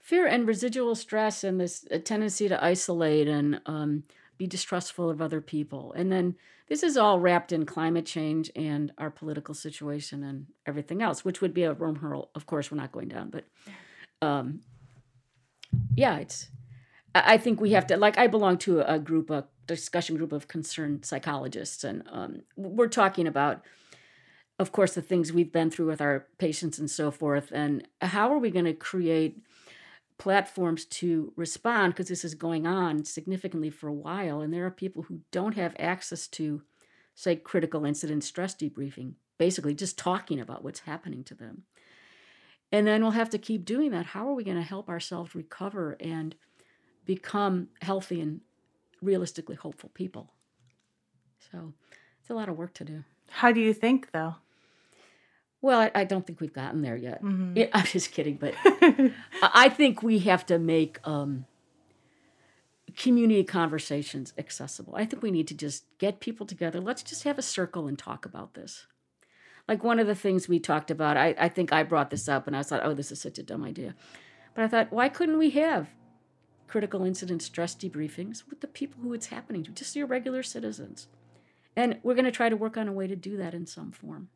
Fear 0.00 0.26
and 0.26 0.46
residual 0.46 0.94
stress 0.94 1.44
and 1.44 1.60
this 1.60 1.84
tendency 2.04 2.48
to 2.48 2.62
isolate 2.62 3.28
and 3.28 3.60
um, 3.66 4.04
be 4.36 4.46
distrustful 4.46 5.10
of 5.10 5.20
other 5.20 5.40
people. 5.40 5.92
And 5.94 6.10
then 6.10 6.36
this 6.68 6.82
is 6.82 6.96
all 6.96 7.18
wrapped 7.18 7.52
in 7.52 7.66
climate 7.66 8.06
change 8.06 8.50
and 8.54 8.92
our 8.98 9.10
political 9.10 9.54
situation 9.54 10.22
and 10.22 10.46
everything 10.66 11.02
else, 11.02 11.24
which 11.24 11.40
would 11.40 11.54
be 11.54 11.64
a 11.64 11.74
wormhole. 11.74 12.28
Of 12.34 12.46
course, 12.46 12.70
we're 12.70 12.78
not 12.78 12.92
going 12.92 13.08
down, 13.08 13.30
but 13.30 13.44
um, 14.22 14.60
yeah, 15.94 16.18
it's. 16.18 16.48
I 17.14 17.38
think 17.38 17.60
we 17.60 17.72
have 17.72 17.86
to 17.88 17.96
like. 17.96 18.18
I 18.18 18.26
belong 18.26 18.58
to 18.58 18.80
a 18.80 18.98
group, 18.98 19.30
a 19.30 19.46
discussion 19.66 20.16
group 20.16 20.32
of 20.32 20.46
concerned 20.46 21.04
psychologists, 21.04 21.84
and 21.84 22.02
um, 22.10 22.42
we're 22.56 22.88
talking 22.88 23.26
about 23.26 23.64
of 24.58 24.72
course, 24.72 24.94
the 24.94 25.02
things 25.02 25.32
we've 25.32 25.52
been 25.52 25.70
through 25.70 25.86
with 25.86 26.00
our 26.00 26.26
patients 26.38 26.78
and 26.78 26.90
so 26.90 27.10
forth. 27.10 27.52
And 27.52 27.86
how 28.00 28.32
are 28.32 28.38
we 28.38 28.50
going 28.50 28.64
to 28.64 28.72
create 28.72 29.40
platforms 30.18 30.84
to 30.84 31.32
respond? 31.36 31.94
Because 31.94 32.08
this 32.08 32.24
is 32.24 32.34
going 32.34 32.66
on 32.66 33.04
significantly 33.04 33.70
for 33.70 33.86
a 33.88 33.92
while. 33.92 34.40
And 34.40 34.52
there 34.52 34.66
are 34.66 34.70
people 34.70 35.04
who 35.04 35.20
don't 35.30 35.54
have 35.54 35.76
access 35.78 36.26
to, 36.28 36.62
say, 37.14 37.36
critical 37.36 37.84
incident 37.84 38.24
stress 38.24 38.54
debriefing, 38.54 39.12
basically 39.38 39.74
just 39.74 39.96
talking 39.96 40.40
about 40.40 40.64
what's 40.64 40.80
happening 40.80 41.22
to 41.24 41.34
them. 41.34 41.62
And 42.70 42.86
then 42.86 43.02
we'll 43.02 43.12
have 43.12 43.30
to 43.30 43.38
keep 43.38 43.64
doing 43.64 43.90
that. 43.92 44.06
How 44.06 44.28
are 44.28 44.34
we 44.34 44.44
going 44.44 44.56
to 44.56 44.62
help 44.62 44.88
ourselves 44.88 45.34
recover 45.34 45.96
and 46.00 46.34
become 47.06 47.68
healthy 47.80 48.20
and 48.20 48.40
realistically 49.00 49.56
hopeful 49.56 49.90
people? 49.94 50.30
So 51.50 51.72
it's 52.20 52.28
a 52.30 52.34
lot 52.34 52.48
of 52.50 52.56
work 52.58 52.74
to 52.74 52.84
do. 52.84 53.04
How 53.30 53.52
do 53.52 53.60
you 53.60 53.72
think, 53.72 54.10
though? 54.12 54.34
Well, 55.60 55.80
I, 55.80 55.90
I 55.94 56.04
don't 56.04 56.26
think 56.26 56.40
we've 56.40 56.52
gotten 56.52 56.82
there 56.82 56.96
yet. 56.96 57.22
Mhm. 57.22 57.56
Yeah, 57.56 57.66
I'm 57.74 57.86
just 57.86 58.12
kidding, 58.12 58.36
but 58.36 58.54
I 58.64 59.12
I 59.42 59.68
think 59.70 60.02
we 60.02 60.20
have 60.20 60.44
to 60.46 60.58
make 60.58 60.98
um, 61.08 61.46
community 62.96 63.44
conversations 63.44 64.32
accessible. 64.38 64.94
I 64.96 65.04
think 65.04 65.22
we 65.22 65.30
need 65.30 65.48
to 65.48 65.54
just 65.54 65.84
get 65.98 66.20
people 66.20 66.46
together. 66.46 66.80
Let's 66.80 67.02
just 67.02 67.24
have 67.24 67.38
a 67.38 67.42
circle 67.42 67.86
and 67.86 67.98
talk 67.98 68.24
about 68.26 68.54
this. 68.54 68.86
Like 69.68 69.84
one 69.84 70.00
of 70.00 70.06
the 70.06 70.14
things 70.14 70.48
we 70.48 70.58
talked 70.58 70.90
about, 70.90 71.16
I, 71.16 71.34
I 71.38 71.48
think 71.48 71.72
I 71.72 71.82
brought 71.82 72.10
this 72.10 72.28
up 72.28 72.46
and 72.46 72.56
I 72.56 72.60
was 72.60 72.68
thought, 72.68 72.80
oh, 72.82 72.94
this 72.94 73.12
is 73.12 73.20
such 73.20 73.38
a 73.38 73.42
dumb 73.42 73.62
idea. 73.62 73.94
But 74.54 74.64
I 74.64 74.68
thought, 74.68 74.92
why 74.92 75.08
couldn't 75.10 75.38
we 75.38 75.50
have 75.50 75.90
critical 76.66 77.04
incident 77.04 77.42
stress 77.42 77.74
debriefings 77.74 78.42
with 78.48 78.60
the 78.60 78.66
people 78.66 79.02
who 79.02 79.12
it's 79.12 79.26
happening 79.26 79.62
to, 79.64 79.70
just 79.70 79.94
your 79.94 80.06
regular 80.06 80.42
citizens? 80.42 81.08
And 81.76 81.98
we're 82.02 82.14
going 82.14 82.24
to 82.24 82.30
try 82.30 82.48
to 82.48 82.56
work 82.56 82.76
on 82.76 82.88
a 82.88 82.92
way 82.92 83.06
to 83.06 83.14
do 83.14 83.36
that 83.36 83.54
in 83.54 83.66
some 83.66 83.92
form 83.92 84.30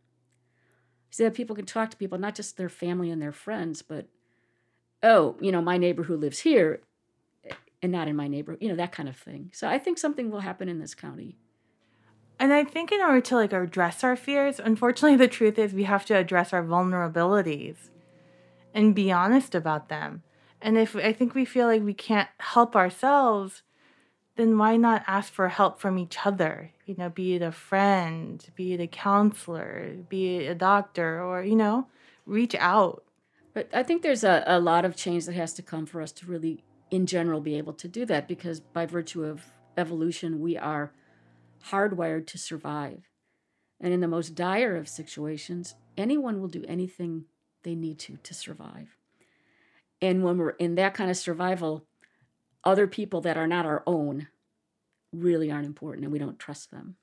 so 1.10 1.24
that 1.24 1.34
people 1.34 1.56
can 1.56 1.66
talk 1.66 1.90
to 1.90 1.96
people, 1.96 2.18
not 2.18 2.34
just 2.34 2.56
their 2.56 2.68
family 2.68 3.10
and 3.10 3.20
their 3.20 3.32
friends, 3.32 3.82
but 3.82 4.06
oh, 5.02 5.36
you 5.40 5.50
know, 5.50 5.60
my 5.60 5.76
neighbor 5.76 6.04
who 6.04 6.16
lives 6.16 6.40
here 6.40 6.80
eh, 7.44 7.54
and 7.82 7.90
not 7.90 8.08
in 8.08 8.16
my 8.16 8.28
neighborhood, 8.28 8.62
you 8.62 8.68
know, 8.68 8.76
that 8.76 8.92
kind 8.92 9.08
of 9.08 9.16
thing. 9.16 9.50
So 9.52 9.68
I 9.68 9.78
think 9.78 9.98
something 9.98 10.30
will 10.30 10.40
happen 10.40 10.68
in 10.68 10.78
this 10.78 10.94
county. 10.94 11.36
And 12.42 12.52
I 12.52 12.64
think 12.64 12.90
in 12.90 13.00
order 13.00 13.20
to 13.20 13.36
like 13.36 13.52
address 13.52 14.02
our 14.02 14.16
fears, 14.16 14.58
unfortunately 14.58 15.16
the 15.24 15.28
truth 15.28 15.60
is 15.60 15.72
we 15.72 15.84
have 15.84 16.04
to 16.06 16.16
address 16.16 16.52
our 16.52 16.64
vulnerabilities 16.64 17.76
and 18.74 18.96
be 18.96 19.12
honest 19.12 19.54
about 19.54 19.88
them. 19.88 20.24
And 20.60 20.76
if 20.76 20.96
I 20.96 21.12
think 21.12 21.36
we 21.36 21.44
feel 21.44 21.68
like 21.68 21.84
we 21.84 21.94
can't 21.94 22.28
help 22.40 22.74
ourselves, 22.74 23.62
then 24.34 24.58
why 24.58 24.76
not 24.76 25.04
ask 25.06 25.32
for 25.32 25.50
help 25.50 25.78
from 25.78 26.00
each 26.00 26.26
other? 26.26 26.72
You 26.84 26.96
know, 26.98 27.10
be 27.10 27.36
it 27.36 27.42
a 27.42 27.52
friend, 27.52 28.44
be 28.56 28.72
it 28.72 28.80
a 28.80 28.88
counselor, 28.88 29.98
be 30.08 30.38
it 30.38 30.50
a 30.50 30.54
doctor, 30.56 31.22
or, 31.22 31.44
you 31.44 31.54
know, 31.54 31.86
reach 32.26 32.56
out. 32.56 33.04
But 33.54 33.68
I 33.72 33.84
think 33.84 34.02
there's 34.02 34.24
a, 34.24 34.42
a 34.48 34.58
lot 34.58 34.84
of 34.84 34.96
change 34.96 35.26
that 35.26 35.36
has 35.36 35.52
to 35.54 35.62
come 35.62 35.86
for 35.86 36.02
us 36.02 36.10
to 36.12 36.26
really, 36.26 36.64
in 36.90 37.06
general, 37.06 37.40
be 37.40 37.56
able 37.56 37.74
to 37.74 37.86
do 37.86 38.04
that 38.06 38.26
because 38.26 38.58
by 38.58 38.84
virtue 38.84 39.22
of 39.22 39.44
evolution, 39.76 40.40
we 40.40 40.56
are 40.56 40.90
hardwired 41.70 42.26
to 42.28 42.38
survive. 42.38 43.08
And 43.80 43.92
in 43.92 44.00
the 44.00 44.08
most 44.08 44.34
dire 44.34 44.76
of 44.76 44.88
situations, 44.88 45.74
anyone 45.96 46.40
will 46.40 46.48
do 46.48 46.64
anything 46.68 47.24
they 47.62 47.74
need 47.74 47.98
to 48.00 48.16
to 48.22 48.34
survive. 48.34 48.96
And 50.00 50.22
when 50.24 50.38
we're 50.38 50.50
in 50.50 50.74
that 50.76 50.94
kind 50.94 51.10
of 51.10 51.16
survival, 51.16 51.84
other 52.64 52.86
people 52.86 53.20
that 53.22 53.36
are 53.36 53.46
not 53.46 53.66
our 53.66 53.82
own 53.86 54.28
really 55.12 55.50
aren't 55.50 55.66
important 55.66 56.04
and 56.04 56.12
we 56.12 56.18
don't 56.18 56.38
trust 56.38 56.70
them. 56.70 56.96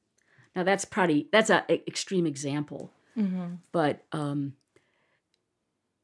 Now 0.56 0.64
that's 0.64 0.86
probably 0.86 1.28
that's 1.32 1.50
an 1.50 1.64
extreme 1.70 2.26
example, 2.26 2.92
Mm-hmm. 3.18 3.56
but 3.72 4.04
um, 4.14 4.54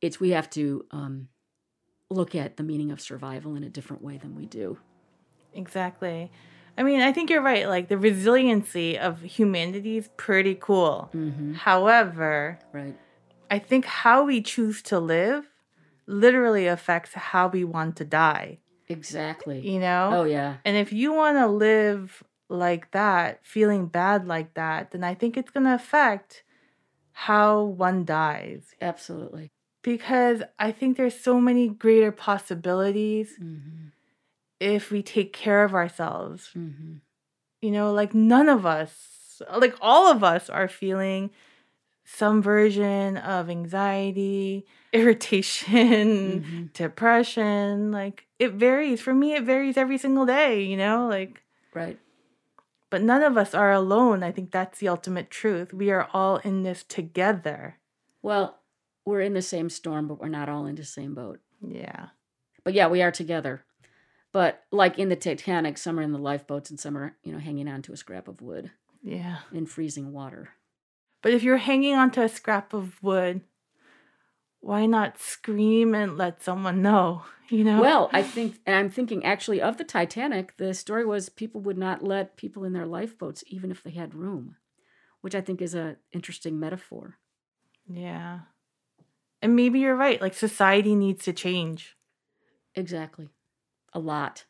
it's 0.01 0.19
we 0.19 0.31
have 0.31 0.49
to 0.51 0.85
um, 0.91 1.29
look 2.09 2.35
at 2.35 2.57
the 2.57 2.63
meaning 2.63 2.91
of 2.91 2.99
survival 2.99 3.55
in 3.55 3.63
a 3.63 3.69
different 3.69 4.03
way 4.03 4.17
than 4.17 4.35
we 4.35 4.45
do. 4.45 4.77
Exactly. 5.53 6.31
I 6.77 6.83
mean, 6.83 7.01
I 7.01 7.11
think 7.13 7.29
you're 7.29 7.41
right. 7.41 7.67
Like 7.67 7.87
the 7.87 7.97
resiliency 7.97 8.97
of 8.97 9.21
humanity 9.21 9.97
is 9.97 10.09
pretty 10.17 10.55
cool. 10.55 11.09
Mm-hmm. 11.15 11.53
However, 11.53 12.59
Right. 12.73 12.97
I 13.49 13.59
think 13.59 13.85
how 13.85 14.25
we 14.25 14.41
choose 14.41 14.81
to 14.83 14.99
live 14.99 15.45
literally 16.07 16.67
affects 16.67 17.13
how 17.13 17.47
we 17.47 17.63
want 17.63 17.95
to 17.97 18.05
die, 18.05 18.59
Exactly. 18.89 19.59
you 19.67 19.79
know? 19.79 20.09
Oh 20.13 20.23
yeah. 20.23 20.57
And 20.65 20.75
if 20.77 20.91
you 20.91 21.13
want 21.13 21.37
to 21.37 21.47
live 21.47 22.23
like 22.49 22.91
that, 22.91 23.39
feeling 23.43 23.87
bad 23.87 24.27
like 24.27 24.53
that, 24.55 24.91
then 24.91 25.03
I 25.03 25.13
think 25.13 25.37
it's 25.37 25.51
going 25.51 25.65
to 25.65 25.73
affect 25.75 26.43
how 27.11 27.63
one 27.63 28.03
dies. 28.05 28.75
Absolutely. 28.81 29.51
Because 29.81 30.41
I 30.59 30.71
think 30.71 30.97
there's 30.97 31.19
so 31.19 31.39
many 31.39 31.69
greater 31.69 32.11
possibilities 32.11 33.33
Mm-hmm. 33.41 33.87
If 34.59 34.91
we 34.91 35.01
take 35.03 35.33
care 35.33 35.63
of 35.63 35.73
ourselves. 35.73 36.49
Mm-hmm. 36.55 36.95
You 37.61 37.71
know, 37.71 37.91
like 37.93 38.13
none 38.13 38.47
of 38.49 38.65
us, 38.65 39.41
like 39.57 39.75
all 39.81 40.11
of 40.11 40.23
us 40.23 40.49
are 40.49 40.67
feeling 40.67 41.31
some 42.05 42.41
version 42.41 43.17
of 43.17 43.49
anxiety, 43.49 44.65
irritation, 44.93 46.41
Mm-hmm. 46.43 46.63
depression. 46.73 47.91
Like 47.91 48.27
it 48.39 48.53
varies. 48.53 49.01
For 49.01 49.13
me, 49.13 49.33
it 49.33 49.43
varies 49.43 49.77
every 49.77 49.97
single 49.97 50.25
day, 50.25 50.61
you 50.61 50.77
know, 50.77 51.07
like, 51.07 51.41
Right. 51.73 51.97
but 52.89 53.01
none 53.01 53.23
of 53.23 53.35
us 53.37 53.53
are 53.53 53.71
alone. 53.71 54.23
I 54.23 54.31
think 54.31 54.51
that's 54.51 54.79
the 54.79 54.87
ultimate 54.87 55.29
truth. 55.29 55.73
We 55.73 55.89
are 55.91 56.07
all 56.13 56.37
in 56.37 56.63
this 56.63 56.83
together. 56.83 57.77
Well, 58.21 58.59
we're 59.05 59.21
in 59.21 59.33
the 59.33 59.41
same 59.41 59.69
storm, 59.69 60.07
but 60.07 60.19
we're 60.21 60.29
not 60.29 60.47
all 60.49 60.65
in 60.67 60.75
the 60.75 60.85
same 60.85 61.13
boat. 61.13 61.39
Yeah. 61.61 62.07
But 62.63 62.73
yeah, 62.73 62.87
we 62.87 63.01
are 63.01 63.11
together. 63.11 63.65
But 64.35 64.65
like 64.69 64.99
in 64.99 65.07
the 65.07 65.15
Titanic, 65.15 65.77
some 65.77 65.97
are 65.97 66.01
in 66.01 66.11
the 66.11 66.17
lifeboats 66.19 66.69
and 66.69 66.77
some 66.77 66.97
are, 66.97 67.15
you 67.23 67.31
know, 67.31 67.39
hanging 67.39 67.69
on 67.69 67.81
to 67.83 67.93
a 67.93 67.97
scrap 67.97 68.27
of 68.27 68.41
wood 68.41 68.69
Yeah. 69.01 69.37
in 69.53 69.65
freezing 69.65 70.11
water. 70.11 70.49
But 71.21 71.31
if 71.31 71.41
you're 71.41 71.55
hanging 71.55 71.95
onto 71.95 72.19
a 72.21 72.27
scrap 72.27 72.73
of 72.73 73.01
wood, 73.01 73.39
why 74.59 74.87
not 74.87 75.21
scream 75.21 75.95
and 75.95 76.17
let 76.17 76.43
someone 76.43 76.81
know? 76.81 77.23
You 77.47 77.63
know? 77.63 77.79
Well, 77.79 78.09
I 78.11 78.23
think, 78.35 78.57
and 78.65 78.75
I'm 78.75 78.89
thinking 78.89 79.23
actually 79.23 79.61
of 79.61 79.77
the 79.77 79.85
Titanic, 79.85 80.57
the 80.57 80.73
story 80.73 81.05
was 81.05 81.29
people 81.29 81.61
would 81.61 81.77
not 81.77 82.03
let 82.03 82.35
people 82.35 82.65
in 82.65 82.73
their 82.73 82.85
lifeboats 82.85 83.41
even 83.47 83.71
if 83.71 83.83
they 83.83 83.91
had 83.91 84.13
room, 84.13 84.57
which 85.21 85.33
I 85.33 85.39
think 85.39 85.61
is 85.61 85.73
a 85.73 85.95
interesting 86.11 86.59
metaphor. 86.59 87.15
Yeah. 87.87 88.39
And 89.41 89.55
maybe 89.55 89.79
you're 89.79 89.95
right. 89.95 90.19
Like 90.21 90.33
society 90.33 90.93
needs 90.93 91.23
to 91.23 91.31
change. 91.31 91.95
Exactly. 92.75 93.29
A 93.95 93.99
lot. 93.99 94.45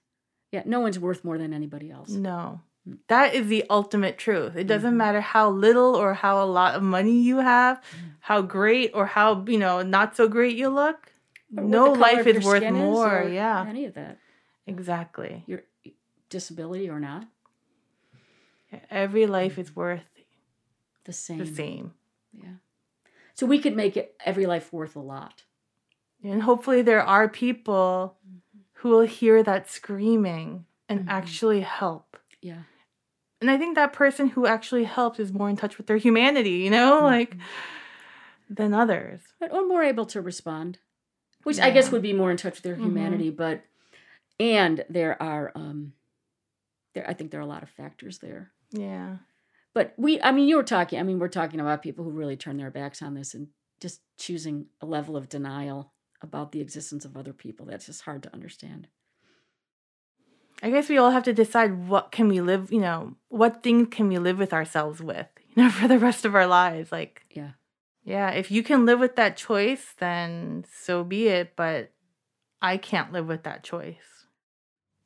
Yeah, 0.52 0.64
no 0.66 0.82
one's 0.82 1.00
worth 1.00 1.24
more 1.24 1.38
than 1.38 1.54
anybody 1.54 1.90
else. 1.92 2.10
No. 2.10 2.62
Mm. 2.88 2.98
That 3.08 3.34
is 3.34 3.48
the 3.48 3.64
ultimate 3.70 4.18
truth. 4.18 4.56
It 4.58 4.66
doesn't 4.68 4.94
Mhm. 4.94 4.98
matter 4.98 5.22
how 5.22 5.50
little 5.50 5.96
or 5.96 6.14
how 6.14 6.44
a 6.44 6.46
lot 6.46 6.76
of 6.76 6.84
money 6.84 7.22
you 7.22 7.38
have, 7.38 7.78
mm. 7.78 8.16
how 8.20 8.42
great 8.42 8.92
or 8.94 9.06
how, 9.06 9.46
you 9.48 9.58
know, 9.58 9.82
not 9.82 10.16
so 10.18 10.28
great 10.28 10.58
you 10.58 10.70
look. 10.70 11.14
Or 11.56 11.64
no 11.64 11.92
life 11.94 12.28
is 12.28 12.44
worth 12.44 12.70
more. 12.72 13.22
or 13.22 13.30
yeah. 13.30 13.66
Any 13.68 13.86
of 13.86 13.94
that. 13.94 14.18
Exactly. 14.68 15.44
Your 15.48 15.64
disability 16.30 16.90
or 16.90 17.00
not, 17.00 17.28
Every 18.90 19.26
life 19.26 19.58
is 19.58 19.70
mm-hmm. 19.70 19.80
worth 19.80 20.10
the 21.06 21.14
same. 21.14 21.38
the 21.38 21.46
same. 21.46 21.94
Yeah. 22.34 22.56
So 23.34 23.46
we 23.46 23.60
could 23.60 23.76
make 23.76 23.96
it 23.96 24.16
every 24.26 24.46
life 24.46 24.74
worth 24.74 24.96
a 24.96 25.00
lot. 25.00 25.44
And 26.24 26.42
hopefully 26.44 26.82
there 26.82 27.02
are 27.04 27.30
people 27.30 28.18
who 28.76 28.90
will 28.90 29.02
hear 29.02 29.42
that 29.44 29.70
screaming 29.70 30.66
and 30.88 31.02
Mhm. 31.02 31.06
actually 31.10 31.62
help. 31.62 32.18
Yeah. 32.42 32.64
And 33.42 33.50
I 33.52 33.58
think 33.58 33.76
that 33.76 33.94
person 33.94 34.30
who 34.30 34.46
actually 34.46 34.86
helps 34.86 35.20
is 35.20 35.34
more 35.34 35.50
in 35.50 35.56
touch 35.56 35.78
with 35.78 35.88
their 35.88 35.98
humanity, 35.98 36.52
you 36.64 36.70
know, 36.70 37.00
like 37.04 37.36
than 38.50 38.74
others. 38.74 39.22
But 39.40 39.52
or 39.52 39.66
more 39.68 39.84
able 39.84 40.06
to 40.08 40.22
respond. 40.22 40.80
Which 41.44 41.60
I 41.60 41.70
guess 41.72 41.92
would 41.92 42.02
be 42.02 42.14
more 42.14 42.32
in 42.32 42.38
touch 42.38 42.56
with 42.56 42.64
their 42.64 42.76
Mhm. 42.76 42.82
humanity, 42.84 43.30
but 43.30 43.64
and 44.40 44.84
there 44.90 45.22
are 45.22 45.52
um 45.56 45.94
there 46.94 47.08
I 47.10 47.14
think 47.14 47.32
there 47.32 47.40
are 47.40 47.44
a 47.44 47.48
lot 47.48 47.64
of 47.64 47.70
factors 47.70 48.20
there. 48.20 48.52
Yeah. 48.72 49.18
But 49.74 49.94
we, 49.98 50.22
I 50.22 50.32
mean, 50.32 50.48
you 50.48 50.56
were 50.56 50.64
talking, 50.64 51.00
I 51.00 51.04
mean, 51.04 51.20
we're 51.20 51.28
talking 51.28 51.60
about 51.60 51.82
people 51.82 52.06
who 52.06 52.12
really 52.12 52.38
turn 52.38 52.56
their 52.58 52.72
backs 52.72 53.02
on 53.02 53.14
this 53.14 53.34
and 53.34 53.50
just 53.82 54.02
choosing 54.18 54.68
a 54.80 54.86
level 54.86 55.18
of 55.18 55.28
denial 55.28 55.92
about 56.22 56.52
the 56.52 56.62
existence 56.62 57.06
of 57.06 57.16
other 57.18 57.34
people. 57.34 57.66
That's 57.66 57.86
just 57.86 58.02
hard 58.02 58.24
to 58.24 58.34
understand. 58.34 58.88
I 60.64 60.70
guess 60.70 60.88
we 60.90 60.98
all 60.98 61.12
have 61.12 61.24
to 61.24 61.34
decide 61.34 61.88
what 61.88 62.12
can 62.12 62.28
we 62.28 62.42
live, 62.42 62.72
you 62.72 62.80
know, 62.80 63.16
what 63.28 63.62
things 63.62 63.90
can 63.92 64.08
we 64.08 64.18
live 64.18 64.40
with 64.40 64.54
ourselves 64.54 65.02
with, 65.02 65.28
you 65.56 65.64
know, 65.64 65.70
for 65.70 65.88
the 65.88 66.00
rest 66.00 66.26
of 66.26 66.34
our 66.36 66.48
lives. 66.48 66.92
Like, 66.92 67.24
Yeah. 67.32 67.52
yeah, 68.04 68.32
if 68.32 68.52
you 68.52 68.64
can 68.64 68.86
live 68.86 69.00
with 69.00 69.16
that 69.18 69.38
choice, 69.38 69.94
then 70.00 70.66
so 70.72 71.04
be 71.04 71.28
it. 71.28 71.56
But 71.56 71.92
I 72.62 72.78
can't 72.78 73.12
live 73.12 73.28
with 73.28 73.44
that 73.44 73.64
choice. 73.64 74.26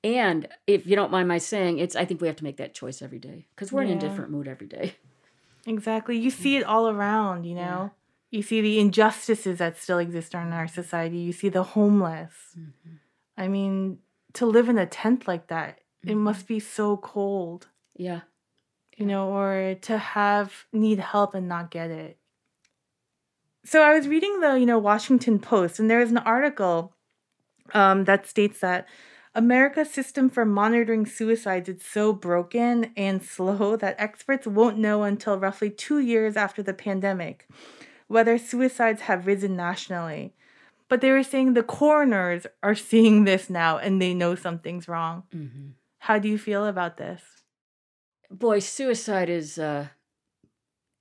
And 0.03 0.47
if 0.65 0.87
you 0.87 0.95
don't 0.95 1.11
mind 1.11 1.27
my 1.27 1.39
saying, 1.39 1.79
it's, 1.79 1.95
I 1.95 2.05
think 2.05 2.21
we 2.21 2.27
have 2.27 2.37
to 2.37 2.43
make 2.43 2.57
that 2.57 2.73
choice 2.73 3.01
every 3.01 3.19
day 3.19 3.47
because 3.55 3.71
we're 3.71 3.81
in 3.81 3.89
a 3.89 3.99
different 3.99 4.31
mood 4.31 4.47
every 4.47 4.67
day. 4.67 4.95
Exactly. 5.65 6.17
You 6.17 6.29
see 6.29 6.55
it 6.55 6.63
all 6.63 6.87
around, 6.87 7.43
you 7.43 7.55
Yeah. 7.55 7.89
You 8.31 8.41
see 8.43 8.61
the 8.61 8.79
injustices 8.79 9.57
that 9.57 9.77
still 9.77 9.97
exist 9.97 10.33
in 10.33 10.53
our 10.53 10.67
society. 10.67 11.17
You 11.17 11.31
see 11.33 11.49
the 11.49 11.63
homeless. 11.63 12.33
I 13.37 13.47
mean, 13.47 13.99
to 14.33 14.45
live 14.45 14.69
in 14.69 14.77
a 14.77 14.85
tent 14.85 15.27
like 15.27 15.47
that, 15.47 15.79
it 16.03 16.13
Mhm. 16.15 16.17
must 16.19 16.47
be 16.47 16.59
so 16.59 16.97
cold. 16.97 17.67
Yeah. 17.95 18.21
you 18.97 19.05
know, 19.05 19.29
or 19.29 19.75
to 19.81 19.97
have 19.97 20.65
need 20.73 20.99
help 20.99 21.33
and 21.33 21.47
not 21.47 21.71
get 21.71 21.89
it. 21.89 22.17
So 23.63 23.81
I 23.81 23.93
was 23.95 24.07
reading 24.09 24.39
the, 24.41 24.59
you 24.59 24.65
know, 24.65 24.77
Washington 24.77 25.39
Post, 25.39 25.79
and 25.79 25.89
there 25.89 26.01
is 26.01 26.11
an 26.11 26.17
article 26.17 26.95
um, 27.73 28.03
that 28.05 28.25
states 28.27 28.59
that 28.61 28.87
America's 29.35 29.89
system 29.91 30.29
for 30.29 30.43
monitoring 30.43 31.05
suicides 31.05 31.69
is 31.69 31.81
so 31.83 32.11
broken 32.11 32.91
and 32.97 33.23
slow 33.35 33.75
that 33.77 33.95
experts 33.99 34.47
won't 34.47 34.77
know 34.77 35.03
until 35.03 35.37
roughly 35.39 35.69
two 35.69 35.99
years 35.99 36.35
after 36.35 36.61
the 36.63 36.73
pandemic 36.73 37.47
whether 38.09 38.37
suicides 38.37 39.01
have 39.01 39.27
risen 39.27 39.55
nationally. 39.55 40.33
But 40.89 40.99
they 40.99 41.11
were 41.11 41.23
saying 41.23 41.53
the 41.53 41.63
coroners 41.63 42.47
are 42.61 42.75
seeing 42.75 43.23
this 43.23 43.49
now 43.49 43.77
and 43.77 44.01
they 44.01 44.13
know 44.13 44.35
something's 44.35 44.89
wrong. 44.89 45.23
hmm 45.31 45.69
How 45.99 46.19
do 46.19 46.27
you 46.27 46.37
feel 46.37 46.65
about 46.65 46.97
this? 46.97 47.21
Boy, 48.31 48.59
suicide 48.59 49.29
is, 49.29 49.57
uh, 49.57 49.87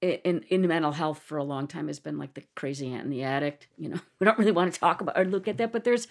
in, 0.01 0.45
in 0.49 0.67
mental 0.69 0.93
health 0.93 1.21
for 1.21 1.39
a 1.39 1.45
long 1.45 1.67
time 1.67 1.89
has 1.89 1.99
been 1.99 2.19
like 2.19 2.35
the 2.35 2.45
crazy 2.55 2.93
aunt 2.93 3.05
and 3.05 3.13
the 3.13 3.25
addict. 3.25 3.69
You 3.77 3.89
know, 3.89 4.01
we 4.21 4.27
don't 4.27 4.39
really 4.39 4.53
want 4.53 4.73
to 4.73 4.79
talk 4.79 5.01
about 5.01 5.19
or 5.19 5.25
look 5.25 5.49
at 5.49 5.57
that, 5.59 5.73
but 5.73 5.85
there's, 5.85 6.07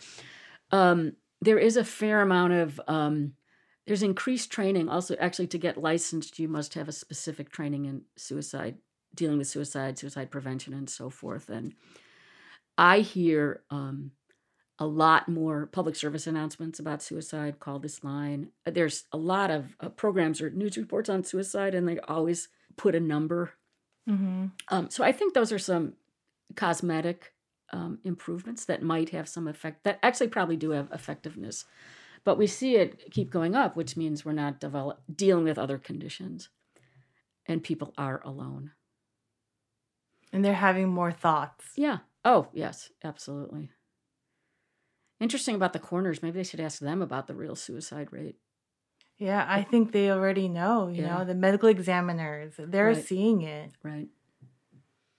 um, 0.71 1.13
there 1.41 1.59
is 1.59 1.77
a 1.77 1.83
fair 1.85 2.21
amount 2.21 2.53
of, 2.53 2.81
um, 2.87 3.33
there's 3.85 4.03
increased 4.03 4.51
training 4.51 4.89
also 4.89 5.15
actually 5.19 5.47
to 5.47 5.57
get 5.57 5.77
licensed 5.81 6.39
you 6.39 6.49
must 6.49 6.73
have 6.73 6.89
a 6.89 6.91
specific 6.91 7.49
training 7.51 7.85
in 7.85 8.01
suicide 8.17 8.75
dealing 9.17 9.37
with 9.37 9.47
suicide 9.47 9.99
suicide 9.99 10.31
prevention 10.31 10.73
and 10.73 10.89
so 10.89 11.09
forth. 11.09 11.49
And 11.49 11.73
i 12.77 12.99
hear 12.99 13.63
um, 13.69 14.11
a 14.79 14.85
lot 14.85 15.27
more 15.27 15.65
public 15.67 15.95
service 15.95 16.27
announcements 16.27 16.79
about 16.79 17.01
suicide 17.01 17.59
call 17.59 17.79
this 17.79 18.03
line. 18.03 18.51
There's 18.65 19.05
a 19.11 19.17
lot 19.17 19.49
of 19.49 19.75
uh, 19.79 19.89
programs 19.89 20.41
or 20.41 20.51
news 20.51 20.77
reports 20.77 21.09
on 21.09 21.23
suicide 21.23 21.73
and 21.73 21.87
they 21.87 21.99
always 21.99 22.49
put 22.77 22.95
a 22.95 22.99
number. 22.99 23.53
Mm-hmm. 24.07 24.45
um, 24.69 24.89
so 24.89 25.03
i 25.03 25.11
think 25.11 25.33
those 25.33 25.51
are 25.51 25.59
some 25.59 25.91
cosmetic 26.55 27.33
um, 27.73 27.99
improvements 28.05 28.63
that 28.63 28.81
might 28.81 29.09
have 29.09 29.27
some 29.27 29.49
effect 29.49 29.83
that 29.83 29.99
actually 30.01 30.29
probably 30.29 30.55
do 30.55 30.69
have 30.69 30.89
effectiveness. 30.93 31.65
But 32.23 32.37
we 32.37 32.47
see 32.47 32.77
it 32.77 33.11
keep 33.11 33.29
going 33.29 33.53
up 33.53 33.75
which 33.75 33.97
means 33.97 34.23
we're 34.23 34.31
not 34.31 34.61
develop, 34.61 35.01
dealing 35.13 35.43
with 35.43 35.57
other 35.57 35.77
conditions 35.77 36.47
and 37.45 37.63
people 37.63 37.93
are 37.97 38.21
alone 38.23 38.71
And 40.37 40.45
they're 40.45 40.53
having 40.53 40.89
more 40.89 41.11
thoughts. 41.11 41.73
yeah 41.75 41.99
oh 42.25 42.47
yes 42.53 42.91
absolutely 43.03 43.71
interesting 45.19 45.55
about 45.55 45.73
the 45.73 45.79
coroners 45.79 46.21
maybe 46.21 46.37
they 46.37 46.43
should 46.43 46.59
ask 46.59 46.79
them 46.79 47.01
about 47.01 47.27
the 47.27 47.35
real 47.35 47.55
suicide 47.55 48.11
rate 48.11 48.37
Yeah, 49.17 49.45
I 49.47 49.63
think 49.63 49.91
they 49.91 50.11
already 50.11 50.47
know, 50.47 50.87
you 50.87 51.01
Yeah. 51.01 51.19
know, 51.19 51.25
the 51.25 51.35
medical 51.35 51.69
examiners, 51.69 52.53
they're 52.57 52.93
Right. 52.93 53.03
seeing 53.07 53.41
it. 53.41 53.71
right 53.83 54.09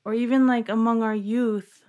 Or 0.04 0.14
even 0.14 0.46
like 0.46 0.68
among 0.68 1.02
our 1.02 1.14
youth. 1.14 1.82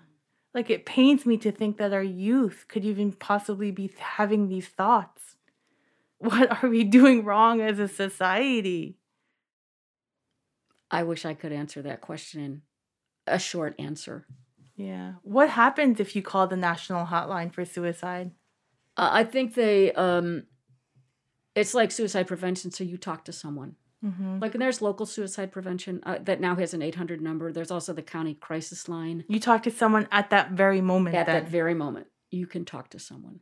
Like 0.54 0.70
it 0.70 0.86
pains 0.86 1.26
me 1.26 1.38
to 1.40 1.52
think 1.52 1.78
that 1.78 1.94
our 1.94 2.04
youth 2.04 2.66
could 2.68 2.86
even 2.86 3.14
possibly 3.14 3.72
be 3.72 3.94
having 4.00 4.48
these 4.48 4.68
thoughts. 4.68 5.38
What 6.20 6.64
are 6.64 6.70
we 6.70 6.84
doing 6.86 7.26
wrong 7.26 7.62
as 7.62 7.80
a 7.80 7.88
society? 7.88 9.00
i 10.92 11.04
wish 11.04 11.26
i 11.26 11.34
could 11.34 11.52
answer 11.52 11.82
that 11.82 12.02
question 12.02 12.62
a 13.30 13.40
short 13.40 13.76
answer 13.80 14.26
Yeah. 14.76 15.14
What 15.24 15.50
happens 15.50 16.00
if 16.00 16.16
you 16.16 16.22
call 16.22 16.48
the 16.48 16.58
national 16.58 17.06
hotline 17.08 17.54
for 17.54 17.66
suicide? 17.66 18.32
uh, 18.98 19.10
i 19.12 19.24
think 19.24 19.54
they 19.56 19.92
um 19.94 20.44
it's 21.56 21.74
like 21.74 21.92
suicide 21.92 22.28
prevention 22.28 22.72
so 22.72 22.84
you 22.84 22.98
talk 22.98 23.26
to 23.26 23.32
someone 23.32 23.76
Mm-hmm. 24.04 24.40
Like, 24.40 24.56
and 24.56 24.62
there's 24.62 24.82
local 24.82 25.06
suicide 25.06 25.52
prevention 25.52 26.02
uh, 26.04 26.20
that 26.24 26.40
now 26.40 26.56
has 26.56 26.74
an 26.74 26.82
800 26.82 27.22
number. 27.22 27.52
There's 27.52 27.72
also 27.72 27.94
the 27.94 28.02
county 28.02 28.34
crisis 28.34 28.88
line. 28.88 29.26
You 29.28 29.40
talk 29.40 29.64
to 29.64 29.72
someone 29.72 30.08
at 30.12 30.30
that 30.30 30.52
very 30.52 30.82
moment. 30.82 31.16
At 31.16 31.26
then. 31.26 31.44
that 31.44 31.52
very 31.52 31.74
moment, 31.74 32.08
you 32.32 32.48
can 32.48 32.64
talk 32.66 32.90
to 32.92 33.00
someone. 33.00 33.42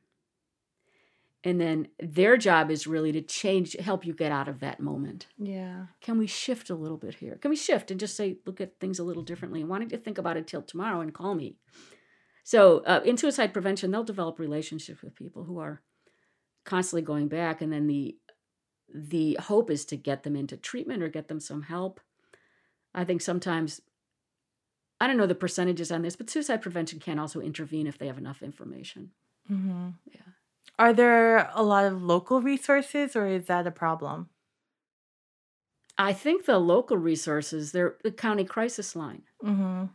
And 1.44 1.62
then 1.62 1.88
their 2.00 2.36
job 2.36 2.72
is 2.72 2.88
really 2.88 3.12
to 3.12 3.22
change, 3.22 3.76
help 3.80 4.06
you 4.06 4.14
get 4.14 4.32
out 4.32 4.48
of 4.48 4.60
that 4.60 4.80
moment. 4.80 5.28
yeah. 5.38 5.86
Can 6.02 6.18
we 6.18 6.28
shift 6.28 6.70
a 6.70 6.76
little 6.76 6.98
bit 6.98 7.16
here? 7.16 7.38
Can 7.42 7.50
we 7.50 7.56
shift 7.56 7.92
and 7.92 8.00
just 8.00 8.18
say, 8.18 8.38
look 8.46 8.60
at 8.60 8.80
things 8.80 9.00
a 9.00 9.04
little 9.04 9.24
differently? 9.24 9.62
And 9.62 9.70
why 9.70 9.78
don't 9.78 9.92
you 9.92 9.98
think 9.98 10.18
about 10.18 10.36
it 10.36 10.48
till 10.48 10.64
tomorrow 10.64 11.00
and 11.00 11.14
call 11.14 11.36
me? 11.36 11.56
So, 12.44 12.80
uh, 12.86 13.02
in 13.06 13.18
suicide 13.18 13.54
prevention, 13.54 13.92
they'll 13.92 14.04
develop 14.04 14.40
relationships 14.40 15.02
with 15.02 15.16
people 15.16 15.44
who 15.44 15.60
are 15.60 15.82
constantly 16.66 17.02
going 17.02 17.28
back, 17.28 17.62
and 17.62 17.72
then 17.72 17.88
the 17.88 18.18
the 18.94 19.38
hope 19.42 19.70
is 19.70 19.84
to 19.86 19.98
get 19.98 20.24
them 20.24 20.36
into 20.36 20.56
treatment 20.56 21.04
or 21.04 21.10
get 21.10 21.28
them 21.28 21.42
some 21.42 21.64
help. 21.64 22.00
I 22.96 23.04
think 23.04 23.22
sometimes 23.22 23.82
I 25.00 25.08
don't 25.08 25.18
know 25.18 25.28
the 25.28 25.36
percentages 25.36 25.92
on 25.92 26.02
this, 26.02 26.16
but 26.16 26.30
suicide 26.30 26.62
prevention 26.62 27.00
can 27.00 27.20
also 27.20 27.42
intervene 27.42 27.86
if 27.86 27.98
they 27.98 28.08
have 28.08 28.18
enough 28.18 28.42
information. 28.42 29.12
Mm-hmm. 29.52 29.90
Yeah. 30.14 30.22
Are 30.80 30.94
there 30.94 31.50
a 31.54 31.64
lot 31.64 31.86
of 31.86 32.04
local 32.04 32.42
resources 32.42 33.16
or 33.16 33.28
is 33.28 33.46
that 33.46 33.66
a 33.68 33.72
problem? 33.72 34.30
I 35.98 36.14
think 36.14 36.46
the 36.46 36.60
local 36.60 36.98
resources, 36.98 37.72
they're 37.72 37.96
the 38.04 38.12
county 38.12 38.44
crisis 38.46 38.96
line. 38.96 39.24
Mm-hmm. 39.44 39.86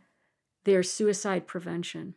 there's 0.65 0.91
suicide 0.91 1.47
prevention. 1.47 2.15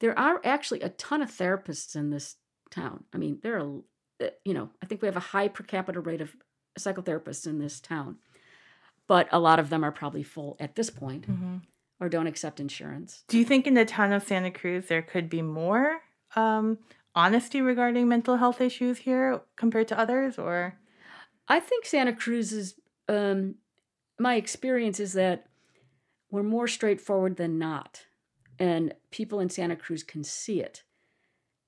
There 0.00 0.18
are 0.18 0.40
actually 0.44 0.80
a 0.80 0.88
ton 0.90 1.22
of 1.22 1.30
therapists 1.30 1.94
in 1.96 2.10
this 2.10 2.36
town. 2.70 3.04
I 3.14 3.18
mean, 3.18 3.38
there 3.42 3.58
are, 3.58 3.78
uh, 4.22 4.26
you 4.44 4.52
know, 4.54 4.70
I 4.82 4.86
think 4.86 5.00
we 5.02 5.06
have 5.08 5.16
a 5.16 5.20
high 5.20 5.48
per 5.48 5.62
capita 5.64 6.00
rate 6.00 6.20
of 6.20 6.34
psychotherapists 6.78 7.46
in 7.46 7.58
this 7.58 7.80
town, 7.80 8.16
but 9.06 9.28
a 9.30 9.38
lot 9.38 9.58
of 9.58 9.68
them 9.70 9.84
are 9.84 9.92
probably 9.92 10.22
full 10.22 10.56
at 10.58 10.74
this 10.74 10.90
point 10.90 11.30
Mm-hmm. 11.30 11.56
or 12.00 12.08
don't 12.08 12.26
accept 12.26 12.60
insurance. 12.60 13.24
Do 13.28 13.38
you 13.38 13.44
think 13.44 13.66
in 13.66 13.74
the 13.74 13.84
town 13.84 14.12
of 14.12 14.22
Santa 14.22 14.50
Cruz 14.50 14.86
there 14.88 15.02
could 15.02 15.28
be 15.28 15.42
more 15.42 16.00
um, 16.34 16.78
honesty 17.14 17.60
regarding 17.60 18.08
mental 18.08 18.36
health 18.36 18.60
issues 18.60 18.98
here 18.98 19.40
compared 19.56 19.88
to 19.88 19.98
others? 19.98 20.38
Or 20.38 20.78
I 21.48 21.60
think 21.60 21.86
Santa 21.86 22.12
Cruz 22.12 22.52
is, 22.52 22.74
um, 23.08 23.56
my 24.18 24.36
experience 24.36 25.00
is 25.00 25.12
that 25.14 25.46
we're 26.30 26.42
more 26.42 26.68
straightforward 26.68 27.36
than 27.36 27.58
not. 27.58 28.06
And 28.58 28.94
people 29.10 29.40
in 29.40 29.50
Santa 29.50 29.76
Cruz 29.76 30.02
can 30.02 30.24
see 30.24 30.60
it 30.60 30.82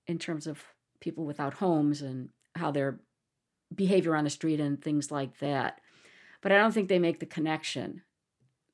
in 0.06 0.18
terms 0.18 0.46
of 0.46 0.62
people 1.00 1.24
without 1.24 1.54
homes 1.54 2.02
and 2.02 2.30
how 2.54 2.70
their 2.70 3.00
behavior 3.74 4.14
on 4.14 4.24
the 4.24 4.30
street 4.30 4.60
and 4.60 4.80
things 4.80 5.10
like 5.10 5.38
that. 5.38 5.80
But 6.40 6.52
I 6.52 6.58
don't 6.58 6.72
think 6.72 6.88
they 6.88 6.98
make 6.98 7.20
the 7.20 7.26
connection 7.26 8.02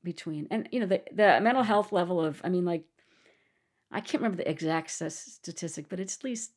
between 0.02 0.46
and 0.50 0.66
you 0.72 0.80
know 0.80 0.86
the 0.86 1.02
the 1.12 1.38
mental 1.42 1.62
health 1.62 1.92
level 1.92 2.24
of 2.24 2.40
I 2.42 2.48
mean 2.48 2.64
like 2.64 2.84
I 3.92 4.00
can't 4.00 4.22
remember 4.22 4.36
the 4.36 4.48
exact 4.48 4.90
statistic, 4.90 5.88
but 5.88 5.98
it's 5.98 6.16
at 6.16 6.24
least 6.24 6.52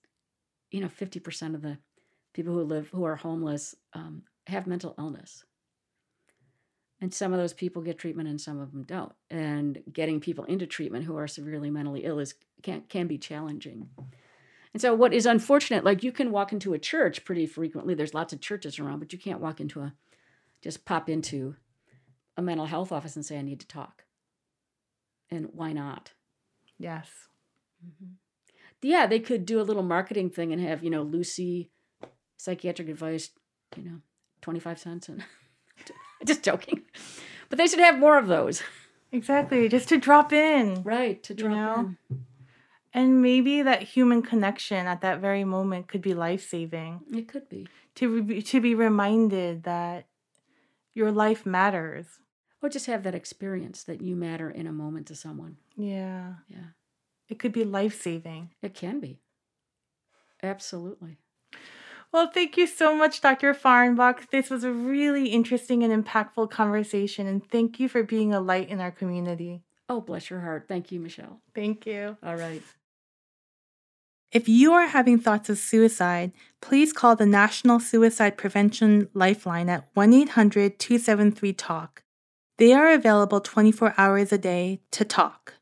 you 0.74 0.82
know 0.82 0.90
50% 0.90 1.56
of 1.56 1.62
the 1.62 1.78
people 2.34 2.54
who 2.54 2.64
live 2.64 2.90
who 2.90 3.06
are 3.06 3.16
homeless 3.16 3.76
um, 3.94 4.24
have 4.48 4.68
mental 4.68 4.96
illness. 4.98 5.46
And 7.00 7.14
some 7.14 7.32
of 7.32 7.40
those 7.40 7.54
people 7.54 7.82
get 7.82 8.00
treatment 8.00 8.30
and 8.30 8.42
some 8.42 8.60
of 8.60 8.72
them 8.72 8.84
don't. 8.84 9.12
And 9.30 9.84
getting 9.92 10.20
people 10.20 10.46
into 10.46 10.66
treatment 10.66 11.06
who 11.06 11.18
are 11.18 11.28
severely 11.28 11.70
mentally 11.70 12.06
ill 12.06 12.20
is 12.20 12.34
can 12.64 12.82
can 12.90 13.08
be 13.08 13.18
challenging. 13.18 13.90
And 14.74 14.82
so 14.82 14.96
what 14.96 15.14
is 15.14 15.28
unfortunate 15.28 15.86
like 15.86 16.04
you 16.04 16.12
can 16.12 16.32
walk 16.32 16.52
into 16.52 16.74
a 16.74 16.80
church 16.80 17.24
pretty 17.24 17.46
frequently. 17.46 17.94
There's 17.94 18.16
lots 18.16 18.34
of 18.34 18.42
churches 18.42 18.80
around 18.80 19.00
but 19.00 19.14
you 19.14 19.20
can't 19.20 19.42
walk 19.42 19.62
into 19.62 19.82
a 19.82 19.94
just 20.62 20.86
pop 20.86 21.08
into 21.08 21.56
a 22.36 22.42
mental 22.42 22.66
health 22.66 22.92
office 22.92 23.16
and 23.16 23.24
say 23.24 23.38
i 23.38 23.44
need 23.44 23.60
to 23.60 23.68
talk. 23.68 24.06
And 25.30 25.50
why 25.54 25.72
not? 25.74 26.14
Yes. 26.80 27.10
Mm-hmm. 27.86 28.14
Yeah 28.84 29.08
they 29.08 29.20
could 29.20 29.46
do 29.46 29.60
a 29.60 29.64
little 29.64 29.84
marketing 29.84 30.30
thing 30.30 30.52
and 30.52 30.62
have 30.62 30.84
you 30.84 30.90
know 30.90 31.02
lucy 31.02 31.72
psychiatric 32.44 32.90
advice, 32.90 33.30
you 33.78 33.84
know, 33.84 34.02
25 34.42 34.78
cents. 34.78 35.10
And 35.10 35.24
just 36.26 36.44
joking. 36.44 36.82
But 37.50 37.58
they 37.58 37.68
should 37.68 37.80
have 37.80 37.98
more 37.98 38.18
of 38.18 38.28
those. 38.28 38.62
Exactly, 39.12 39.70
just 39.70 39.90
to 39.90 39.98
drop 39.98 40.34
in. 40.34 40.84
Right, 40.84 41.22
to 41.24 41.34
drop 41.34 41.52
you 41.52 41.56
know? 41.56 41.96
in. 42.10 42.26
And 42.96 43.22
maybe 43.22 43.62
that 43.62 43.82
human 43.82 44.22
connection 44.22 44.86
at 44.86 45.02
that 45.02 45.20
very 45.20 45.44
moment 45.44 45.88
could 45.88 46.02
be 46.02 46.14
life 46.14 46.48
saving. 46.48 47.02
It 47.12 47.28
could 47.28 47.50
be. 47.50 47.68
To 47.96 48.22
be, 48.22 48.42
to 48.42 48.62
be 48.62 48.76
reminded 48.76 49.64
that 49.64 50.06
your 50.94 51.12
life 51.12 51.46
matters. 51.46 52.06
Or 52.62 52.70
just 52.70 52.86
have 52.86 53.04
that 53.04 53.16
experience 53.16 53.84
that 53.84 54.02
you 54.02 54.16
matter 54.16 54.50
in 54.50 54.68
a 54.68 54.72
moment 54.72 55.08
to 55.08 55.16
someone. 55.16 55.58
Yeah. 55.76 56.34
Yeah. 56.48 56.72
It 57.30 57.40
could 57.40 57.52
be 57.52 57.64
life 57.64 58.00
saving. 58.02 58.52
It 58.62 58.74
can 58.74 59.00
be. 59.00 59.20
Absolutely. 60.42 61.18
Well, 62.12 62.30
thank 62.30 62.58
you 62.58 62.68
so 62.68 62.96
much, 62.96 63.22
Dr. 63.22 63.56
Fahrenbach. 63.56 64.30
This 64.30 64.52
was 64.52 64.64
a 64.64 64.72
really 64.72 65.30
interesting 65.30 65.84
and 65.84 66.06
impactful 66.06 66.52
conversation, 66.52 67.26
and 67.26 67.50
thank 67.50 67.80
you 67.80 67.90
for 67.90 68.04
being 68.04 68.34
a 68.34 68.40
light 68.40 68.70
in 68.70 68.80
our 68.80 68.92
community. 68.92 69.64
Oh, 69.90 70.00
bless 70.00 70.30
your 70.30 70.42
heart. 70.42 70.66
Thank 70.68 70.92
you, 70.92 71.00
Michelle. 71.00 71.40
Thank 71.56 71.88
you. 71.88 72.18
All 72.24 72.36
right. 72.36 72.62
If 74.32 74.48
you 74.50 74.74
are 74.74 74.88
having 74.88 75.20
thoughts 75.20 75.50
of 75.50 75.58
suicide, 75.58 76.32
please 76.62 76.94
call 76.94 77.16
the 77.16 77.26
National 77.26 77.80
Suicide 77.80 78.38
Prevention 78.38 79.10
Lifeline 79.14 79.70
at 79.70 79.88
1 79.94 80.14
800 80.14 80.80
273 80.80 81.54
TALK. 81.54 82.04
They 82.58 82.74
are 82.74 82.92
available 82.92 83.42
24 83.42 83.94
hours 83.98 84.32
a 84.32 84.38
day 84.38 84.82
to 84.92 85.04
talk. 85.04 85.56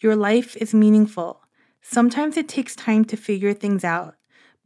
Your 0.00 0.16
life 0.16 0.56
is 0.56 0.74
meaningful. 0.74 1.42
Sometimes 1.80 2.36
it 2.36 2.48
takes 2.48 2.76
time 2.76 3.04
to 3.06 3.16
figure 3.16 3.54
things 3.54 3.84
out 3.84 4.18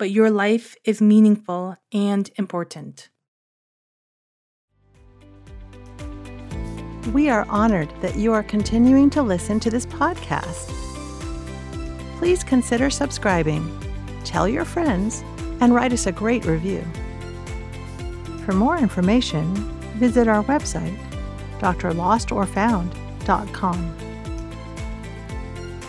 but 0.03 0.11
your 0.11 0.33
life 0.33 0.75
is 0.85 1.01
meaningful 1.01 1.77
and 1.93 2.29
important. 2.35 3.09
We 7.13 7.29
are 7.29 7.47
honored 7.49 7.89
that 8.01 8.17
you 8.17 8.33
are 8.33 8.43
continuing 8.43 9.11
to 9.11 9.23
listen 9.23 9.61
to 9.61 9.71
this 9.71 9.87
podcast. 9.87 10.67
Please 12.19 12.43
consider 12.43 12.91
subscribing, 12.91 13.65
tell 14.25 14.49
your 14.49 14.65
friends, 14.65 15.23
and 15.61 15.73
write 15.73 15.93
us 15.93 16.09
a 16.09 16.13
great 16.13 16.45
review. 16.47 16.85
For 18.45 18.53
more 18.53 18.79
information, 18.79 19.55
visit 20.01 20.27
our 20.27 20.43
website, 20.45 20.99
drlostorfound.com. 21.61 24.12